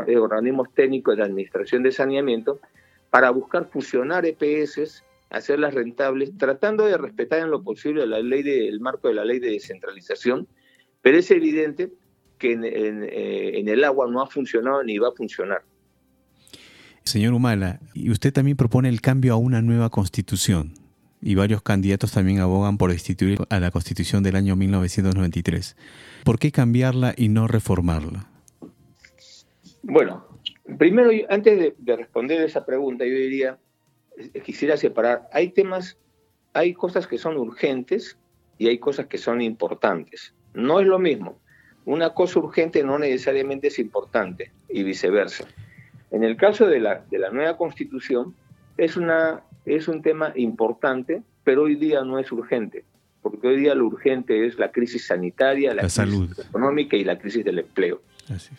eh, 0.07 0.17
organismos 0.17 0.73
técnicos 0.75 1.17
de 1.17 1.23
administración 1.23 1.83
de 1.83 1.93
saneamiento, 1.93 2.61
para 3.11 3.31
buscar 3.31 3.69
fusionar 3.71 4.27
EPS, 4.27 5.03
hacerlas 5.31 5.75
rentables, 5.75 6.37
tratando 6.37 6.87
de 6.87 6.97
respetar 6.97 7.41
en 7.41 7.51
lo 7.51 7.63
posible 7.63 8.07
la 8.07 8.21
ley 8.21 8.43
de, 8.43 8.69
el 8.69 8.81
marco 8.81 9.09
de 9.09 9.15
la 9.15 9.25
ley 9.25 9.39
de 9.39 9.51
descentralización, 9.51 10.47
pero 11.03 11.19
es 11.19 11.31
evidente 11.31 11.93
que 12.39 12.53
en, 12.53 12.65
eh, 12.65 13.61
el 13.61 13.85
agua 13.85 14.07
no 14.11 14.23
ha 14.23 14.27
funcionado 14.27 14.83
ni 14.85 14.99
va 14.99 15.09
a 15.09 15.13
funcionar. 15.13 15.63
Señor 17.05 17.33
Humala, 17.33 17.81
y 17.95 18.11
usted 18.11 18.33
también 18.33 18.57
propone 18.57 18.89
el 18.89 19.01
cambio 19.01 19.33
a 19.33 19.37
una 19.37 19.63
nueva 19.63 19.89
constitución 19.91 20.75
y 21.21 21.35
varios 21.35 21.63
candidatos 21.63 22.13
también 22.13 22.39
abogan 22.41 22.79
por 22.79 22.93
destituir 22.93 23.39
a 23.49 23.61
la 23.61 23.71
constitución 23.71 24.23
del 24.23 24.37
año 24.37 24.57
1993. 24.57 25.77
¿Por 26.25 26.39
qué 26.39 26.53
cambiarla 26.53 27.15
y 27.17 27.29
no 27.29 27.49
reformarla? 27.49 28.28
Bueno, 29.83 30.27
primero, 30.79 31.11
antes 31.29 31.75
de, 31.79 31.97
responder 31.97 32.41
esa 32.43 32.65
pregunta, 32.65 33.05
yo 33.05 33.15
diría, 33.15 33.59
quisiera 34.45 34.77
separar, 34.77 35.29
hay 35.33 35.51
temas, 35.51 35.97
hay 36.53 36.75
cosas 36.75 37.07
que 37.07 37.19
son 37.19 37.37
urgentes 37.37 38.19
y 38.59 38.69
hay 38.69 38.79
cosas 38.79 39.07
que 39.07 39.19
son 39.19 39.41
importantes. 39.41 40.35
No 40.55 40.81
es 40.81 40.87
lo 40.87 40.99
mismo. 40.99 41.39
Una 41.85 42.11
cosa 42.11 42.41
urgente 42.41 42.83
no 42.83 42.99
necesariamente 42.99 43.69
es 43.69 43.79
importante 43.79 44.53
y 44.69 44.83
viceversa. 44.83 45.47
En 46.11 46.25
el 46.25 46.37
caso 46.37 46.67
de 46.67 46.81
la, 46.81 47.05
de 47.11 47.19
la 47.19 47.31
nueva 47.31 47.57
constitución, 47.57 48.35
es, 48.77 48.97
una, 48.97 49.43
es 49.65 49.89
un 49.89 50.03
tema 50.03 50.33
importante, 50.37 51.23
pero 51.45 51.63
hoy 51.63 51.77
día 51.77 52.03
no 52.03 52.19
es 52.19 52.31
urgente, 52.33 52.85
porque 53.23 53.49
hoy 53.49 53.61
día 53.61 53.75
lo 53.75 53.87
urgente 53.87 54.47
es 54.47 54.59
la 54.59 54.71
crisis 54.71 55.07
sanitaria, 55.07 55.75
la, 55.75 55.83
crisis 55.83 56.47
económica 56.49 56.97
y 56.97 57.05
la 57.05 57.19
crisis 57.19 57.45
del 57.45 57.61
empleo. 57.61 58.01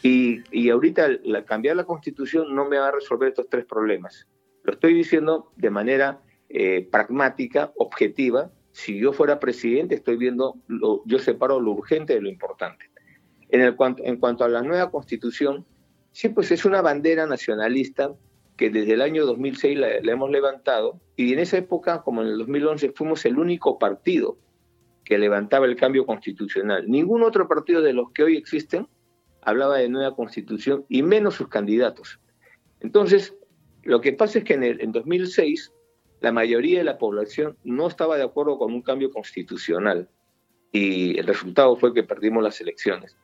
Y, 0.04 0.42
y, 0.52 0.70
ahorita 0.70 1.08
la, 1.24 1.46
cambiar 1.46 1.76
la 1.76 1.84
constitución 1.84 2.56
no 2.56 2.68
me 2.68 2.78
va 2.78 2.90
a 2.90 2.92
resolver 2.92 3.30
estos 3.30 3.48
tres 3.50 3.66
problemas. 3.66 4.28
Lo 4.64 4.74
estoy 4.74 4.94
diciendo 4.94 5.52
de 5.56 5.70
manera 5.70 6.22
eh, 6.50 6.88
pragmática, 6.92 7.72
objetiva. 7.78 8.52
Si 8.72 9.00
yo 9.00 9.14
fuera 9.14 9.40
presidente, 9.40 9.96
estoy 9.96 10.18
viendo, 10.18 10.56
lo, 10.68 11.04
yo 11.06 11.20
separo 11.20 11.60
lo 11.60 11.72
urgente 11.72 12.14
de 12.14 12.22
lo 12.22 12.30
importante. 12.30 12.90
En, 13.50 13.62
el, 13.62 13.76
en 14.04 14.18
cuanto 14.18 14.44
a 14.44 14.50
la 14.50 14.62
nueva 14.62 14.92
constitución, 14.92 15.66
sí, 16.12 16.30
pues 16.30 16.52
es 16.52 16.66
una 16.66 16.82
bandera 16.82 17.26
nacionalista 17.26 18.14
que 18.60 18.70
desde 18.70 18.94
el 18.94 19.02
año 19.02 19.26
2006 19.26 19.80
la, 19.80 19.98
hemos 20.12 20.30
levantado 20.30 21.00
y 21.16 21.32
en 21.32 21.40
esa 21.40 21.58
época, 21.58 22.02
como 22.02 22.22
en 22.22 22.28
el 22.28 22.38
2011, 22.40 22.92
fuimos 22.92 23.26
el 23.26 23.40
único 23.40 23.80
partido 23.80 24.38
que 25.06 25.18
levantaba 25.18 25.66
el 25.66 25.76
cambio 25.76 26.06
constitucional. 26.06 26.90
Ningún 26.90 27.24
otro 27.24 27.48
partido 27.48 27.82
de 27.82 27.94
los 27.94 28.12
que 28.12 28.24
hoy 28.24 28.38
existen 28.38 28.88
hablaba 29.50 29.78
de 29.78 29.90
nueva 29.90 30.16
constitución 30.16 30.86
y 30.90 31.04
menos 31.04 31.36
sus 31.36 31.48
candidatos. 31.48 32.20
Entonces, 32.80 33.36
lo 33.84 34.02
que 34.02 34.14
pasa 34.14 34.40
es 34.40 34.46
que 34.46 34.54
en, 34.54 34.64
el, 34.64 34.82
en 34.82 34.92
2006 34.92 35.74
la 36.22 36.32
mayoría 36.32 36.80
de 36.80 36.84
la 36.86 36.98
población 36.98 37.58
no 37.64 37.88
estaba 37.88 38.18
de 38.18 38.24
acuerdo 38.24 38.58
con 38.58 38.74
un 38.74 38.82
cambio 38.82 39.12
constitucional 39.12 40.10
y 40.72 41.18
el 41.18 41.28
resultado 41.28 41.76
fue 41.76 41.94
que 41.94 42.04
perdimos 42.04 42.44
las 42.44 42.60
elecciones. 42.62 43.16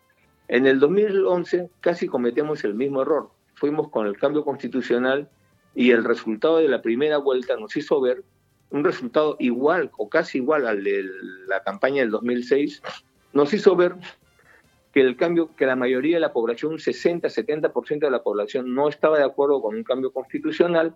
En 0.48 0.66
el 0.66 0.80
2011 0.80 1.70
casi 1.82 2.08
cometemos 2.08 2.64
el 2.64 2.76
mismo 2.76 3.02
error 3.02 3.30
fuimos 3.56 3.90
con 3.90 4.06
el 4.06 4.18
cambio 4.18 4.44
constitucional 4.44 5.30
y 5.74 5.92
el 5.92 6.04
resultado 6.04 6.58
de 6.58 6.68
la 6.68 6.82
primera 6.82 7.18
vuelta 7.18 7.58
nos 7.58 7.76
hizo 7.76 8.00
ver 8.00 8.24
un 8.70 8.84
resultado 8.84 9.36
igual 9.40 9.92
o 9.98 10.10
casi 10.10 10.40
igual 10.40 10.68
al 10.68 10.84
de 10.84 11.06
la 11.48 11.64
campaña 11.64 12.02
del 12.02 12.12
2006, 12.12 12.82
nos 13.34 13.54
hizo 13.54 13.76
ver 13.76 13.96
que 14.96 15.02
el 15.02 15.18
cambio, 15.18 15.54
que 15.58 15.66
la 15.66 15.76
mayoría 15.76 16.16
de 16.16 16.22
la 16.22 16.32
población, 16.32 16.72
un 16.72 16.78
60-70% 16.78 18.00
de 18.00 18.10
la 18.10 18.24
población 18.24 18.74
no 18.74 18.88
estaba 18.88 19.18
de 19.18 19.26
acuerdo 19.26 19.62
con 19.62 19.76
un 19.76 19.84
cambio 19.84 20.14
constitucional, 20.14 20.96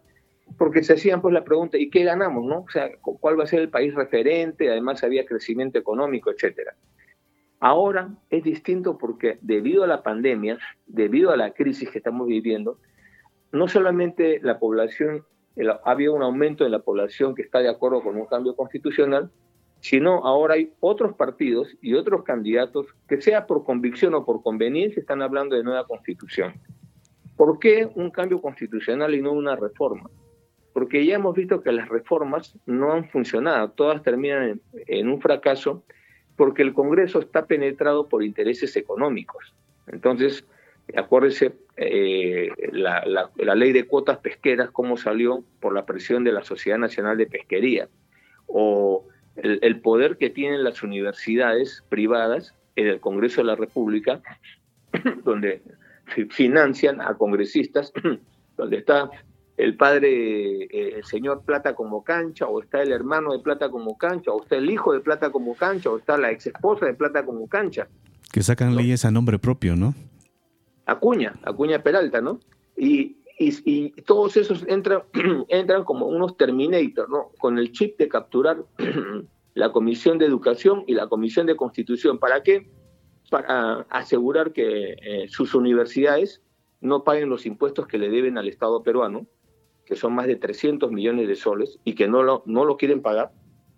porque 0.57 0.83
se 0.83 0.93
hacían 0.93 1.21
pues 1.21 1.33
la 1.33 1.43
pregunta, 1.43 1.77
¿y 1.77 1.89
qué 1.89 2.05
ganamos? 2.05 2.45
no? 2.45 2.59
O 2.61 2.69
sea, 2.69 2.89
¿cuál 3.01 3.37
va 3.37 3.43
a 3.43 3.47
ser 3.47 3.59
el 3.59 3.67
país 3.67 3.93
referente? 3.93 4.71
Además 4.71 5.03
había 5.03 5.25
crecimiento 5.25 5.77
económico, 5.77 6.31
etcétera. 6.31 6.77
Ahora 7.59 8.11
es 8.29 8.41
distinto 8.41 8.97
porque 8.97 9.37
debido 9.41 9.83
a 9.83 9.87
la 9.87 10.01
pandemia, 10.01 10.59
debido 10.87 11.31
a 11.31 11.35
la 11.35 11.51
crisis 11.51 11.89
que 11.89 11.97
estamos 11.97 12.25
viviendo, 12.25 12.79
no 13.51 13.67
solamente 13.67 14.39
la 14.41 14.59
población, 14.59 15.25
ha 15.83 15.91
habido 15.91 16.13
un 16.13 16.23
aumento 16.23 16.63
de 16.63 16.69
la 16.69 16.79
población 16.79 17.35
que 17.35 17.41
está 17.41 17.59
de 17.59 17.67
acuerdo 17.67 18.01
con 18.01 18.15
un 18.15 18.27
cambio 18.27 18.55
constitucional, 18.55 19.29
sino 19.82 20.25
ahora 20.25 20.55
hay 20.55 20.73
otros 20.80 21.15
partidos 21.15 21.75
y 21.82 21.93
otros 21.93 22.23
candidatos 22.23 22.88
que 23.07 23.21
sea 23.21 23.47
por 23.47 23.63
convicción 23.63 24.13
o 24.13 24.25
por 24.25 24.43
conveniencia 24.43 24.99
están 24.99 25.21
hablando 25.21 25.55
de 25.55 25.63
nueva 25.63 25.86
constitución. 25.86 26.53
¿Por 27.38 27.59
qué 27.59 27.89
un 27.95 28.11
cambio 28.11 28.41
constitucional 28.41 29.15
y 29.15 29.21
no 29.21 29.32
una 29.32 29.55
reforma? 29.55 30.09
Porque 30.73 31.05
ya 31.05 31.15
hemos 31.15 31.36
visto 31.36 31.61
que 31.61 31.71
las 31.71 31.88
reformas 31.88 32.57
no 32.65 32.91
han 32.91 33.09
funcionado, 33.09 33.71
todas 33.71 34.03
terminan 34.03 34.61
en 34.73 35.09
un 35.09 35.21
fracaso 35.21 35.84
porque 36.36 36.61
el 36.61 36.73
Congreso 36.73 37.19
está 37.19 37.45
penetrado 37.47 38.07
por 38.07 38.23
intereses 38.23 38.75
económicos. 38.77 39.53
Entonces, 39.88 40.45
acuérdese 40.95 41.53
eh, 41.75 42.49
la, 42.71 43.30
ley 43.55 43.73
de 43.73 43.86
cuotas 43.86 44.19
pesqueras, 44.19 44.71
cómo 44.71 44.97
salió 44.97 45.43
por 45.59 45.73
la 45.73 45.86
presión 45.86 46.23
de 46.23 46.32
la 46.32 46.43
Sociedad 46.43 46.77
Nacional 46.77 47.17
de 47.17 47.27
Pesquería, 47.27 47.89
o 48.47 49.05
el, 49.43 49.81
poder 49.81 50.17
que 50.17 50.29
tienen 50.29 50.63
las 50.63 50.83
universidades 50.83 51.83
privadas 51.89 52.55
en 52.75 52.87
el 52.87 52.99
Congreso 52.99 53.41
de 53.41 53.47
la 53.47 53.55
República, 53.55 54.21
donde 55.23 55.61
financian 56.29 57.01
a 57.01 57.15
congresistas, 57.15 57.93
donde 58.57 58.77
está 58.77 59.09
el 59.57 59.75
padre, 59.75 60.63
eh, 60.63 60.95
el 60.95 61.03
señor 61.03 61.43
Plata 61.43 61.75
como 61.75 62.03
cancha, 62.03 62.47
o 62.47 62.61
está 62.61 62.81
el 62.81 62.91
hermano 62.91 63.33
de 63.33 63.39
Plata 63.39 63.69
como 63.69 63.97
cancha, 63.97 64.31
o 64.31 64.41
está 64.41 64.55
el 64.55 64.69
hijo 64.69 64.93
de 64.93 65.01
Plata 65.01 65.31
como 65.31 65.55
cancha, 65.55 65.89
o 65.89 65.97
está 65.97 66.17
la 66.17 66.31
ex 66.31 66.47
esposa 66.47 66.85
de 66.85 66.93
Plata 66.93 67.25
como 67.25 67.47
cancha. 67.47 67.87
Que 68.31 68.41
sacan 68.41 68.75
leyes 68.75 69.03
a 69.05 69.11
nombre 69.11 69.37
propio, 69.37 69.75
¿no? 69.75 69.93
Acuña, 70.85 71.35
Acuña 71.43 71.83
Peralta, 71.83 72.21
¿no? 72.21 72.39
Y, 72.77 73.17
y, 73.39 73.91
todos 74.03 74.37
esos 74.37 74.65
entran, 74.67 75.03
entran 75.47 75.83
como 75.83 76.07
unos 76.07 76.37
Terminator, 76.37 77.09
¿no? 77.09 77.31
Con 77.39 77.57
el 77.57 77.71
chip 77.71 77.97
de 77.97 78.09
capturar 78.09 78.65
la 79.53 79.71
Comisión 79.71 80.17
de 80.17 80.25
Educación 80.25 80.83
y 80.87 80.93
la 80.93 81.07
Comisión 81.07 81.47
de 81.47 81.55
Constitución. 81.55 82.19
¿Para 82.19 82.43
qué? 82.43 82.69
Para 83.29 83.81
asegurar 83.89 84.51
que 84.51 84.95
eh, 85.01 85.27
sus 85.29 85.55
universidades 85.55 86.41
no 86.81 87.03
paguen 87.03 87.29
los 87.29 87.45
impuestos 87.45 87.87
que 87.87 87.97
le 87.97 88.09
deben 88.09 88.37
al 88.37 88.47
Estado 88.47 88.83
peruano 88.83 89.27
que 89.89 89.95
son 89.95 90.13
más 90.13 90.27
de 90.27 90.35
300 90.35 90.91
millones 90.91 91.27
de 91.27 91.35
soles 91.35 91.79
y 91.83 91.95
que 91.95 92.07
no 92.07 92.21
lo, 92.21 92.43
no 92.45 92.63
lo 92.63 92.77
quieren 92.77 93.01
pagar 93.01 93.31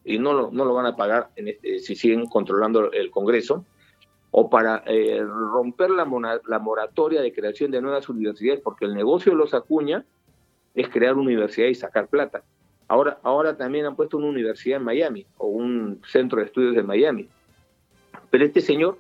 y 0.04 0.20
no 0.20 0.34
lo, 0.34 0.52
no 0.52 0.66
lo 0.66 0.74
van 0.74 0.86
a 0.86 0.98
pagar 0.98 1.30
en 1.38 1.48
este, 1.48 1.80
si 1.80 1.96
siguen 1.96 2.26
controlando 2.26 2.92
el 2.92 3.10
Congreso, 3.12 3.66
o 4.32 4.50
para 4.50 4.84
eh, 4.88 5.22
romper 5.22 5.90
la, 5.90 6.06
moratoria 6.06 7.22
de 7.22 7.34
creación 7.34 7.70
de 7.70 7.82
nuevas 7.82 8.08
universidades, 8.08 8.62
porque 8.62 8.86
el 8.86 8.94
negocio 8.94 9.34
de 9.34 9.38
los 9.38 9.54
Acuña 9.54 10.06
es 10.74 10.88
crear 10.88 11.14
una 11.14 11.24
universidad 11.24 11.68
y 11.68 11.76
sacar 11.76 12.08
plata. 12.08 12.44
Ahora, 12.88 13.20
ahora 13.24 13.58
también 13.58 13.86
han 13.86 13.98
puesto 13.98 14.18
una 14.18 14.28
universidad 14.28 14.78
en 14.78 14.86
Miami 14.86 15.26
o 15.38 15.48
un 15.48 16.02
centro 16.08 16.40
de 16.40 16.46
estudios 16.46 16.78
en 16.78 16.86
Miami. 16.86 17.28
Pero 18.30 18.46
este 18.46 18.62
señor, 18.62 18.98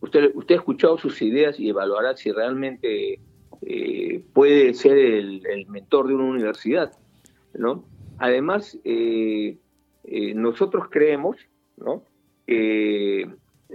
usted, 0.00 0.30
usted 0.34 0.54
ha 0.54 0.58
escuchado 0.58 0.96
sus 0.96 1.20
ideas 1.22 1.58
y 1.58 1.68
evaluará 1.68 2.16
si 2.16 2.30
realmente 2.30 3.18
eh, 3.62 4.24
puede 4.32 4.74
ser 4.74 4.96
el, 4.96 5.66
mentor 5.68 6.06
de 6.06 6.14
una 6.14 6.24
universidad, 6.24 6.92
¿no? 7.54 7.84
Además, 8.18 8.78
eh, 8.84 9.56
nosotros 10.34 10.84
creemos, 10.88 11.36
¿no? 11.76 12.04
Que 12.46 13.28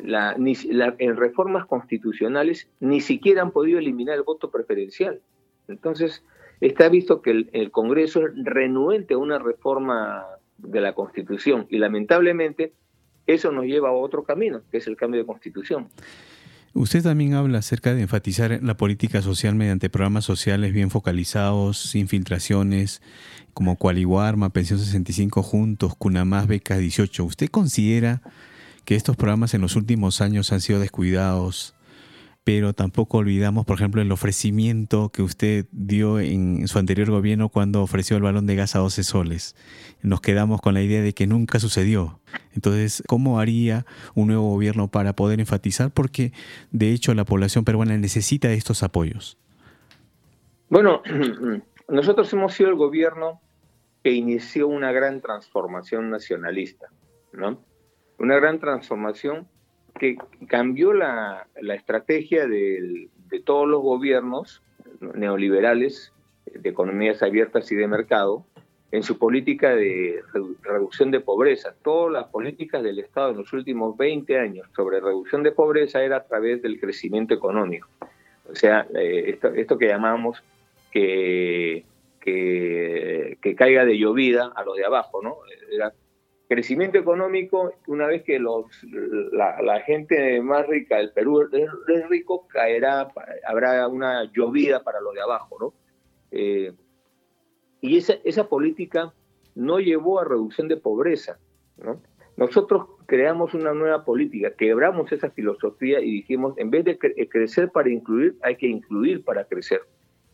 la, 0.04 0.36
en 0.38 1.16
reformas 1.16 1.66
constitucionales 1.66 2.70
ni 2.80 3.02
siquiera 3.02 3.42
han 3.42 3.52
podido 3.52 3.80
eliminar 3.80 4.16
el 4.16 4.24
voto 4.24 4.52
preferencial. 4.52 5.22
Entonces, 5.68 6.24
está 6.62 6.90
visto 6.90 7.22
que 7.22 7.32
el, 7.32 7.50
el 7.54 7.72
Congreso 7.72 8.26
es 8.26 8.32
renuente 8.36 9.16
a 9.16 9.18
una 9.18 9.40
reforma 9.40 10.26
de 10.58 10.82
la 10.82 10.94
Constitución 10.94 11.68
y 11.70 11.78
lamentablemente 11.78 12.74
eso 13.26 13.52
nos 13.52 13.66
lleva 13.66 13.90
a 13.90 13.94
otro 13.94 14.24
camino, 14.24 14.62
que 14.72 14.78
es 14.78 14.88
el 14.88 14.96
cambio 14.96 15.20
de 15.20 15.26
Constitución. 15.26 15.90
Usted 16.74 17.02
también 17.02 17.34
habla 17.34 17.58
acerca 17.58 17.96
de 17.96 18.02
enfatizar 18.02 18.60
la 18.62 18.78
política 18.78 19.22
social 19.22 19.56
mediante 19.56 19.90
programas 19.90 20.26
sociales 20.26 20.74
bien 20.74 20.92
focalizados, 20.92 21.78
sin 21.78 22.08
filtraciones, 22.08 23.02
como 23.54 23.78
Cualiguarma, 23.78 24.52
Pensión 24.52 24.78
65 24.78 25.42
Juntos, 25.42 25.96
Cunamás, 25.96 26.46
Beca 26.46 26.78
18. 26.78 27.24
¿Usted 27.24 27.50
considera 27.50 28.22
que 28.88 28.96
estos 28.96 29.18
programas 29.18 29.54
en 29.54 29.60
los 29.60 29.76
últimos 29.76 30.22
años 30.22 30.54
han 30.54 30.62
sido 30.62 30.80
descuidados, 30.80 31.76
pero 32.46 32.72
tampoco 32.72 33.18
olvidamos, 33.18 33.66
por 33.66 33.76
ejemplo, 33.76 34.02
el 34.02 34.10
ofrecimiento 34.14 35.10
que 35.10 35.24
usted 35.24 35.66
dio 35.74 36.22
en 36.22 36.66
su 36.70 36.80
anterior 36.80 37.12
gobierno 37.12 37.50
cuando 37.50 37.82
ofreció 37.82 38.16
el 38.16 38.24
balón 38.24 38.46
de 38.46 38.56
gas 38.56 38.78
a 38.78 38.80
12 38.80 39.04
soles. 39.04 39.58
Nos 40.02 40.22
quedamos 40.22 40.62
con 40.62 40.74
la 40.74 40.82
idea 40.82 41.02
de 41.02 41.14
que 41.14 41.28
nunca 41.28 41.60
sucedió. 41.60 42.22
Entonces, 42.56 43.04
¿cómo 43.08 43.42
haría 43.42 43.86
un 44.16 44.28
nuevo 44.28 44.50
gobierno 44.52 44.88
para 44.88 45.12
poder 45.12 45.42
enfatizar? 45.42 45.92
Porque, 45.92 46.32
de 46.72 46.94
hecho, 46.94 47.14
la 47.14 47.26
población 47.26 47.66
peruana 47.66 47.98
necesita 47.98 48.54
estos 48.54 48.84
apoyos. 48.84 49.38
Bueno, 50.70 51.02
nosotros 51.90 52.32
hemos 52.32 52.54
sido 52.54 52.70
el 52.70 52.76
gobierno 52.76 53.42
que 54.02 54.14
inició 54.14 54.70
una 54.70 54.94
gran 54.94 55.20
transformación 55.20 56.10
nacionalista, 56.10 56.88
¿no? 57.34 57.67
Una 58.18 58.36
gran 58.36 58.60
transformación 58.60 59.48
que 60.00 60.18
cambió 60.48 60.94
la, 60.94 61.48
estrategia 61.76 62.48
de, 62.48 63.10
todos 63.46 63.68
los 63.68 63.82
gobiernos 63.82 64.62
neoliberales 65.00 66.14
de 66.46 66.70
economías 66.70 67.22
abiertas 67.22 67.72
y 67.72 67.76
de 67.76 67.88
mercado, 67.88 68.46
en 68.92 69.04
su 69.04 69.20
política 69.20 69.76
de 69.76 70.22
reducción 70.62 71.12
de 71.12 71.20
pobreza. 71.20 71.76
Todas 71.84 72.14
las 72.14 72.28
políticas 72.28 72.82
del 72.84 73.00
Estado 73.00 73.32
en 73.32 73.38
los 73.38 73.52
últimos 73.52 73.98
20 73.98 74.40
años 74.40 74.68
sobre 74.76 75.02
reducción 75.02 75.44
de 75.44 75.52
pobreza 75.52 76.02
era 76.02 76.18
a 76.18 76.24
través 76.24 76.62
del 76.62 76.80
crecimiento 76.80 77.34
económico. 77.34 77.90
O 78.50 78.56
sea, 78.56 78.88
eh, 78.96 79.38
esto, 79.56 79.78
que 79.78 79.88
llamamos 79.88 80.42
que, 80.92 81.84
que, 82.22 83.56
caiga 83.58 83.86
de 83.86 83.98
llovida 83.98 84.52
a 84.56 84.64
los 84.64 84.78
de 84.78 84.86
abajo, 84.86 85.22
¿no? 85.22 85.36
Era 85.70 85.94
crecimiento 86.48 86.98
económico, 86.98 87.74
una 87.88 88.08
vez 88.08 88.24
que 88.24 88.40
los, 88.40 88.66
la, 89.32 89.82
gente 89.82 90.42
más 90.42 90.66
rica 90.68 90.98
del 90.98 91.12
Perú 91.12 91.50
es, 91.52 92.10
rico, 92.10 92.48
caerá, 92.48 93.12
habrá 93.46 93.88
una 93.88 94.32
llovida 94.32 94.84
para 94.84 95.02
los 95.02 95.14
de 95.14 95.22
abajo, 95.22 95.58
¿no? 95.60 95.74
Eh, 96.32 96.74
y 97.82 97.98
esa, 97.98 98.16
esa 98.24 98.48
política 98.48 99.14
no 99.56 99.80
llevó 99.80 100.20
a 100.20 100.26
reducción 100.26 100.68
de 100.68 100.78
pobreza. 100.78 101.40
¿no? 101.78 102.02
Nosotros 102.38 102.86
creamos 103.08 103.54
una 103.56 103.74
nueva 103.74 104.06
política, 104.06 104.52
quebramos 104.52 105.12
esa 105.12 105.32
filosofía 105.32 106.00
y 106.00 106.12
dijimos, 106.12 106.54
en 106.58 106.70
vez 106.70 106.86
de 106.86 107.00
eh, 107.02 107.28
crecer 107.28 107.72
para 107.72 107.90
incluir, 107.90 108.38
hay 108.44 108.56
que 108.58 108.68
incluir 108.68 109.24
para 109.24 109.46
crecer. 109.46 109.82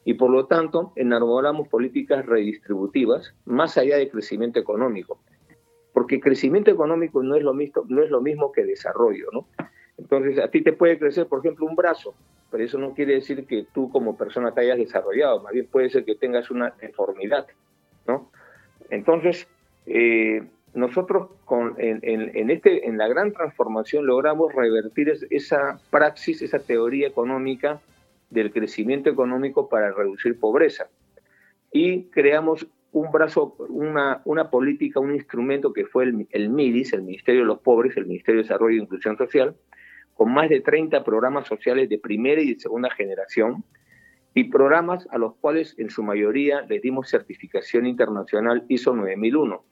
Y 0.06 0.16
por 0.16 0.30
lo 0.30 0.48
tanto, 0.48 0.92
enarbolamos 0.98 1.70
políticas 1.70 2.26
redistributivas 2.26 3.34
más 3.46 3.78
allá 3.78 3.98
de 3.98 4.10
crecimiento 4.10 4.60
económico. 4.60 5.22
Porque 5.94 6.20
crecimiento 6.20 6.72
económico 6.72 7.22
no 7.24 7.36
es 7.36 7.44
lo 7.44 7.54
mismo, 7.54 7.84
no 7.88 8.04
es 8.04 8.10
lo 8.10 8.22
mismo 8.22 8.52
que 8.52 8.66
desarrollo, 8.66 9.28
¿no? 9.32 9.48
Entonces, 9.98 10.40
a 10.40 10.50
ti 10.50 10.62
te 10.62 10.74
puede 10.74 10.98
crecer, 10.98 11.28
por 11.28 11.40
ejemplo, 11.40 11.66
un 11.66 11.76
brazo, 11.76 12.16
pero 12.50 12.64
eso 12.64 12.78
no 12.78 12.94
quiere 12.94 13.14
decir 13.14 13.46
que 13.46 13.66
tú 13.74 13.92
como 13.92 14.18
persona 14.18 14.54
te 14.54 14.62
hayas 14.62 14.78
desarrollado, 14.78 15.42
más 15.42 15.54
bien 15.54 15.68
puede 15.68 15.90
ser 15.90 16.04
que 16.04 16.16
tengas 16.16 16.50
una 16.50 16.74
deformidad, 16.82 17.48
¿no? 18.08 18.32
Entonces, 18.90 19.48
eh, 19.86 20.44
nosotros 20.74 21.30
con, 21.46 21.76
en, 21.78 22.50
este, 22.50 22.88
en 22.88 22.98
la 22.98 23.08
gran 23.08 23.32
transformación 23.32 24.08
logramos 24.08 24.54
revertir 24.54 25.14
esa 25.30 25.80
praxis, 25.92 26.42
esa 26.42 26.60
teoría 26.60 27.08
económica 27.08 27.80
del 28.32 28.52
crecimiento 28.52 29.10
económico 29.10 29.70
para 29.70 29.92
reducir 29.92 30.40
pobreza. 30.40 30.88
Y 31.72 32.06
creamos 32.06 32.68
un 32.94 33.12
brazo, 33.12 33.56
una, 33.70 34.22
una 34.24 34.50
política, 34.50 35.00
un 35.00 35.16
instrumento 35.16 35.74
que 35.74 35.86
fue 35.86 36.06
el, 36.06 36.28
el 36.30 36.50
MIDIS, 36.50 36.94
el 36.94 37.02
Ministerio 37.02 37.42
de 37.42 37.48
los 37.48 37.60
Pobres, 37.60 37.98
el 37.98 38.06
Ministerio 38.06 38.40
de 38.40 38.44
Desarrollo 38.44 38.80
e 38.80 38.84
Inclusión 38.84 39.18
Social, 39.18 39.56
con 40.14 40.32
más 40.32 40.48
de 40.48 40.62
30 40.62 41.04
programas 41.04 41.48
sociales 41.48 41.90
de 41.90 41.98
primera 41.98 42.40
y 42.40 42.54
de 42.54 42.60
segunda 42.60 42.92
generación 42.92 43.64
y 44.36 44.46
programas 44.46 45.08
a 45.12 45.18
los 45.18 45.36
cuales 45.36 45.74
en 45.80 45.90
su 45.90 46.04
mayoría 46.04 46.62
les 46.62 46.84
dimos 46.84 47.10
certificación 47.10 47.88
internacional 47.88 48.64
ISO 48.68 48.96
9001. 48.96 49.64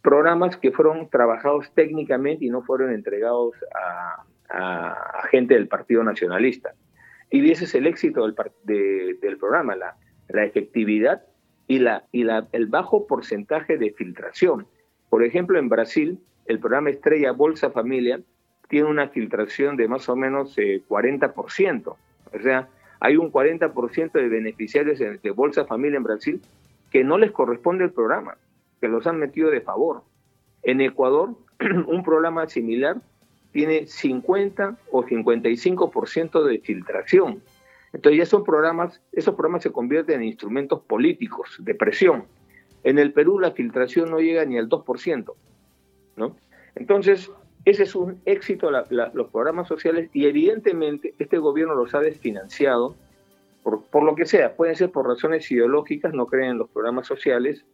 Programas 0.00 0.56
que 0.56 0.70
fueron 0.70 1.10
trabajados 1.10 1.72
técnicamente 1.74 2.44
y 2.44 2.50
no 2.50 2.62
fueron 2.62 2.92
entregados 2.92 3.56
a, 3.74 4.24
gente 5.30 5.52
del 5.52 5.68
Partido 5.68 6.02
Nacionalista. 6.02 6.72
Y 7.30 7.50
ese 7.50 7.64
es 7.64 7.74
el 7.74 7.86
éxito 7.86 8.22
del, 8.22 8.34
del 9.20 9.36
programa, 9.36 9.76
la, 9.76 9.96
la 10.28 10.44
efectividad 10.44 11.22
y, 11.68 11.78
la, 11.78 12.04
y 12.10 12.24
la, 12.24 12.48
el 12.52 12.66
bajo 12.66 13.06
porcentaje 13.06 13.76
de 13.76 13.92
filtración. 13.92 14.66
Por 15.10 15.22
ejemplo, 15.22 15.58
en 15.58 15.68
Brasil, 15.68 16.18
el 16.46 16.58
programa 16.58 16.90
Estrella 16.90 17.32
Bolsa 17.32 17.70
Familia 17.70 18.20
tiene 18.68 18.88
una 18.88 19.08
filtración 19.08 19.76
de 19.76 19.86
más 19.86 20.08
o 20.08 20.16
menos 20.16 20.56
40%. 20.56 21.96
Eh, 22.32 22.38
o 22.38 22.42
sea, 22.42 22.68
hay 23.00 23.16
un 23.16 23.30
40% 23.30 24.12
de 24.12 24.28
beneficiarios 24.28 24.98
de 24.98 25.30
Bolsa 25.30 25.64
Familia 25.66 25.98
en 25.98 26.02
Brasil 26.02 26.42
que 26.90 27.04
no 27.04 27.18
les 27.18 27.30
corresponde 27.30 27.84
el 27.84 27.92
programa, 27.92 28.36
que 28.80 28.88
los 28.88 29.06
han 29.06 29.18
metido 29.18 29.50
de 29.50 29.60
favor. 29.60 30.02
En 30.62 30.80
Ecuador, 30.80 31.34
un 31.86 32.02
programa 32.02 32.48
similar 32.48 32.96
tiene 33.52 33.86
50 33.86 34.76
o 34.90 35.02
55% 35.04 36.42
de 36.44 36.58
filtración. 36.60 37.42
Entonces 37.92 38.28
son 38.28 38.44
programas, 38.44 39.00
esos 39.12 39.34
programas 39.34 39.62
se 39.62 39.72
convierten 39.72 40.20
en 40.20 40.28
instrumentos 40.28 40.82
políticos 40.82 41.56
de 41.58 41.74
presión. 41.74 42.24
En 42.84 42.98
el 42.98 43.12
Perú 43.12 43.38
la 43.38 43.52
filtración 43.52 44.10
no 44.10 44.18
llega 44.18 44.44
ni 44.44 44.58
al 44.58 44.68
2%, 44.68 45.34
¿no? 46.16 46.36
Entonces, 46.74 47.30
ese 47.64 47.82
es 47.82 47.94
un 47.94 48.20
éxito, 48.24 48.70
los 48.70 49.30
programas 49.30 49.66
sociales, 49.66 50.10
y 50.12 50.26
evidentemente 50.26 51.14
este 51.18 51.38
gobierno 51.38 51.74
los 51.74 51.94
ha 51.94 52.00
desfinanciado 52.00 52.94
por, 53.62 53.82
por, 53.84 54.04
lo 54.04 54.14
que 54.14 54.26
sea. 54.26 54.54
Pueden 54.54 54.76
ser 54.76 54.90
por 54.90 55.06
razones 55.06 55.50
ideológicas, 55.50 56.14
no 56.14 56.26
creen 56.26 56.52
en 56.52 56.58
los 56.58 56.70
programas 56.70 57.06
sociales, 57.06 57.64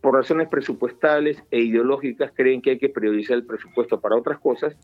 por 0.00 0.14
razones 0.14 0.48
presupuestales 0.48 1.42
e 1.50 1.60
ideológicas 1.60 2.30
creen 2.34 2.62
que 2.62 2.70
hay 2.70 2.78
que 2.78 2.88
priorizar 2.88 3.36
el 3.36 3.44
presupuesto 3.44 4.00
para 4.00 4.16
otras 4.16 4.38
cosas, 4.38 4.76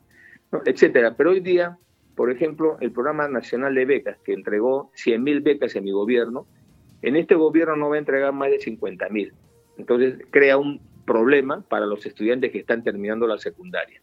etcétera. 0.64 1.14
Pero 1.16 1.30
hoy 1.30 1.40
día, 1.40 1.78
por 2.22 2.30
ejemplo, 2.30 2.76
el 2.80 2.92
programa 2.92 3.26
nacional 3.26 3.74
de 3.74 3.84
becas, 3.84 4.16
que 4.24 4.32
entregó 4.32 4.92
100.000 4.94 5.42
becas 5.42 5.74
en 5.74 5.82
mi 5.82 5.90
gobierno, 5.90 6.46
en 7.02 7.16
este 7.16 7.34
gobierno 7.34 7.74
no 7.74 7.88
va 7.88 7.96
a 7.96 7.98
entregar 7.98 8.32
más 8.32 8.48
de 8.48 8.60
50.000. 8.60 9.32
Entonces 9.76 10.24
crea 10.30 10.56
un 10.56 10.80
problema 11.04 11.62
para 11.62 11.84
los 11.84 12.06
estudiantes 12.06 12.52
que 12.52 12.60
están 12.60 12.84
terminando 12.84 13.26
la 13.26 13.38
secundaria 13.38 14.00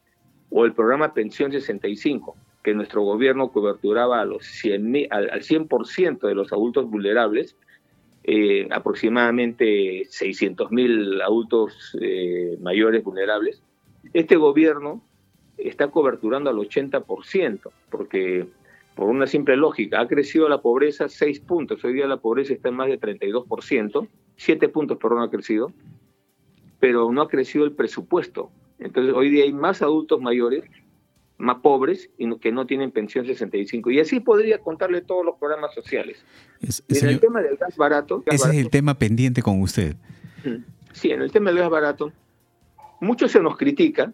o 0.49 0.65
el 0.65 0.73
programa 0.73 1.13
Pensión 1.13 1.53
65, 1.53 2.35
que 2.61 2.73
nuestro 2.73 3.03
gobierno 3.03 3.53
coberturaba 3.53 4.19
a 4.19 4.25
los 4.25 4.45
100, 4.45 5.07
al, 5.11 5.29
100% 5.41 6.19
de 6.19 6.35
los 6.35 6.51
adultos 6.51 6.89
vulnerables, 6.89 7.55
eh, 8.25 8.67
aproximadamente 8.69 10.01
600.000 10.01 11.23
adultos 11.23 11.97
eh, 12.01 12.57
mayores 12.59 13.01
vulnerables. 13.01 13.63
Este 14.11 14.35
gobierno 14.35 15.01
está 15.63 15.89
coberturando 15.89 16.49
al 16.49 16.57
80%, 16.57 17.71
porque 17.89 18.47
por 18.95 19.07
una 19.07 19.27
simple 19.27 19.55
lógica, 19.55 20.01
ha 20.01 20.07
crecido 20.07 20.49
la 20.49 20.61
pobreza 20.61 21.07
6 21.07 21.39
puntos, 21.41 21.83
hoy 21.85 21.93
día 21.93 22.07
la 22.07 22.17
pobreza 22.17 22.53
está 22.53 22.69
en 22.69 22.75
más 22.75 22.89
de 22.89 22.99
32%, 22.99 24.07
7 24.35 24.69
puntos, 24.69 24.97
perdón, 24.97 25.21
ha 25.21 25.29
crecido, 25.29 25.71
pero 26.79 27.11
no 27.11 27.21
ha 27.21 27.27
crecido 27.29 27.65
el 27.65 27.71
presupuesto. 27.71 28.51
Entonces, 28.77 29.13
hoy 29.13 29.29
día 29.29 29.43
hay 29.43 29.53
más 29.53 29.81
adultos 29.81 30.21
mayores, 30.21 30.63
más 31.37 31.57
pobres, 31.57 32.09
y 32.17 32.33
que 32.39 32.51
no 32.51 32.65
tienen 32.65 32.91
pensión 32.91 33.25
65. 33.25 33.91
Y 33.91 33.99
así 33.99 34.19
podría 34.19 34.59
contarle 34.59 35.01
todos 35.01 35.25
los 35.25 35.37
programas 35.37 35.73
sociales. 35.73 36.23
en 36.61 37.07
el 37.07 37.19
tema 37.19 37.41
del 37.41 37.57
gas 37.57 37.77
barato... 37.77 38.23
ese 38.25 38.49
es 38.49 38.55
el 38.57 38.69
tema 38.69 38.97
pendiente 38.97 39.41
con 39.41 39.61
usted. 39.61 39.95
Sí, 40.91 41.11
en 41.11 41.21
el 41.21 41.31
tema 41.31 41.51
del 41.51 41.59
gas 41.59 41.69
barato, 41.69 42.11
mucho 42.99 43.27
se 43.27 43.39
nos 43.39 43.57
critica, 43.57 44.13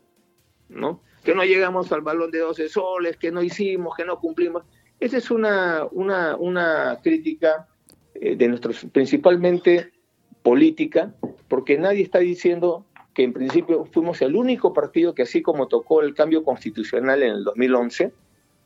¿no? 0.69 1.01
Que 1.25 1.35
no 1.35 1.43
llegamos 1.43 1.91
al 1.91 2.01
balón 2.01 2.31
de 2.31 2.39
12 2.39 2.69
soles, 2.69 3.17
que 3.17 3.31
no 3.31 3.41
hicimos, 3.41 3.97
que 3.97 4.05
no 4.05 4.19
cumplimos. 4.19 4.63
Esa 4.99 5.17
es 5.17 5.31
una, 5.31 5.85
una, 5.91 6.35
una 6.37 6.99
crítica 7.03 7.67
eh, 8.13 8.35
de 8.35 8.47
nuestros, 8.47 8.85
principalmente 8.93 9.91
política, 10.43 11.13
porque 11.47 11.77
nadie 11.77 12.03
está 12.03 12.19
diciendo 12.19 12.85
que 13.15 13.23
en 13.23 13.33
principio 13.33 13.85
fuimos 13.85 14.21
el 14.21 14.35
único 14.35 14.73
partido 14.73 15.15
que 15.15 15.23
así 15.23 15.41
como 15.41 15.67
tocó 15.67 16.01
el 16.01 16.13
cambio 16.13 16.43
constitucional 16.43 17.23
en 17.23 17.31
el 17.31 17.43
2011, 17.43 18.11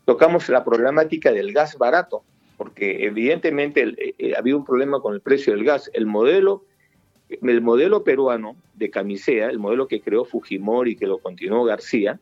tocamos 0.05 0.49
la 0.49 0.65
problemática 0.65 1.31
del 1.31 1.53
gas 1.53 1.77
barato, 1.77 2.23
porque 2.57 3.05
evidentemente 3.05 3.83
eh, 3.83 4.15
eh, 4.17 4.33
había 4.35 4.57
un 4.57 4.65
problema 4.65 4.99
con 4.99 5.13
el 5.13 5.21
precio 5.21 5.53
del 5.53 5.63
gas. 5.63 5.89
El 5.93 6.05
modelo, 6.05 6.65
el 7.29 7.61
modelo 7.61 8.03
peruano 8.03 8.55
de 8.73 8.89
camisea, 8.89 9.49
el 9.49 9.59
modelo 9.59 9.87
que 9.87 10.01
creó 10.01 10.25
Fujimori 10.25 10.91
y 10.91 10.95
que 10.95 11.07
lo 11.07 11.19
continuó 11.19 11.63
García, 11.63 12.19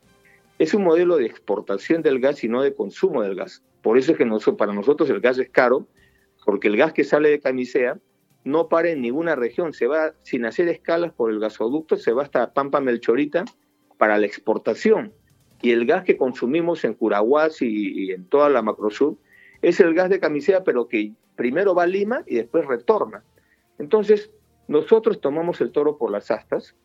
es 0.60 0.74
un 0.74 0.84
modelo 0.84 1.18
de 1.18 1.26
exportación 1.26 2.02
del 2.02 2.20
gas 2.20 2.44
y 2.44 2.48
no 2.48 2.62
de 2.62 2.74
consumo 2.74 3.22
del 3.22 3.36
gas. 3.36 3.64
Por 3.82 3.98
eso 3.98 4.12
es 4.12 4.18
que 4.18 4.26
para 4.58 4.74
nosotros 4.74 5.10
el 5.10 5.22
gas 5.22 5.38
es 5.38 5.50
caro, 5.50 5.88
porque 6.46 6.68
el 6.68 6.78
gas 6.78 6.94
que 6.94 7.04
sale 7.04 7.30
de 7.30 7.40
camisea 7.40 8.00
no 8.48 8.70
para 8.70 8.90
en 8.90 9.02
ninguna 9.02 9.36
región, 9.36 9.74
se 9.74 9.88
va 9.88 10.14
sin 10.22 10.46
hacer 10.46 10.70
escalas 10.70 11.12
por 11.12 11.32
el 11.32 11.40
gasoducto, 11.40 11.98
se 11.98 12.14
va 12.14 12.24
hasta 12.24 12.54
Pampa 12.54 12.80
Melchorita 12.80 13.44
para 13.98 14.18
la 14.18 14.26
exportación. 14.26 15.14
Y 15.62 15.72
el 15.72 15.86
gas 15.86 16.04
que 16.04 16.18
consumimos 16.18 16.86
en 16.86 16.94
Curahuas 16.94 17.62
y, 17.62 18.12
en 18.12 18.26
toda 18.26 18.50
la 18.50 18.62
Macrosur 18.62 19.18
es 19.62 19.80
el 19.80 19.94
gas 19.94 20.10
de 20.10 20.20
camisea, 20.20 20.64
pero 20.64 20.88
que 20.88 21.12
primero 21.36 21.76
va 21.76 21.84
a 21.84 21.88
Lima 21.88 22.24
y 22.26 22.36
después 22.36 22.66
retorna. 22.66 23.24
Entonces, 23.80 24.32
nosotros 24.68 25.20
tomamos 25.20 25.60
el 25.60 25.72
toro 25.72 25.98
por 25.98 26.12
las 26.12 26.32
astas 26.32 26.76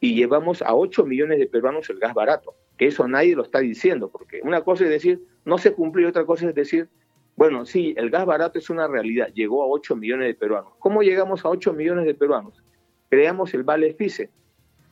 y 0.00 0.14
llevamos 0.14 0.62
a 0.62 0.74
8 0.74 1.04
millones 1.04 1.38
de 1.38 1.46
peruanos 1.46 1.90
el 1.90 1.98
gas 1.98 2.14
barato, 2.14 2.54
que 2.78 2.86
eso 2.86 3.06
nadie 3.06 3.36
lo 3.36 3.42
está 3.42 3.60
diciendo, 3.60 4.08
porque 4.10 4.40
una 4.42 4.62
cosa 4.62 4.84
es 4.84 4.90
decir, 4.90 5.20
no 5.44 5.58
se 5.58 5.72
cumplió, 5.72 6.08
otra 6.08 6.24
cosa 6.24 6.48
es 6.48 6.54
decir, 6.54 6.88
bueno, 7.36 7.66
sí, 7.66 7.94
el 7.96 8.10
gas 8.10 8.26
barato 8.26 8.58
es 8.58 8.70
una 8.70 8.86
realidad, 8.86 9.28
llegó 9.34 9.62
a 9.62 9.66
8 9.66 9.96
millones 9.96 10.28
de 10.28 10.34
peruanos. 10.34 10.72
¿Cómo 10.78 11.02
llegamos 11.02 11.44
a 11.44 11.48
8 11.48 11.72
millones 11.72 12.06
de 12.06 12.14
peruanos? 12.14 12.62
Creamos 13.10 13.54
el 13.54 13.64
Vale 13.64 13.94
FICE, 13.94 14.30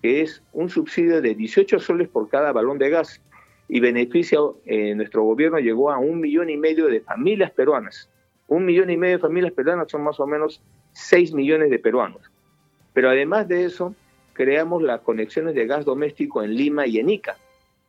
que 0.03 0.23
es 0.23 0.43
un 0.53 0.69
subsidio 0.69 1.23
de 1.23 1.35
18 1.35 1.79
soles 1.79 2.09
por 2.09 2.29
cada 2.29 2.53
balón 2.53 2.79
de 2.79 2.91
gas 2.91 3.23
y 3.69 3.81
beneficia, 3.81 4.39
eh, 4.67 4.95
nuestro 4.95 5.23
gobierno 5.23 5.59
llegó 5.59 5.91
a 5.91 5.99
un 5.99 6.21
millón 6.21 6.51
y 6.51 6.57
medio 6.57 6.89
de 6.89 7.01
familias 7.01 7.53
peruanas. 7.53 8.11
Un 8.49 8.67
millón 8.67 8.91
y 8.91 8.97
medio 8.97 9.17
de 9.17 9.23
familias 9.23 9.53
peruanas 9.53 9.91
son 9.91 10.03
más 10.03 10.19
o 10.21 10.27
menos 10.27 10.61
6 10.93 11.33
millones 11.33 11.71
de 11.71 11.79
peruanos. 11.79 12.21
Pero 12.93 13.09
además 13.09 13.49
de 13.49 13.65
eso, 13.65 13.95
creamos 14.33 14.83
las 14.83 15.01
conexiones 15.01 15.55
de 15.55 15.67
gas 15.67 15.85
doméstico 15.85 16.43
en 16.43 16.55
Lima 16.55 16.87
y 16.87 16.99
en 16.99 17.09
Ica, 17.09 17.39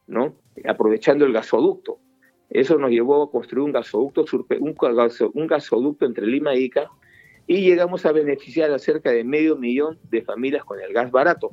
¿no? 0.07 0.35
aprovechando 0.65 1.25
el 1.25 1.33
gasoducto. 1.33 1.99
Eso 2.49 2.77
nos 2.77 2.91
llevó 2.91 3.23
a 3.23 3.31
construir 3.31 3.63
un 3.63 3.71
gasoducto, 3.71 4.25
entre 6.05 6.27
Lima 6.27 6.55
y 6.55 6.65
Ica 6.65 6.89
y 7.47 7.61
llegamos 7.61 8.05
a 8.05 8.11
beneficiar 8.11 8.71
a 8.71 8.79
cerca 8.79 9.11
de 9.11 9.23
medio 9.23 9.57
millón 9.57 9.99
de 10.09 10.21
familias 10.21 10.63
con 10.63 10.79
el 10.79 10.93
gas 10.93 11.11
barato. 11.11 11.51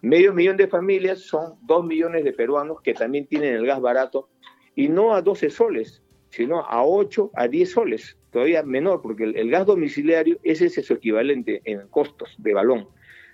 Medio 0.00 0.32
millón 0.32 0.56
de 0.56 0.68
familias 0.68 1.20
son 1.20 1.54
dos 1.62 1.84
millones 1.84 2.24
de 2.24 2.32
peruanos 2.32 2.80
que 2.82 2.94
también 2.94 3.26
tienen 3.26 3.54
el 3.54 3.66
gas 3.66 3.80
barato 3.80 4.28
y 4.74 4.88
no 4.88 5.14
a 5.14 5.22
12 5.22 5.50
soles, 5.50 6.02
sino 6.30 6.60
a 6.60 6.84
8, 6.84 7.32
a 7.34 7.48
10 7.48 7.70
soles, 7.70 8.16
todavía 8.30 8.62
menor, 8.62 9.02
porque 9.02 9.24
el, 9.24 9.50
gas 9.50 9.66
domiciliario 9.66 10.38
ese 10.42 10.66
es 10.66 10.86
su 10.86 10.94
equivalente 10.94 11.62
en 11.64 11.88
costos 11.88 12.34
de 12.38 12.54
balón, 12.54 12.88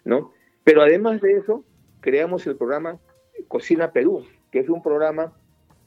¿no? 0.05 0.33
Pero 0.63 0.83
además 0.83 1.21
de 1.21 1.35
eso, 1.35 1.65
creamos 2.01 2.47
el 2.47 2.57
programa 2.57 2.99
Cocina 3.49 3.93
Perú, 3.93 4.25
que 4.55 4.61
es 4.61 4.69
un 4.69 4.85
programa 4.85 5.33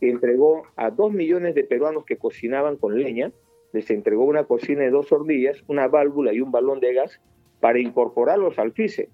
que 0.01 0.09
entregó 0.09 0.63
a 0.75 0.91
dos 0.91 1.13
millones 1.13 1.55
de 1.55 1.63
peruanos 1.63 2.03
que 2.03 2.17
cocinaban 2.17 2.75
con 2.75 2.99
leña, 2.99 3.31
les 3.71 3.89
entregó 3.89 4.25
una 4.25 4.43
cocina 4.43 4.81
de 4.81 4.89
dos 4.89 5.09
hornillas, 5.09 5.63
una 5.67 5.87
válvula 5.87 6.33
y 6.33 6.41
un 6.41 6.51
balón 6.51 6.81
de 6.81 6.93
gas 6.93 7.21
para 7.61 7.79
incorporarlos 7.79 8.59
al 8.59 8.73
FICE. 8.73 9.07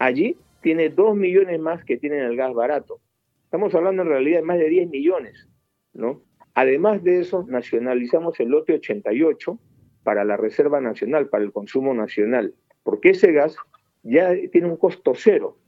Allí 0.00 0.36
tiene 0.60 0.88
dos 0.88 1.14
millones 1.14 1.60
más 1.60 1.84
que 1.84 1.98
tienen 1.98 2.24
el 2.24 2.36
gas 2.36 2.52
barato. 2.52 2.98
Estamos 3.44 3.72
hablando 3.76 4.02
en 4.02 4.08
realidad 4.08 4.38
de 4.38 4.44
más 4.44 4.58
de 4.58 4.68
10 4.70 4.90
millones, 4.90 5.48
¿no? 5.92 6.20
Además 6.54 7.04
de 7.04 7.20
eso, 7.20 7.44
nacionalizamos 7.46 8.40
el 8.40 8.48
lote 8.48 8.72
88 8.72 9.56
para 10.02 10.24
la 10.24 10.36
Reserva 10.36 10.80
Nacional, 10.80 11.28
para 11.28 11.44
el 11.44 11.52
consumo 11.52 11.94
nacional, 11.94 12.54
porque 12.82 13.10
ese 13.10 13.30
gas 13.30 13.56
ya 14.02 14.34
tiene 14.50 14.66
un 14.66 14.76
costo 14.76 15.12
cero 15.14 15.58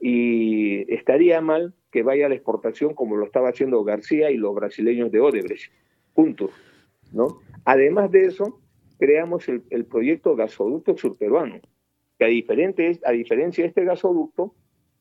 y 0.00 0.90
estaría 0.94 1.42
mal 1.42 1.74
que 1.96 2.02
vaya 2.02 2.26
a 2.26 2.28
la 2.28 2.34
exportación 2.34 2.92
como 2.92 3.16
lo 3.16 3.24
estaba 3.24 3.48
haciendo 3.48 3.82
García 3.82 4.30
y 4.30 4.36
los 4.36 4.54
brasileños 4.54 5.10
de 5.10 5.18
Odebrecht. 5.18 5.72
Punto. 6.12 6.50
¿no? 7.10 7.38
Además 7.64 8.10
de 8.10 8.26
eso, 8.26 8.60
creamos 8.98 9.48
el, 9.48 9.86
proyecto 9.86 10.36
Gasoducto 10.36 10.94
Surperuano, 10.94 11.58
que 12.18 12.24
a, 12.26 12.28
diferente, 12.28 13.00
a 13.02 13.12
diferencia 13.12 13.64
de 13.64 13.68
este 13.68 13.86
gasoducto, 13.86 14.54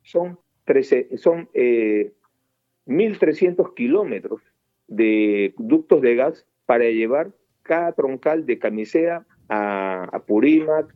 son, 0.03 0.39
13, 0.63 1.17
son 1.17 1.49
1.300 1.53 3.59
eh, 3.59 3.73
kilómetros 3.75 4.39
de 4.87 5.53
ductos 5.57 6.01
de 6.01 6.15
gas 6.15 6.47
para 6.65 6.85
llevar 6.85 7.33
cada 7.61 7.91
troncal 7.91 8.45
de 8.45 8.57
Camisea 8.57 9.25
a, 9.49 10.07
a 10.13 10.25
Purímac, 10.25 10.95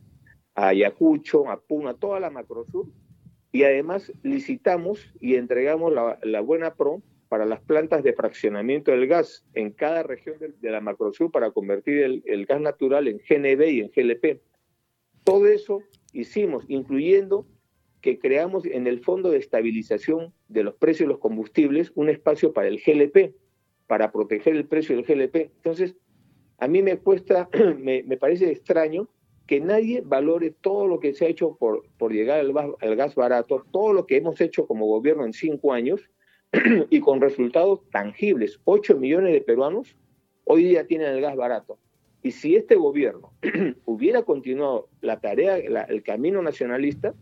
a 0.54 0.68
Ayacucho, 0.68 1.50
a 1.50 1.60
Puna, 1.60 1.92
toda 1.92 2.20
la 2.20 2.30
Macrosur, 2.30 2.86
y 3.52 3.64
además 3.64 4.12
licitamos 4.22 5.12
y 5.20 5.34
entregamos 5.34 5.92
la, 5.92 6.40
buena 6.40 6.74
pro 6.74 7.02
para 7.28 7.46
las 7.46 7.60
plantas 7.60 8.02
de 8.02 8.12
fraccionamiento 8.12 8.90
del 8.90 9.06
gas 9.06 9.44
en 9.54 9.70
cada 9.70 10.02
región 10.02 10.36
de, 10.38 10.70
la 10.70 10.80
Macrosur 10.80 11.30
para 11.30 11.50
convertir 11.50 11.98
el, 11.98 12.22
el, 12.26 12.46
gas 12.46 12.60
natural 12.60 13.08
en 13.08 13.18
GNB 13.18 13.62
y 13.68 13.80
en 13.80 13.90
GLP. 13.94 14.40
Todo 15.24 15.46
eso 15.46 15.82
hicimos, 16.12 16.64
incluyendo 16.68 17.46
que 18.00 18.18
creamos 18.18 18.64
en 18.64 18.86
el 18.86 19.00
Fondo 19.00 19.30
de 19.30 19.38
Estabilización 19.38 20.32
de 20.48 20.64
los 20.64 20.74
Precios 20.74 21.06
de 21.06 21.12
los 21.12 21.20
Combustibles 21.20 21.92
un 21.94 22.08
espacio 22.08 22.52
para 22.52 22.68
el 22.68 22.80
GLP, 22.80 23.34
para 23.86 24.12
proteger 24.12 24.56
el 24.56 24.66
precio 24.66 24.96
del 24.96 25.04
GLP. 25.04 25.50
Entonces, 25.56 25.96
a 26.58 26.68
mí 26.68 26.82
me 26.82 26.98
cuesta, 26.98 27.48
me, 27.78 28.02
me 28.04 28.16
parece 28.16 28.50
extraño 28.50 29.08
que 29.50 29.58
nadie 29.58 30.00
valore 30.00 30.52
todo 30.52 30.86
lo 30.86 31.00
que 31.00 31.12
se 31.12 31.24
ha 31.24 31.28
hecho 31.28 31.56
por, 31.56 31.82
por 31.98 32.12
llegar 32.12 32.38
al, 32.38 32.94
gas 32.94 33.16
barato, 33.16 33.66
todo 33.72 33.92
lo 33.92 34.06
que 34.06 34.16
hemos 34.16 34.40
hecho 34.40 34.64
como 34.64 34.86
gobierno 34.86 35.24
en 35.24 35.32
cinco 35.32 35.72
años 35.72 36.08
y 36.88 37.00
con 37.00 37.20
resultados 37.20 37.80
tangibles. 37.90 38.60
Ocho 38.62 38.96
millones 38.96 39.32
de 39.32 39.40
peruanos 39.40 39.96
hoy 40.44 40.62
día 40.62 40.86
tienen 40.86 41.08
el 41.08 41.20
gas 41.20 41.34
barato. 41.34 41.80
Y 42.22 42.30
si 42.30 42.54
este 42.54 42.76
gobierno 42.76 43.32
hubiera 43.86 44.22
continuado 44.22 44.88
la 45.00 45.18
tarea, 45.18 45.56
el 45.56 46.02
camino 46.04 46.40
nacionalista, 46.42 47.16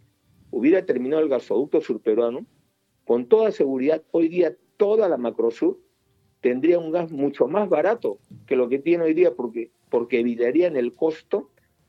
hubiera 0.51 0.85
terminado 0.85 1.23
el 1.23 1.31
gasoducto 1.31 1.81
surperuano, 1.81 2.45
con 3.07 3.25
toda 3.25 3.53
seguridad, 3.53 4.03
hoy 4.11 4.29
día 4.29 4.55
toda 4.77 5.09
la 5.09 5.17
Macrosur 5.17 5.81
tendría 6.43 6.79
un 6.79 6.93
gas 6.93 7.11
mucho 7.11 7.49
más 7.49 7.71
barato 7.71 8.19
que 8.47 8.55
lo 8.55 8.69
que 8.69 8.81
tiene 8.81 9.05
hoy 9.05 9.15
día, 9.15 9.35
porque, 9.35 9.71
porque 9.89 10.21
evitarían 10.21 10.77
el 10.77 10.93
costo 10.93 11.49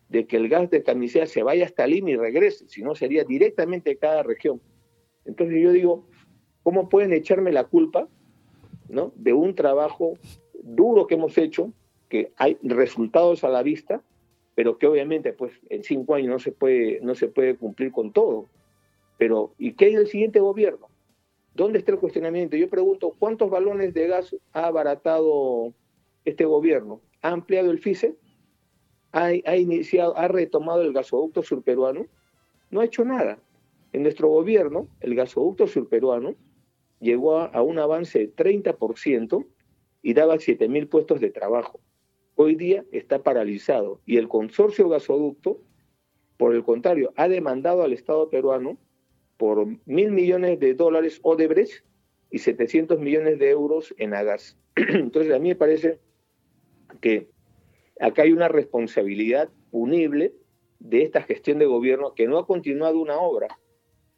de 0.09 0.25
que 0.25 0.37
el 0.37 0.49
gas 0.49 0.69
de 0.69 0.83
camisea 0.83 1.27
se 1.27 1.43
vaya 1.43 1.65
hasta 1.65 1.87
Lima 1.87 2.11
y 2.11 2.15
regrese, 2.17 2.67
si 2.67 2.81
no 2.81 2.95
sería 2.95 3.23
directamente 3.23 3.97
cada 3.97 4.23
región. 4.23 4.59
Entonces 5.25 5.61
yo 5.61 5.71
digo, 5.71 6.07
¿cómo 6.63 6.89
pueden 6.89 7.13
echarme 7.13 7.51
la 7.51 7.65
culpa 7.65 8.07
¿no? 8.87 9.13
de 9.15 9.33
un 9.33 9.55
trabajo 9.55 10.13
duro 10.63 11.07
que 11.07 11.15
hemos 11.15 11.37
hecho, 11.37 11.71
que 12.09 12.33
hay 12.37 12.57
resultados 12.63 13.43
a 13.43 13.49
la 13.49 13.61
vista, 13.61 14.01
pero 14.55 14.77
que 14.77 14.87
obviamente 14.87 15.31
pues 15.31 15.53
en 15.69 15.83
cinco 15.83 16.15
años 16.15 16.29
no 16.29 16.39
se 16.39 16.51
puede, 16.51 16.99
no 17.01 17.13
se 17.13 17.27
puede 17.27 17.55
cumplir 17.55 17.91
con 17.91 18.11
todo. 18.11 18.47
Pero, 19.17 19.53
¿y 19.57 19.73
qué 19.73 19.85
hay 19.85 19.95
del 19.95 20.07
siguiente 20.07 20.39
gobierno? 20.39 20.87
¿Dónde 21.53 21.79
está 21.79 21.91
el 21.91 21.99
cuestionamiento? 21.99 22.55
Yo 22.55 22.69
pregunto, 22.69 23.15
¿cuántos 23.19 23.49
balones 23.49 23.93
de 23.93 24.07
gas 24.07 24.35
ha 24.53 24.67
abaratado 24.67 25.73
este 26.25 26.45
gobierno? 26.45 27.01
¿Ha 27.21 27.29
ampliado 27.31 27.69
el 27.69 27.79
FICE? 27.79 28.15
Ha, 29.11 29.55
iniciado, 29.55 30.17
ha 30.17 30.27
retomado 30.27 30.81
el 30.81 30.93
gasoducto 30.93 31.43
surperuano, 31.43 32.05
no 32.69 32.81
ha 32.81 32.85
hecho 32.85 33.03
nada. 33.05 33.39
En 33.91 34.03
nuestro 34.03 34.27
gobierno, 34.27 34.87
el 34.99 35.15
gasoducto 35.15 35.67
surperuano 35.67 36.35
llegó 36.99 37.39
a, 37.39 37.61
un 37.61 37.79
avance 37.79 38.19
de 38.19 38.35
30% 38.35 39.45
y 40.01 40.13
daba 40.13 40.35
7.000 40.35 40.89
puestos 40.89 41.19
de 41.19 41.31
trabajo. 41.31 41.79
Hoy 42.35 42.55
día 42.55 42.85
está 42.91 43.23
paralizado 43.23 43.99
y 44.05 44.17
el 44.17 44.27
consorcio 44.27 44.87
gasoducto, 44.89 45.59
por 46.37 46.55
el 46.55 46.63
contrario, 46.63 47.11
ha 47.15 47.27
demandado 47.27 47.83
al 47.83 47.93
Estado 47.93 48.29
peruano 48.29 48.77
por 49.37 49.65
mil 49.85 50.11
millones 50.11 50.59
de 50.59 50.73
dólares 50.73 51.19
Odebrecht 51.23 51.83
y 52.29 52.39
700 52.39 52.99
millones 52.99 53.39
de 53.39 53.49
euros 53.49 53.93
en 53.97 54.13
Agas. 54.13 54.57
Entonces, 54.75 55.33
a 55.33 55.39
mí 55.39 55.49
me 55.49 55.55
parece 55.55 55.99
que 57.01 57.29
acá 57.99 58.23
hay 58.23 58.31
una 58.31 58.47
responsabilidad 58.47 59.49
punible 59.71 60.33
de 60.79 61.03
esta 61.03 61.21
gestión 61.21 61.59
de 61.59 61.65
gobierno 61.65 62.13
que 62.13 62.27
no 62.27 62.37
ha 62.37 62.47
continuado 62.47 62.99
una 62.99 63.17
obra. 63.19 63.47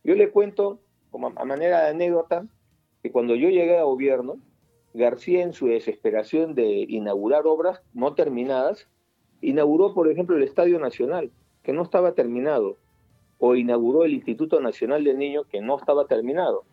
Yo 0.03 0.15
le 0.15 0.29
cuento, 0.29 0.79
como 1.09 1.27
a 1.35 1.45
manera 1.45 1.83
de 1.83 1.89
anécdota, 1.89 2.47
que 3.01 3.11
cuando 3.11 3.35
yo 3.35 3.49
llegué 3.49 3.77
a 3.77 3.83
gobierno, 3.83 4.37
García, 4.93 5.43
en 5.43 5.53
su 5.53 5.67
desesperación 5.67 6.53
de 6.53 6.85
inaugurar 6.87 7.47
obras 7.47 7.81
no 7.93 8.13
terminadas, 8.13 8.87
inauguró, 9.41 9.93
por 9.93 10.09
ejemplo, 10.09 10.35
el 10.35 10.43
Estadio 10.43 10.79
Nacional, 10.79 11.31
que 11.63 11.73
no 11.73 11.83
estaba 11.83 12.13
terminado, 12.13 12.77
o 13.37 13.55
inauguró 13.55 14.03
el 14.03 14.13
Instituto 14.13 14.59
Nacional 14.59 15.03
del 15.03 15.17
Niño, 15.17 15.45
que 15.45 15.61
no 15.61 15.77
estaba 15.77 16.05
terminado, 16.05 16.63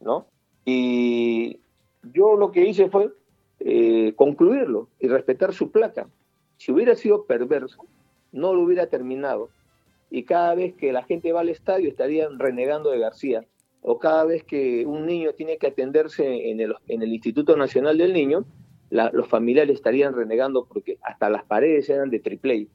¿no? 0.00 0.26
Y 0.64 1.60
yo 2.02 2.36
lo 2.36 2.50
que 2.50 2.66
hice 2.66 2.88
fue 2.88 3.12
eh, 3.60 4.14
concluirlo 4.16 4.88
y 4.98 5.08
respetar 5.08 5.52
su 5.52 5.70
placa. 5.70 6.08
Si 6.58 6.72
hubiera 6.72 6.94
sido 6.96 7.24
perverso, 7.24 7.86
no 8.32 8.52
lo 8.52 8.62
hubiera 8.62 8.88
terminado. 8.88 9.48
Y 10.10 10.24
cada 10.24 10.54
vez 10.54 10.74
que 10.74 10.92
la 10.92 11.04
gente 11.04 11.32
va 11.32 11.40
al 11.40 11.48
estadio 11.48 11.88
estarían 11.88 12.38
renegando 12.38 12.90
de 12.90 12.98
García. 12.98 13.46
O 13.80 13.98
cada 13.98 14.24
vez 14.24 14.42
que 14.42 14.84
un 14.84 15.06
niño 15.06 15.32
tiene 15.34 15.56
que 15.56 15.68
atenderse 15.68 16.50
en 16.50 16.60
el, 16.60 16.74
en 16.88 17.02
el 17.02 17.12
Instituto 17.12 17.56
Nacional 17.56 17.96
del 17.96 18.12
Niño, 18.12 18.44
los 18.90 19.28
familiares 19.28 19.76
estarían 19.76 20.14
renegando 20.14 20.66
porque 20.66 20.98
hasta 21.02 21.30
las 21.30 21.44
paredes 21.44 21.88
eran 21.90 22.10
de 22.10 22.18
triple 22.20 22.68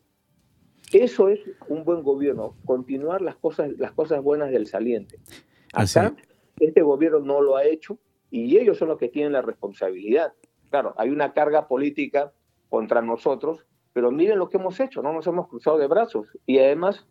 Eso 0.92 1.28
es 1.28 1.40
un 1.68 1.84
buen 1.84 2.04
gobierno, 2.04 2.56
continuar 2.66 3.22
las 3.22 3.36
cosas, 3.36 3.72
las 3.78 3.92
cosas 3.92 4.22
buenas 4.22 4.52
del 4.52 4.68
saliente. 4.68 5.20
Acá, 5.74 6.16
este 6.60 6.84
gobierno 6.84 7.20
no 7.20 7.42
lo 7.42 7.58
ha 7.58 7.66
hecho 7.66 7.98
y 8.30 8.58
ellos 8.58 8.78
son 8.78 8.90
los 8.90 8.98
que 8.98 9.10
tienen 9.10 9.34
la 9.34 9.42
responsabilidad. 9.42 10.34
Claro, 10.70 10.94
hay 10.98 11.10
una 11.10 11.34
carga 11.34 11.68
política 11.68 12.32
contra 12.70 13.02
nosotros 13.02 13.66
pero 13.94 14.12
miren 14.12 14.40
lo 14.40 14.50
que 14.50 14.58
hemos 14.58 14.80
hecho, 14.80 15.02
no 15.02 15.14
nos 15.14 15.28
hemos 15.28 15.48
cruzado 15.48 15.78
de 15.78 15.88
brazos. 15.88 16.28
Y 16.46 16.58
además, 16.58 17.06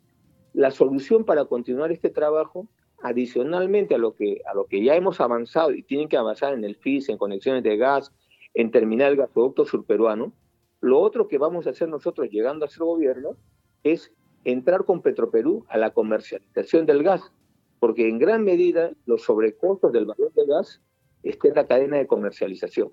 la 0.53 0.71
solución 0.73 1.25
para 1.25 1.45
continuar 1.45 1.93
este 1.93 2.11
trabajo, 2.11 2.69
adicionalmente 3.03 3.95
a 3.95 3.99
lo 3.99 4.15
que, 4.15 4.43
a 4.45 4.55
lo 4.55 4.67
que 4.67 4.83
ya 4.85 4.97
hemos 4.97 5.21
avanzado 5.21 5.73
y 5.73 5.83
tienen 5.83 6.09
que 6.09 6.17
avanzar 6.17 6.55
en 6.55 6.65
el 6.65 6.77
FIS, 6.77 7.09
en 7.09 7.19
conexiones 7.19 7.63
de 7.63 7.77
gas, 7.77 8.13
en 8.55 8.71
terminar 8.71 9.13
el 9.13 9.17
gasoducto 9.17 9.65
surperuano, 9.65 10.33
lo 10.81 11.01
otro 11.01 11.29
que 11.29 11.39
vamos 11.39 11.67
a 11.67 11.71
hacer 11.71 11.89
nosotros 11.89 12.29
llegando 12.31 12.65
a 12.65 12.69
ser 12.69 12.83
gobierno 12.83 13.37
es 13.85 14.13
entrar 14.45 14.85
con 14.85 15.01
Petroperú 15.01 15.65
a 15.69 15.79
la 15.79 15.91
comercialización 15.91 16.87
del 16.87 17.05
gas, 17.05 17.33
porque 17.79 18.09
en 18.09 18.19
gran 18.19 18.43
medida 18.43 18.93
los 19.07 19.23
sobrecostos 19.23 19.93
del 19.93 20.07
valor 20.07 20.33
del 20.35 20.47
gas 20.47 20.81
están 21.23 21.53
en 21.53 21.57
la 21.57 21.67
cadena 21.69 21.97
de 21.99 22.09
comercialización 22.09 22.91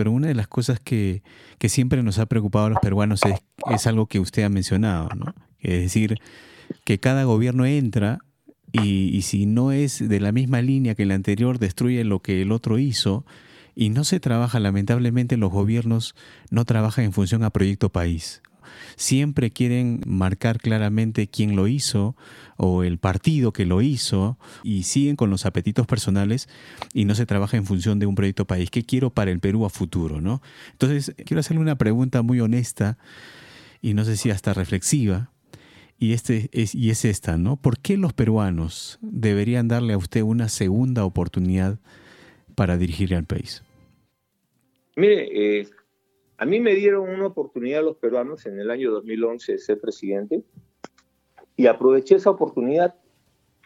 pero 0.00 0.12
una 0.12 0.28
de 0.28 0.34
las 0.34 0.48
cosas 0.48 0.80
que, 0.80 1.22
siempre 1.68 2.02
nos 2.02 2.18
ha 2.18 2.24
preocupado 2.24 2.64
a 2.64 2.70
los 2.70 2.78
peruanos 2.80 3.20
es, 3.70 3.86
algo 3.86 4.06
que 4.06 4.18
usted 4.18 4.44
ha 4.44 4.48
mencionado, 4.48 5.10
¿no? 5.14 5.34
Es 5.58 5.78
decir, 5.78 6.14
que 6.84 6.98
cada 6.98 7.24
gobierno 7.24 7.66
entra 7.66 8.20
y, 8.72 9.20
si 9.20 9.44
no 9.44 9.72
es 9.72 9.98
de 10.08 10.18
la 10.18 10.32
misma 10.32 10.62
línea 10.62 10.94
que 10.94 11.02
el 11.02 11.10
anterior, 11.10 11.58
destruye 11.58 12.02
lo 12.04 12.20
que 12.20 12.40
el 12.40 12.50
otro 12.50 12.78
hizo 12.78 13.26
y 13.74 13.90
no 13.90 14.04
se 14.04 14.20
trabaja, 14.20 14.58
lamentablemente 14.58 15.36
los 15.36 15.50
gobiernos 15.50 16.14
no 16.50 16.64
trabajan 16.64 17.04
en 17.04 17.12
función 17.12 17.44
a 17.44 17.50
proyecto 17.50 17.90
país. 17.90 18.40
Siempre 18.96 19.50
quieren 19.50 20.00
marcar 20.06 20.58
claramente 20.58 21.28
quién 21.28 21.56
lo 21.56 21.68
hizo 21.68 22.16
o 22.56 22.82
el 22.82 22.98
partido 22.98 23.52
que 23.52 23.66
lo 23.66 23.82
hizo 23.82 24.38
y 24.62 24.82
siguen 24.82 25.16
con 25.16 25.30
los 25.30 25.46
apetitos 25.46 25.86
personales 25.86 26.48
y 26.92 27.04
no 27.04 27.14
se 27.14 27.26
trabaja 27.26 27.56
en 27.56 27.66
función 27.66 27.98
de 27.98 28.06
un 28.06 28.14
proyecto 28.14 28.46
país. 28.46 28.70
¿Qué 28.70 28.84
quiero 28.84 29.10
para 29.10 29.30
el 29.30 29.40
Perú 29.40 29.64
a 29.64 29.70
futuro? 29.70 30.20
¿no? 30.20 30.42
Entonces, 30.72 31.14
quiero 31.24 31.40
hacerle 31.40 31.62
una 31.62 31.76
pregunta 31.76 32.22
muy 32.22 32.40
honesta 32.40 32.98
y 33.80 33.94
no 33.94 34.04
sé 34.04 34.16
si 34.16 34.30
hasta 34.30 34.52
reflexiva 34.52 35.30
y, 36.00 36.14
este 36.14 36.48
es, 36.52 36.74
y 36.74 36.90
es 36.90 37.04
esta, 37.04 37.36
¿no? 37.36 37.56
¿Por 37.56 37.78
qué 37.78 37.98
los 37.98 38.14
peruanos 38.14 38.98
deberían 39.02 39.68
darle 39.68 39.92
a 39.92 39.98
usted 39.98 40.22
una 40.22 40.48
segunda 40.48 41.04
oportunidad 41.04 41.78
para 42.54 42.78
dirigir 42.78 43.14
al 43.14 43.26
país? 43.26 43.62
Mire, 44.96 45.60
eh, 45.60 45.68
a 46.40 46.46
mí 46.46 46.58
me 46.58 46.74
dieron 46.74 47.06
una 47.06 47.26
oportunidad 47.26 47.84
los 47.84 47.98
peruanos 47.98 48.46
en 48.46 48.58
el 48.58 48.70
año 48.70 48.90
2011 48.92 49.52
de 49.52 49.58
ser 49.58 49.78
presidente 49.78 50.42
y 51.54 51.66
aproveché 51.66 52.14
esa 52.16 52.30
oportunidad. 52.30 52.94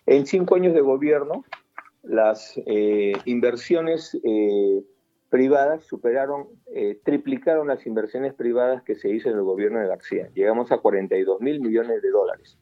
En 0.07 0.27
cinco 0.27 0.57
años 0.57 0.75
de 0.75 0.81
gobierno, 0.81 1.45
las 2.03 2.61
eh, 2.67 3.13
inversiones 3.27 4.19
eh, 4.25 4.83
privadas 5.31 5.85
superaron, 5.85 6.49
eh, 6.75 6.99
triplicaron 7.05 7.69
las 7.69 7.87
inversiones 7.87 8.35
privadas 8.35 8.83
que 8.83 8.97
se 8.97 9.09
hizo 9.09 9.31
en 9.31 9.37
el 9.37 9.45
gobierno 9.45 9.79
de 9.79 9.87
García. 9.87 10.29
Llegamos 10.35 10.73
a 10.73 10.79
42 10.79 11.41
mil 11.41 11.61
millones 11.61 12.03
de 12.03 12.11
dólares. 12.11 12.59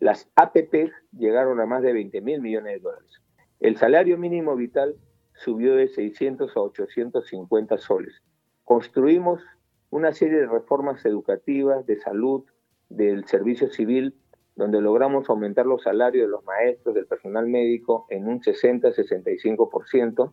Las 0.00 0.28
APP 0.36 0.92
llegaron 1.16 1.60
a 1.60 1.66
más 1.66 1.82
de 1.82 1.94
20 1.94 2.20
mil 2.20 2.42
millones 2.42 2.74
de 2.74 2.80
dólares. 2.80 3.22
El 3.60 3.78
salario 3.78 4.18
mínimo 4.18 4.54
vital 4.54 4.96
subió 5.32 5.74
de 5.76 5.88
600 5.88 6.54
a 6.54 6.60
850 6.60 7.78
soles. 7.78 8.22
Construimos 8.66 9.40
una 9.88 10.12
serie 10.12 10.40
de 10.40 10.46
reformas 10.46 11.06
educativas, 11.06 11.86
de 11.86 11.98
salud, 11.98 12.44
del 12.90 13.24
servicio 13.24 13.70
civil, 13.70 14.14
donde 14.56 14.82
logramos 14.82 15.30
aumentar 15.30 15.64
los 15.64 15.84
salarios 15.84 16.26
de 16.26 16.32
los 16.32 16.44
maestros, 16.44 16.94
del 16.94 17.06
personal 17.06 17.46
médico 17.46 18.06
en 18.10 18.28
un 18.28 18.42
60-65%, 18.42 20.32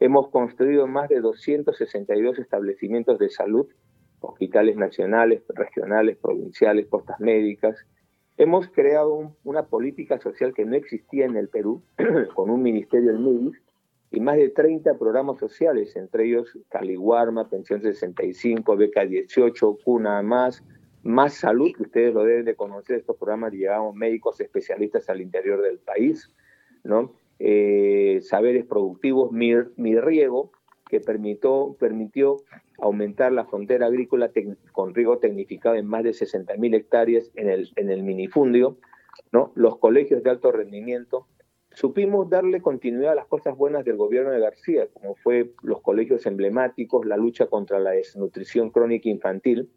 Hemos 0.00 0.28
construido 0.28 0.86
más 0.86 1.08
de 1.08 1.20
262 1.20 2.38
establecimientos 2.38 3.18
de 3.18 3.28
salud, 3.28 3.68
hospitales 4.20 4.76
nacionales, 4.76 5.42
regionales, 5.48 6.16
provinciales, 6.16 6.86
postas 6.86 7.20
médicas. 7.20 7.86
Hemos 8.36 8.68
creado 8.68 9.36
una 9.44 9.66
política 9.66 10.18
social 10.18 10.52
que 10.52 10.64
no 10.64 10.74
existía 10.74 11.26
en 11.26 11.36
el 11.36 11.48
Perú, 11.48 11.82
con 12.34 12.50
un 12.50 12.62
ministerio 12.62 13.12
del 13.12 13.20
MIDIS, 13.20 13.62
y 14.14 14.20
más 14.20 14.36
de 14.36 14.48
30 14.48 14.96
programas 14.96 15.38
sociales, 15.38 15.96
entre 15.96 16.26
ellos 16.26 16.56
Caliguarma, 16.68 17.48
Pensión 17.48 17.82
65, 17.82 18.76
Beca 18.76 19.04
18, 19.04 19.78
Cuna 19.84 20.22
Más, 20.22 20.62
Más 21.02 21.34
Salud, 21.34 21.72
que 21.76 21.82
ustedes 21.82 22.14
lo 22.14 22.22
deben 22.22 22.44
de 22.44 22.54
conocer, 22.54 22.96
estos 22.96 23.16
programas 23.16 23.52
llevamos 23.52 23.94
médicos 23.94 24.40
especialistas 24.40 25.08
al 25.10 25.20
interior 25.20 25.60
del 25.62 25.78
país, 25.78 26.30
¿no? 26.84 27.12
Eh, 27.40 28.20
saberes 28.22 28.64
productivos, 28.64 29.32
mi, 29.32 29.54
riego, 29.98 30.52
que 30.88 31.00
permitió, 31.00 31.76
permitió 31.80 32.36
aumentar 32.78 33.32
la 33.32 33.46
frontera 33.46 33.86
agrícola 33.86 34.30
con 34.70 34.94
riego 34.94 35.18
tecnificado 35.18 35.74
en 35.74 35.86
más 35.86 36.04
de 36.04 36.10
60.000 36.10 36.76
hectáreas 36.76 37.32
en 37.34 37.48
el, 37.48 37.72
en 37.74 37.90
el 37.90 38.04
minifundio, 38.04 38.78
¿no? 39.32 39.50
los 39.56 39.78
colegios 39.78 40.22
de 40.22 40.30
alto 40.30 40.52
rendimiento. 40.52 41.26
Supimos 41.74 42.30
darle 42.30 42.62
continuidad 42.62 43.12
a 43.12 43.16
las 43.16 43.26
cosas 43.26 43.56
buenas 43.56 43.84
del 43.84 43.96
gobierno 43.96 44.30
de 44.30 44.38
García, 44.38 44.86
como 44.92 45.16
fue 45.16 45.52
los 45.62 45.80
colegios 45.80 46.24
emblemáticos, 46.24 47.04
la 47.04 47.16
lucha 47.16 47.46
contra 47.46 47.80
la 47.80 47.90
desnutrición 47.90 48.70
crónica 48.70 49.08
infantil, 49.08 49.70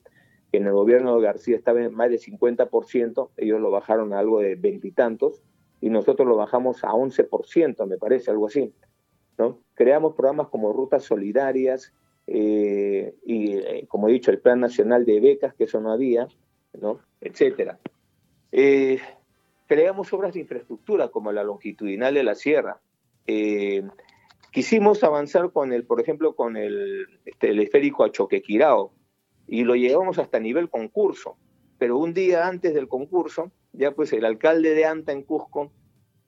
que 0.51 0.59
en 0.59 0.67
el 0.67 0.73
gobierno 0.73 1.15
de 1.15 1.23
García 1.23 1.55
estaba 1.55 1.81
en 1.81 1.93
más 1.93 2.11
de 2.11 2.19
50%, 2.19 3.29
ellos 3.37 3.59
lo 3.59 3.71
bajaron 3.71 4.13
a 4.13 4.19
algo 4.19 4.39
de 4.39 4.53
veintitantos, 4.55 5.43
y 5.81 5.89
nosotros 5.89 6.27
lo 6.27 6.35
bajamos 6.35 6.83
a 6.83 6.89
11%, 6.89 7.87
me 7.87 7.97
parece, 7.97 8.29
algo 8.29 8.45
así. 8.45 8.73
¿no? 9.39 9.59
Creamos 9.73 10.13
programas 10.13 10.49
como 10.49 10.73
Rutas 10.73 11.03
Solidarias 11.03 11.93
eh, 12.27 13.15
y, 13.25 13.57
eh, 13.57 13.85
como 13.87 14.07
he 14.07 14.11
dicho, 14.11 14.29
el 14.29 14.39
Plan 14.39 14.59
Nacional 14.59 15.03
de 15.03 15.19
Becas, 15.19 15.55
que 15.55 15.63
eso 15.63 15.79
no 15.79 15.91
había, 15.91 16.27
¿no? 16.79 16.99
etcétera. 17.21 17.79
Eh, 18.51 18.99
creamos 19.67 20.11
obras 20.13 20.33
de 20.33 20.39
infraestructura 20.39 21.09
como 21.09 21.31
la 21.31 21.43
longitudinal 21.43 22.13
de 22.13 22.23
la 22.23 22.35
sierra. 22.35 22.81
quisimos 24.51 25.03
avanzar 25.03 25.51
con 25.51 25.73
el, 25.73 25.85
por 25.85 26.01
ejemplo, 26.01 26.35
con 26.35 26.57
el 26.57 27.05
teleférico 27.39 28.03
a 28.03 28.11
Choquequirao 28.11 28.93
y 29.47 29.63
lo 29.63 29.75
llevamos 29.75 30.17
hasta 30.17 30.39
nivel 30.39 30.69
concurso, 30.69 31.37
pero 31.77 31.97
un 31.97 32.13
día 32.13 32.47
antes 32.47 32.73
del 32.73 32.87
concurso 32.87 33.51
ya 33.77 33.91
pues 33.91 34.11
el 34.13 34.25
alcalde 34.25 34.73
de 34.73 34.85
Anta 34.85 35.11
en 35.11 35.23
Cusco 35.23 35.71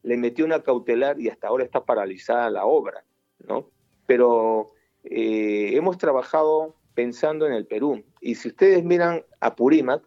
le 0.04 0.18
metió 0.18 0.46
una 0.46 0.64
cautelar 0.64 1.20
y 1.20 1.30
hasta 1.30 1.48
ahora 1.48 1.64
está 1.64 1.84
paralizada 1.84 2.50
la 2.50 2.66
obra, 2.66 3.04
¿no? 3.48 3.70
Pero 4.06 4.74
eh, 5.04 5.72
hemos 5.74 5.98
trabajado 5.98 6.76
pensando 6.94 7.46
en 7.48 7.54
el 7.54 7.66
Perú. 7.66 8.04
Y 8.22 8.36
si 8.36 8.50
ustedes 8.50 8.84
miran 8.84 9.24
a 9.40 9.56
Purímac, 9.56 10.04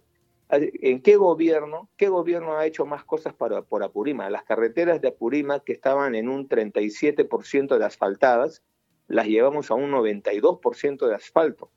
¿en 0.52 1.00
qué 1.00 1.16
gobierno, 1.16 1.88
qué 1.96 2.08
gobierno 2.08 2.56
ha 2.56 2.66
hecho 2.66 2.84
más 2.84 3.04
cosas 3.04 3.34
para, 3.34 3.62
por 3.62 3.82
Apurímac? 3.82 4.30
Las 4.30 4.44
carreteras 4.44 5.00
de 5.00 5.08
Apurímac 5.08 5.64
que 5.64 5.72
estaban 5.72 6.14
en 6.14 6.28
un 6.28 6.48
37% 6.48 7.78
de 7.78 7.84
asfaltadas, 7.84 8.62
las 9.08 9.26
llevamos 9.26 9.70
a 9.70 9.74
un 9.74 9.90
92% 9.90 11.06
de 11.06 11.14
asfalto, 11.14 11.70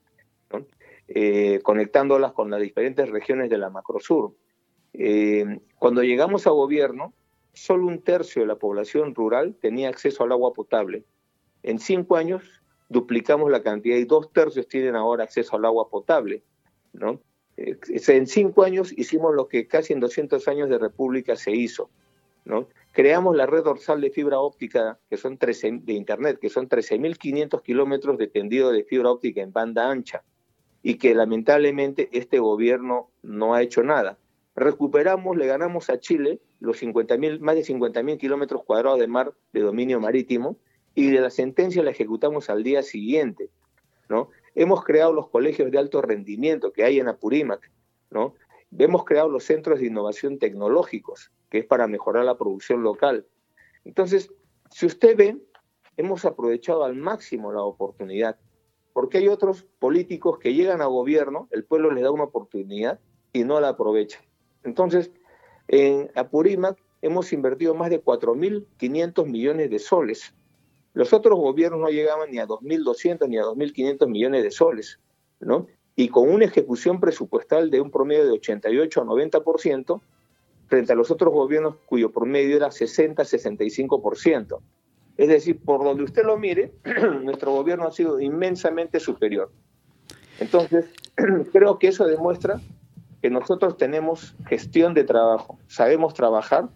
eh, 1.08 1.60
conectándolas 1.62 2.32
con 2.32 2.50
las 2.50 2.60
diferentes 2.60 3.08
regiones 3.08 3.50
de 3.50 3.58
la 3.58 3.70
Macrosur. 3.70 4.34
Eh, 4.92 5.60
cuando 5.78 6.02
llegamos 6.02 6.46
a 6.46 6.50
gobierno, 6.50 7.14
solo 7.52 7.86
un 7.86 8.02
tercio 8.02 8.42
de 8.42 8.48
la 8.48 8.56
población 8.56 9.14
rural 9.14 9.56
tenía 9.60 9.88
acceso 9.88 10.24
al 10.24 10.32
agua 10.32 10.52
potable. 10.52 11.04
En 11.62 11.78
cinco 11.78 12.16
años 12.16 12.62
duplicamos 12.88 13.50
la 13.50 13.62
cantidad 13.62 13.96
y 13.96 14.04
dos 14.04 14.32
tercios 14.32 14.68
tienen 14.68 14.96
ahora 14.96 15.24
acceso 15.24 15.56
al 15.56 15.64
agua 15.64 15.88
potable. 15.88 16.42
¿no? 16.92 17.20
En 17.56 18.26
cinco 18.26 18.64
años 18.64 18.92
hicimos 18.96 19.34
lo 19.34 19.48
que 19.48 19.66
casi 19.66 19.92
en 19.92 20.00
200 20.00 20.46
años 20.48 20.68
de 20.68 20.78
república 20.78 21.36
se 21.36 21.52
hizo. 21.52 21.90
Creamos 22.92 23.36
la 23.36 23.46
red 23.46 23.64
dorsal 23.64 24.00
de 24.00 24.10
fibra 24.10 24.38
óptica 24.38 24.98
que 25.08 25.16
son 25.16 25.36
13, 25.36 25.80
de 25.82 25.92
Internet, 25.94 26.38
que 26.40 26.48
son 26.48 26.68
13.500 26.68 27.62
kilómetros 27.62 28.18
de 28.18 28.28
tendido 28.28 28.70
de 28.70 28.84
fibra 28.84 29.10
óptica 29.10 29.42
en 29.42 29.52
banda 29.52 29.90
ancha 29.90 30.22
y 30.82 30.96
que 30.96 31.14
lamentablemente 31.14 32.08
este 32.12 32.38
gobierno 32.38 33.10
no 33.22 33.54
ha 33.54 33.62
hecho 33.62 33.82
nada 33.82 34.18
recuperamos, 34.56 35.36
le 35.36 35.46
ganamos 35.46 35.90
a 35.90 36.00
Chile 36.00 36.40
los 36.58 36.78
50 36.78 37.18
más 37.40 37.54
de 37.54 37.62
50.000 37.62 38.18
kilómetros 38.18 38.64
cuadrados 38.64 38.98
de 38.98 39.06
mar 39.06 39.34
de 39.52 39.60
dominio 39.60 40.00
marítimo 40.00 40.56
y 40.94 41.10
de 41.10 41.20
la 41.20 41.30
sentencia 41.30 41.82
la 41.82 41.90
ejecutamos 41.90 42.48
al 42.48 42.62
día 42.62 42.82
siguiente. 42.82 43.50
Hemos 44.56 44.82
creado 44.82 45.12
los 45.12 45.28
colegios 45.28 45.70
de 45.70 45.78
alto 45.78 46.02
rendimiento 46.02 46.72
que 46.72 46.82
hay 46.82 46.98
en 46.98 47.08
Apurímac. 47.08 47.70
¿no? 48.10 48.34
Hemos 48.76 49.04
creado 49.04 49.28
los 49.28 49.44
centros 49.44 49.78
de 49.78 49.86
innovación 49.86 50.38
tecnológicos, 50.38 51.30
que 51.50 51.58
es 51.58 51.66
para 51.66 51.86
mejorar 51.86 52.24
la 52.24 52.36
producción 52.36 52.82
local. 52.82 53.26
Entonces, 53.84 54.32
si 54.70 54.86
usted 54.86 55.16
ve, 55.16 55.38
hemos 55.96 56.24
aprovechado 56.24 56.84
al 56.84 56.96
máximo 56.96 57.52
la 57.52 57.62
oportunidad, 57.62 58.38
porque 58.92 59.18
hay 59.18 59.28
otros 59.28 59.66
políticos 59.78 60.38
que 60.38 60.54
llegan 60.54 60.80
a 60.80 60.86
gobierno, 60.86 61.48
el 61.50 61.64
pueblo 61.64 61.90
les 61.90 62.02
da 62.02 62.10
una 62.10 62.24
oportunidad 62.24 62.98
y 63.32 63.44
no 63.44 63.60
la 63.60 63.68
aprovechan. 63.68 64.24
Entonces, 64.64 65.12
en 65.68 66.10
Apurímac 66.14 66.78
hemos 67.02 67.32
invertido 67.32 67.74
más 67.74 67.90
de 67.90 68.02
4.500 68.02 69.26
millones 69.26 69.70
de 69.70 69.78
soles. 69.78 70.34
Los 70.96 71.12
otros 71.12 71.38
gobiernos 71.38 71.78
no 71.80 71.88
llegaban 71.88 72.30
ni 72.30 72.38
a 72.38 72.46
2.200 72.46 73.28
ni 73.28 73.36
a 73.36 73.42
2.500 73.42 74.08
millones 74.08 74.42
de 74.42 74.50
soles, 74.50 74.98
¿no? 75.40 75.66
Y 75.94 76.08
con 76.08 76.28
una 76.28 76.46
ejecución 76.46 77.00
presupuestal 77.00 77.70
de 77.70 77.82
un 77.82 77.90
promedio 77.90 78.24
de 78.24 78.32
88 78.32 79.02
a 79.02 79.04
90%, 79.04 80.00
frente 80.68 80.92
a 80.92 80.96
los 80.96 81.10
otros 81.10 81.34
gobiernos 81.34 81.76
cuyo 81.84 82.10
promedio 82.10 82.56
era 82.56 82.68
60-65%. 82.68 84.58
Es 85.18 85.28
decir, 85.28 85.60
por 85.62 85.84
donde 85.84 86.02
usted 86.02 86.24
lo 86.24 86.38
mire, 86.38 86.72
nuestro 87.22 87.52
gobierno 87.52 87.86
ha 87.86 87.92
sido 87.92 88.18
inmensamente 88.18 88.98
superior. 88.98 89.52
Entonces, 90.40 90.86
creo 91.52 91.78
que 91.78 91.88
eso 91.88 92.06
demuestra 92.06 92.58
nosotros 93.30 93.76
tenemos 93.76 94.34
gestión 94.46 94.94
de 94.94 95.04
trabajo, 95.04 95.58
sabemos 95.66 96.14
trabajar 96.14 96.68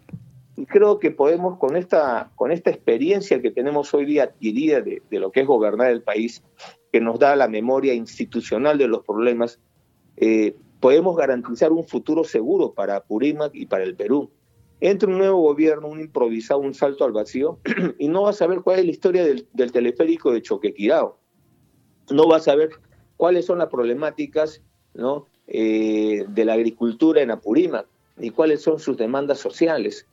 y 0.61 0.67
creo 0.67 0.99
que 0.99 1.09
podemos 1.09 1.57
con 1.57 1.75
esta, 1.75 2.29
con 2.35 2.51
esta 2.51 2.69
experiencia 2.69 3.41
que 3.41 3.49
tenemos 3.49 3.91
hoy 3.95 4.05
día 4.05 4.25
adquirida 4.25 4.79
de, 4.81 5.01
lo 5.09 5.31
que 5.31 5.39
es 5.39 5.47
gobernar 5.47 5.89
el 5.89 6.03
país, 6.03 6.43
que 6.91 7.01
nos 7.01 7.17
da 7.17 7.35
la 7.35 7.47
memoria 7.47 7.95
institucional 7.95 8.77
de 8.77 8.87
los 8.87 9.03
problemas, 9.03 9.59
eh, 10.17 10.55
podemos 10.79 11.17
garantizar 11.17 11.71
un 11.71 11.83
futuro 11.83 12.23
seguro 12.23 12.73
para 12.73 12.99
Purímac 12.99 13.55
y 13.55 13.65
para 13.65 13.83
el 13.85 13.95
Perú. 13.95 14.29
Entra 14.81 15.09
un 15.09 15.17
nuevo 15.17 15.41
gobierno, 15.41 15.87
un 15.87 15.99
improvisado, 15.99 16.59
un 16.59 16.75
salto 16.75 17.05
al 17.05 17.11
vacío, 17.11 17.57
y 17.97 18.07
no 18.07 18.21
vas 18.21 18.35
a 18.35 18.45
saber 18.45 18.61
cuál 18.61 18.77
es 18.77 18.85
la 18.85 18.91
historia 18.91 19.25
del, 19.25 19.71
teleférico 19.71 20.31
de 20.31 20.43
Choquequirao. 20.43 21.17
No 22.11 22.27
vas 22.27 22.43
a 22.43 22.51
saber 22.51 22.69
cuáles 23.17 23.47
son 23.47 23.57
las 23.57 23.69
problemáticas. 23.69 24.61
Eh, 25.47 26.25
de 26.27 26.45
la 26.45 26.53
agricultura 26.53 27.21
en 27.21 27.31
Apurímac 27.31 27.87
y 28.19 28.29
cuáles 28.29 28.61
son 28.61 28.77
sus 28.77 28.97
demandas 28.97 29.39
sociales. 29.39 30.05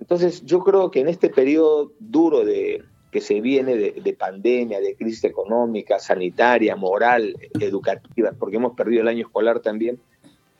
Entonces, 0.00 0.44
yo 0.44 0.60
creo 0.60 0.90
que 0.90 1.00
en 1.00 1.08
este 1.08 1.28
periodo 1.28 1.92
duro 2.00 2.44
de, 2.44 2.82
que 3.10 3.20
se 3.20 3.40
viene 3.40 3.76
de, 3.76 4.16
pandemia, 4.18 4.80
de 4.80 4.94
crisis 4.94 5.24
económica, 5.24 5.98
sanitaria, 5.98 6.76
moral, 6.76 7.36
educativa, 7.60 8.32
porque 8.38 8.56
hemos 8.56 8.74
perdido 8.76 9.02
el 9.02 9.08
año 9.08 9.26
escolar 9.26 9.60
también, 9.60 9.98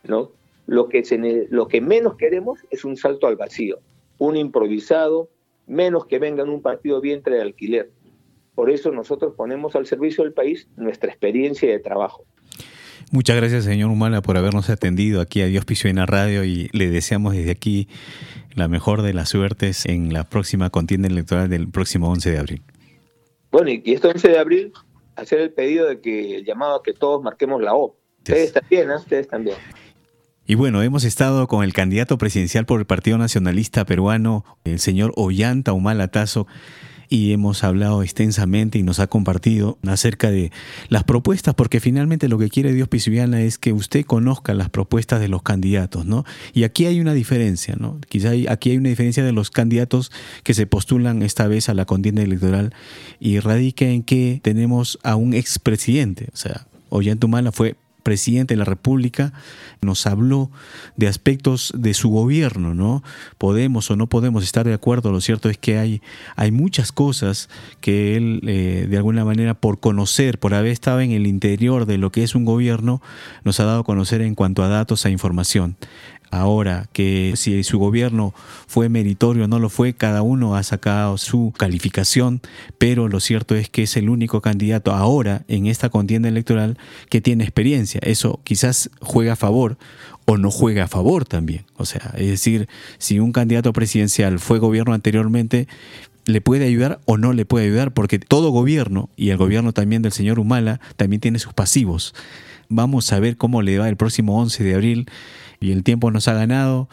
¿no? 0.04 0.30
Lo 0.66 0.88
que, 0.88 1.04
se, 1.04 1.18
lo 1.50 1.68
que 1.68 1.80
menos 1.80 2.16
queremos 2.16 2.60
es 2.70 2.84
un 2.84 2.96
salto 2.96 3.26
al 3.26 3.36
vacío, 3.36 3.80
un 4.18 4.36
improvisado, 4.36 5.28
menos 5.66 6.06
que 6.06 6.18
venga 6.18 6.42
en 6.42 6.50
un 6.50 6.62
partido 6.62 7.00
vientre 7.00 7.36
de 7.36 7.42
alquiler. 7.42 7.90
Por 8.54 8.70
eso 8.70 8.90
nosotros 8.90 9.34
ponemos 9.36 9.76
al 9.76 9.86
servicio 9.86 10.24
del 10.24 10.32
país 10.32 10.68
nuestra 10.76 11.10
experiencia 11.10 11.70
de 11.70 11.78
trabajo. 11.78 12.24
Muchas 13.12 13.34
gracias, 13.34 13.64
señor 13.64 13.90
Humala, 13.90 14.22
por 14.22 14.36
habernos 14.36 14.70
atendido 14.70 15.20
aquí 15.20 15.42
a 15.42 15.46
Dios 15.46 15.64
la 15.92 16.06
Radio 16.06 16.44
y 16.44 16.68
le 16.72 16.90
deseamos 16.90 17.34
desde 17.34 17.50
aquí 17.50 17.88
la 18.54 18.68
mejor 18.68 19.02
de 19.02 19.12
las 19.12 19.30
suertes 19.30 19.84
en 19.86 20.12
la 20.12 20.22
próxima 20.22 20.70
contienda 20.70 21.08
electoral 21.08 21.50
del 21.50 21.68
próximo 21.68 22.08
11 22.08 22.30
de 22.30 22.38
abril. 22.38 22.62
Bueno, 23.50 23.70
y 23.70 23.82
este 23.92 24.06
11 24.06 24.28
de 24.28 24.38
abril, 24.38 24.72
hacer 25.16 25.40
el 25.40 25.50
pedido 25.50 25.88
de 25.88 26.00
que 26.00 26.36
el 26.36 26.44
llamado 26.44 26.76
a 26.76 26.82
que 26.84 26.92
todos 26.92 27.20
marquemos 27.20 27.60
la 27.60 27.74
O. 27.74 27.96
Ustedes 28.18 28.52
también, 28.52 28.90
¿eh? 28.90 28.96
Ustedes 28.96 29.26
también. 29.26 29.56
Y 30.46 30.54
bueno, 30.54 30.80
hemos 30.80 31.02
estado 31.02 31.48
con 31.48 31.64
el 31.64 31.72
candidato 31.72 32.16
presidencial 32.16 32.64
por 32.64 32.78
el 32.78 32.86
Partido 32.86 33.18
Nacionalista 33.18 33.84
Peruano, 33.84 34.44
el 34.62 34.78
señor 34.78 35.12
Ollanta 35.16 35.72
Humala 35.72 36.08
Tazo 36.08 36.46
y 37.10 37.32
hemos 37.32 37.64
hablado 37.64 38.02
extensamente 38.02 38.78
y 38.78 38.84
nos 38.84 39.00
ha 39.00 39.08
compartido 39.08 39.78
acerca 39.86 40.30
de 40.30 40.52
las 40.88 41.02
propuestas, 41.02 41.54
porque 41.54 41.80
finalmente 41.80 42.28
lo 42.28 42.38
que 42.38 42.48
quiere 42.48 42.72
Dios 42.72 42.88
Pisuiana 42.88 43.42
es 43.42 43.58
que 43.58 43.72
usted 43.72 44.06
conozca 44.06 44.54
las 44.54 44.70
propuestas 44.70 45.20
de 45.20 45.28
los 45.28 45.42
candidatos, 45.42 46.06
¿no? 46.06 46.24
Y 46.54 46.62
aquí 46.62 46.86
hay 46.86 47.00
una 47.00 47.12
diferencia, 47.12 47.74
¿no? 47.76 47.98
Quizá 48.08 48.30
aquí 48.48 48.70
hay 48.70 48.76
una 48.78 48.88
diferencia 48.88 49.24
de 49.24 49.32
los 49.32 49.50
candidatos 49.50 50.12
que 50.44 50.54
se 50.54 50.66
postulan 50.66 51.22
esta 51.22 51.48
vez 51.48 51.68
a 51.68 51.74
la 51.74 51.84
contienda 51.84 52.22
electoral 52.22 52.72
y 53.18 53.40
radica 53.40 53.86
en 53.86 54.04
que 54.04 54.40
tenemos 54.42 54.98
a 55.02 55.16
un 55.16 55.34
expresidente, 55.34 56.28
o 56.32 56.36
sea, 56.36 56.68
Ollantumala 56.90 57.50
fue 57.52 57.76
presidente 58.02 58.54
de 58.54 58.58
la 58.58 58.64
República 58.64 59.32
nos 59.80 60.06
habló 60.06 60.50
de 60.96 61.08
aspectos 61.08 61.72
de 61.76 61.94
su 61.94 62.10
gobierno, 62.10 62.74
¿no? 62.74 63.02
Podemos 63.38 63.90
o 63.90 63.96
no 63.96 64.08
podemos 64.08 64.44
estar 64.44 64.66
de 64.66 64.74
acuerdo, 64.74 65.12
lo 65.12 65.20
cierto 65.20 65.48
es 65.48 65.58
que 65.58 65.78
hay, 65.78 66.02
hay 66.36 66.50
muchas 66.50 66.92
cosas 66.92 67.48
que 67.80 68.16
él, 68.16 68.42
eh, 68.46 68.86
de 68.88 68.96
alguna 68.96 69.24
manera, 69.24 69.54
por 69.54 69.80
conocer, 69.80 70.38
por 70.38 70.54
haber 70.54 70.72
estado 70.72 71.00
en 71.00 71.12
el 71.12 71.26
interior 71.26 71.86
de 71.86 71.98
lo 71.98 72.10
que 72.10 72.22
es 72.22 72.34
un 72.34 72.44
gobierno, 72.44 73.00
nos 73.44 73.60
ha 73.60 73.64
dado 73.64 73.80
a 73.80 73.84
conocer 73.84 74.20
en 74.22 74.34
cuanto 74.34 74.62
a 74.62 74.68
datos, 74.68 75.06
a 75.06 75.10
información 75.10 75.76
ahora 76.30 76.88
que 76.92 77.34
si 77.36 77.62
su 77.64 77.78
gobierno 77.78 78.34
fue 78.66 78.88
meritorio 78.88 79.44
o 79.44 79.48
no 79.48 79.58
lo 79.58 79.68
fue, 79.68 79.94
cada 79.94 80.22
uno 80.22 80.56
ha 80.56 80.62
sacado 80.62 81.18
su 81.18 81.52
calificación, 81.56 82.40
pero 82.78 83.08
lo 83.08 83.20
cierto 83.20 83.54
es 83.54 83.68
que 83.68 83.82
es 83.82 83.96
el 83.96 84.08
único 84.08 84.40
candidato 84.40 84.92
ahora 84.92 85.44
en 85.48 85.66
esta 85.66 85.88
contienda 85.88 86.28
electoral 86.28 86.78
que 87.08 87.20
tiene 87.20 87.44
experiencia. 87.44 88.00
Eso 88.02 88.40
quizás 88.44 88.90
juega 89.00 89.34
a 89.34 89.36
favor 89.36 89.78
o 90.26 90.36
no 90.36 90.50
juega 90.50 90.84
a 90.84 90.88
favor 90.88 91.24
también. 91.24 91.64
O 91.76 91.84
sea, 91.84 92.14
es 92.16 92.28
decir, 92.28 92.68
si 92.98 93.18
un 93.18 93.32
candidato 93.32 93.72
presidencial 93.72 94.38
fue 94.38 94.58
gobierno 94.58 94.94
anteriormente, 94.94 95.66
le 96.26 96.40
puede 96.40 96.66
ayudar 96.66 97.00
o 97.06 97.16
no 97.16 97.32
le 97.32 97.44
puede 97.44 97.66
ayudar, 97.66 97.92
porque 97.92 98.18
todo 98.18 98.50
gobierno, 98.50 99.10
y 99.16 99.30
el 99.30 99.36
gobierno 99.36 99.72
también 99.72 100.02
del 100.02 100.12
señor 100.12 100.38
Humala, 100.38 100.80
también 100.96 101.20
tiene 101.20 101.38
sus 101.38 101.52
pasivos. 101.52 102.14
Vamos 102.68 103.12
a 103.12 103.18
ver 103.18 103.36
cómo 103.36 103.62
le 103.62 103.78
va 103.78 103.88
el 103.88 103.96
próximo 103.96 104.40
11 104.40 104.62
de 104.62 104.74
abril 104.74 105.06
y 105.60 105.72
el 105.72 105.84
tiempo 105.84 106.10
nos 106.10 106.26
ha 106.28 106.34
ganado. 106.34 106.88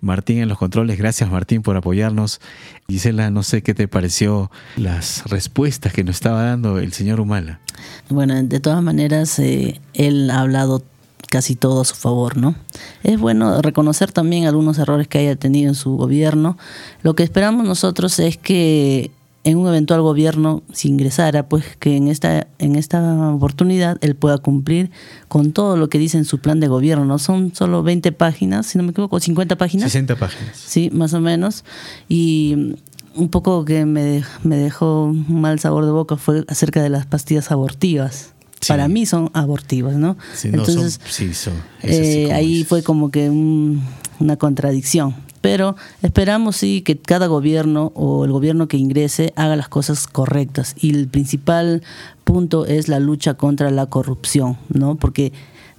Martín 0.00 0.38
en 0.38 0.48
los 0.48 0.58
controles, 0.58 0.98
gracias 0.98 1.30
Martín 1.30 1.62
por 1.62 1.76
apoyarnos. 1.76 2.40
Gisela, 2.88 3.30
no 3.30 3.42
sé 3.42 3.62
qué 3.62 3.72
te 3.72 3.86
pareció 3.86 4.50
las 4.76 5.24
respuestas 5.26 5.92
que 5.92 6.02
nos 6.02 6.16
estaba 6.16 6.42
dando 6.42 6.78
el 6.78 6.92
señor 6.92 7.20
Humala. 7.20 7.60
Bueno, 8.08 8.40
de 8.42 8.60
todas 8.60 8.82
maneras, 8.82 9.38
eh, 9.38 9.80
él 9.94 10.30
ha 10.30 10.40
hablado 10.40 10.82
casi 11.30 11.54
todo 11.54 11.80
a 11.80 11.84
su 11.84 11.94
favor, 11.94 12.36
¿no? 12.36 12.56
Es 13.04 13.18
bueno 13.18 13.62
reconocer 13.62 14.12
también 14.12 14.46
algunos 14.46 14.78
errores 14.78 15.08
que 15.08 15.18
haya 15.18 15.36
tenido 15.36 15.68
en 15.68 15.74
su 15.74 15.96
gobierno. 15.96 16.58
Lo 17.02 17.14
que 17.14 17.22
esperamos 17.22 17.64
nosotros 17.64 18.18
es 18.18 18.36
que 18.36 19.12
en 19.44 19.58
un 19.58 19.66
eventual 19.66 20.02
gobierno, 20.02 20.62
si 20.72 20.88
ingresara, 20.88 21.48
pues 21.48 21.64
que 21.78 21.96
en 21.96 22.08
esta, 22.08 22.46
en 22.58 22.76
esta 22.76 23.30
oportunidad 23.30 23.98
él 24.00 24.14
pueda 24.14 24.38
cumplir 24.38 24.90
con 25.28 25.52
todo 25.52 25.76
lo 25.76 25.88
que 25.88 25.98
dice 25.98 26.16
en 26.16 26.24
su 26.24 26.38
plan 26.38 26.60
de 26.60 26.68
gobierno. 26.68 27.04
¿no? 27.04 27.18
Son 27.18 27.52
solo 27.54 27.82
20 27.82 28.12
páginas, 28.12 28.66
si 28.66 28.78
no 28.78 28.84
me 28.84 28.90
equivoco, 28.90 29.18
50 29.18 29.56
páginas. 29.56 29.90
60 29.90 30.16
páginas. 30.16 30.56
Sí, 30.56 30.90
más 30.92 31.12
o 31.14 31.20
menos. 31.20 31.64
Y 32.08 32.76
un 33.16 33.28
poco 33.30 33.64
que 33.64 33.84
me, 33.84 34.22
me 34.44 34.56
dejó 34.56 35.06
un 35.06 35.40
mal 35.40 35.58
sabor 35.58 35.86
de 35.86 35.90
boca 35.90 36.16
fue 36.16 36.44
acerca 36.48 36.82
de 36.82 36.88
las 36.88 37.06
pastillas 37.06 37.50
abortivas. 37.50 38.34
Para 38.68 38.86
mí 38.86 39.06
son 39.06 39.28
abortivas, 39.34 39.96
¿no? 39.96 40.16
Sí, 40.34 40.50
Entonces, 40.52 41.00
sí, 41.10 41.34
son, 41.34 41.54
eh, 41.82 42.30
ahí 42.32 42.62
fue 42.62 42.84
como 42.84 43.10
que 43.10 43.28
una 43.28 44.36
contradicción 44.36 45.16
pero 45.42 45.76
esperamos 46.02 46.56
sí 46.56 46.80
que 46.80 46.96
cada 46.96 47.26
gobierno 47.26 47.92
o 47.94 48.24
el 48.24 48.32
gobierno 48.32 48.68
que 48.68 48.78
ingrese 48.78 49.34
haga 49.36 49.56
las 49.56 49.68
cosas 49.68 50.06
correctas 50.06 50.74
y 50.80 50.90
el 50.90 51.08
principal 51.08 51.82
punto 52.24 52.64
es 52.64 52.88
la 52.88 53.00
lucha 53.00 53.34
contra 53.34 53.70
la 53.70 53.86
corrupción, 53.86 54.56
¿no? 54.70 54.94
Porque 54.94 55.32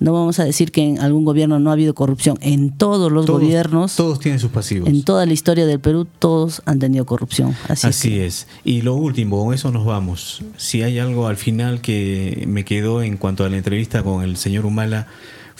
no 0.03 0.11
vamos 0.11 0.37
a 0.39 0.43
decir 0.43 0.73
que 0.73 0.83
en 0.83 0.99
algún 0.99 1.23
gobierno 1.23 1.59
no 1.59 1.69
ha 1.69 1.73
habido 1.73 1.95
corrupción. 1.95 2.37
En 2.41 2.71
todos 2.71 3.09
los 3.09 3.25
gobiernos. 3.25 3.95
Todos 3.95 4.19
tienen 4.19 4.37
sus 4.37 4.51
pasivos. 4.51 4.89
En 4.89 5.03
toda 5.03 5.25
la 5.25 5.31
historia 5.31 5.65
del 5.65 5.79
Perú, 5.79 6.05
todos 6.19 6.61
han 6.65 6.79
tenido 6.79 7.05
corrupción. 7.05 7.55
Así, 7.69 8.19
es. 8.19 8.47
Y 8.65 8.81
lo 8.81 8.95
último, 8.95 9.41
con 9.41 9.53
eso 9.53 9.71
nos 9.71 9.85
vamos. 9.85 10.43
Si 10.57 10.83
hay 10.83 10.99
algo 10.99 11.27
al 11.27 11.37
final 11.37 11.79
que 11.79 12.43
me 12.47 12.65
quedó 12.65 13.01
en 13.01 13.15
cuanto 13.15 13.45
a 13.45 13.49
la 13.49 13.55
entrevista 13.55 14.03
con 14.03 14.23
el 14.23 14.35
señor 14.35 14.65
Humala, 14.65 15.07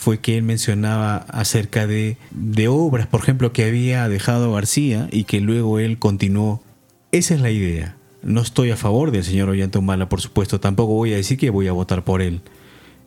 fue 0.04 0.20
que 0.20 0.36
él 0.36 0.42
mencionaba 0.42 1.16
acerca 1.16 1.86
de, 1.86 2.18
de 2.30 2.68
obras, 2.68 3.06
por 3.06 3.22
ejemplo, 3.22 3.54
que 3.54 3.64
había 3.64 4.06
dejado 4.06 4.52
García 4.52 5.08
y 5.10 5.24
que 5.24 5.40
luego 5.40 5.78
él 5.78 5.98
continuó. 5.98 6.62
Esa 7.10 7.32
es 7.32 7.40
la 7.40 7.50
idea. 7.50 7.96
No 8.22 8.42
estoy 8.42 8.70
a 8.70 8.76
favor 8.76 9.12
del 9.12 9.24
señor 9.24 9.48
Ollanta 9.48 9.78
Humala, 9.78 10.10
por 10.10 10.20
supuesto, 10.20 10.60
tampoco 10.60 10.92
voy 10.92 11.14
a 11.14 11.16
decir 11.16 11.38
que 11.38 11.48
voy 11.48 11.68
a 11.68 11.72
votar 11.72 12.04
por 12.04 12.20
él. 12.20 12.42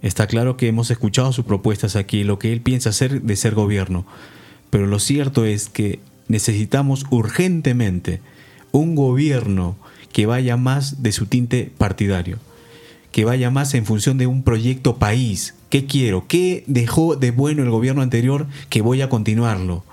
Está 0.01 0.25
claro 0.25 0.57
que 0.57 0.67
hemos 0.67 0.89
escuchado 0.89 1.31
sus 1.33 1.45
propuestas 1.45 1.95
aquí, 1.95 2.23
lo 2.23 2.39
que 2.39 2.51
él 2.51 2.61
piensa 2.61 2.89
hacer 2.89 3.21
de 3.21 3.35
ser 3.35 3.53
gobierno, 3.53 4.07
pero 4.71 4.87
lo 4.87 4.97
cierto 4.97 5.45
es 5.45 5.69
que 5.69 5.99
necesitamos 6.27 7.05
urgentemente 7.11 8.21
un 8.71 8.95
gobierno 8.95 9.75
que 10.11 10.25
vaya 10.25 10.57
más 10.57 11.03
de 11.03 11.11
su 11.11 11.27
tinte 11.27 11.71
partidario, 11.77 12.39
que 13.17 13.25
vaya 13.25 13.49
más 13.49 13.73
en 13.73 13.83
función 13.83 14.19
de 14.19 14.27
un 14.27 14.43
proyecto 14.43 14.97
país, 14.97 15.55
¿Qué 15.71 15.87
quiero? 15.87 16.27
¿Qué 16.27 16.63
dejó 16.67 17.15
de 17.15 17.31
bueno 17.31 17.63
el 17.63 17.71
gobierno 17.71 18.03
anterior 18.03 18.45
que 18.69 18.83
voy 18.83 19.01
a 19.01 19.09
continuarlo? 19.09 19.83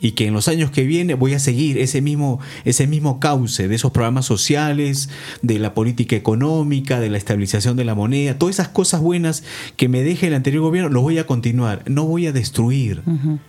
Y 0.00 0.12
que 0.12 0.28
en 0.28 0.32
los 0.32 0.48
años 0.48 0.70
que 0.70 0.84
vienen 0.84 1.18
voy 1.18 1.34
a 1.34 1.40
seguir 1.40 1.76
ese 1.76 2.00
mismo, 2.00 2.40
ese 2.64 2.86
mismo 2.86 3.20
cauce 3.20 3.68
de 3.68 3.74
esos 3.74 3.92
programas 3.92 4.24
sociales, 4.24 5.10
de 5.42 5.58
la 5.58 5.74
política 5.74 6.16
económica, 6.16 7.00
de 7.00 7.10
la 7.10 7.18
estabilización 7.18 7.76
de 7.76 7.84
la 7.84 7.94
moneda, 7.94 8.38
todas 8.38 8.56
esas 8.56 8.68
cosas 8.68 9.02
buenas 9.02 9.44
que 9.76 9.90
me 9.90 10.02
deje 10.02 10.28
el 10.28 10.34
anterior 10.34 10.62
gobierno, 10.62 10.88
lo 10.88 11.02
voy 11.02 11.18
a 11.18 11.26
continuar, 11.26 11.82
no 11.86 12.06
voy 12.06 12.28
a 12.28 12.32
destruir. 12.32 13.02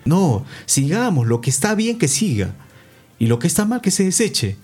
No, 0.04 0.44
sigamos, 0.66 1.26
lo 1.26 1.40
que 1.40 1.52
está 1.52 1.74
bien 1.74 1.98
que 1.98 2.10
siga. 2.10 2.54
Y 3.18 3.28
lo 3.28 3.40
que 3.40 3.48
está 3.48 3.64
mal 3.64 3.80
que 3.80 3.92
se 3.92 4.04
deseche 4.04 4.58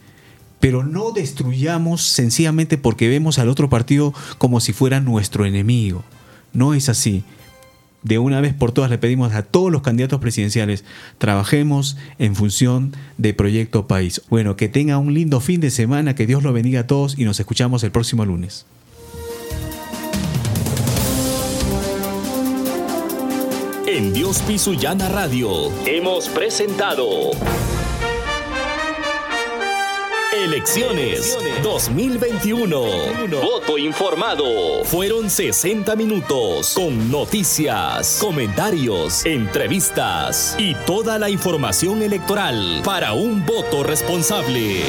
pero 0.65 0.83
no 0.83 1.11
destruyamos 1.11 2.01
sencillamente 2.01 2.79
porque 2.79 3.07
vemos 3.07 3.37
al 3.37 3.49
otro 3.49 3.69
partido 3.69 4.15
como 4.39 4.59
si 4.59 4.73
fuera 4.73 4.99
nuestro 4.99 5.45
enemigo. 5.45 6.03
No 6.53 6.73
es 6.73 6.89
así. 6.89 7.23
De 8.01 8.17
una 8.17 8.41
vez 8.41 8.55
por 8.55 8.71
todas 8.71 8.89
le 8.89 8.97
pedimos 8.97 9.31
a 9.33 9.43
todos 9.43 9.71
los 9.71 9.83
candidatos 9.83 10.19
presidenciales, 10.19 10.83
trabajemos 11.19 11.97
en 12.17 12.35
función 12.35 12.95
de 13.19 13.35
Proyecto 13.35 13.85
País. 13.85 14.23
Bueno, 14.31 14.55
que 14.55 14.67
tenga 14.67 14.97
un 14.97 15.13
lindo 15.13 15.39
fin 15.39 15.61
de 15.61 15.69
semana, 15.69 16.15
que 16.15 16.25
Dios 16.25 16.41
lo 16.41 16.51
bendiga 16.51 16.79
a 16.79 16.87
todos 16.87 17.15
y 17.15 17.25
nos 17.25 17.39
escuchamos 17.39 17.83
el 17.83 17.91
próximo 17.91 18.25
lunes. 18.25 18.65
En 23.85 24.13
Dios 24.13 24.39
Pisuyana 24.39 25.09
Radio 25.09 25.71
hemos 25.85 26.27
presentado 26.29 27.05
Elecciones 30.45 31.35
2021. 31.63 32.79
Voto 33.41 33.79
informado. 33.79 34.83
Fueron 34.83 35.27
60 35.27 35.95
minutos 35.95 36.75
con 36.75 37.09
noticias, 37.09 38.19
comentarios, 38.21 39.25
entrevistas 39.25 40.55
y 40.59 40.75
toda 40.85 41.17
la 41.17 41.31
información 41.31 42.03
electoral 42.03 42.83
para 42.83 43.13
un 43.13 43.43
voto 43.43 43.81
responsable. 43.81 44.83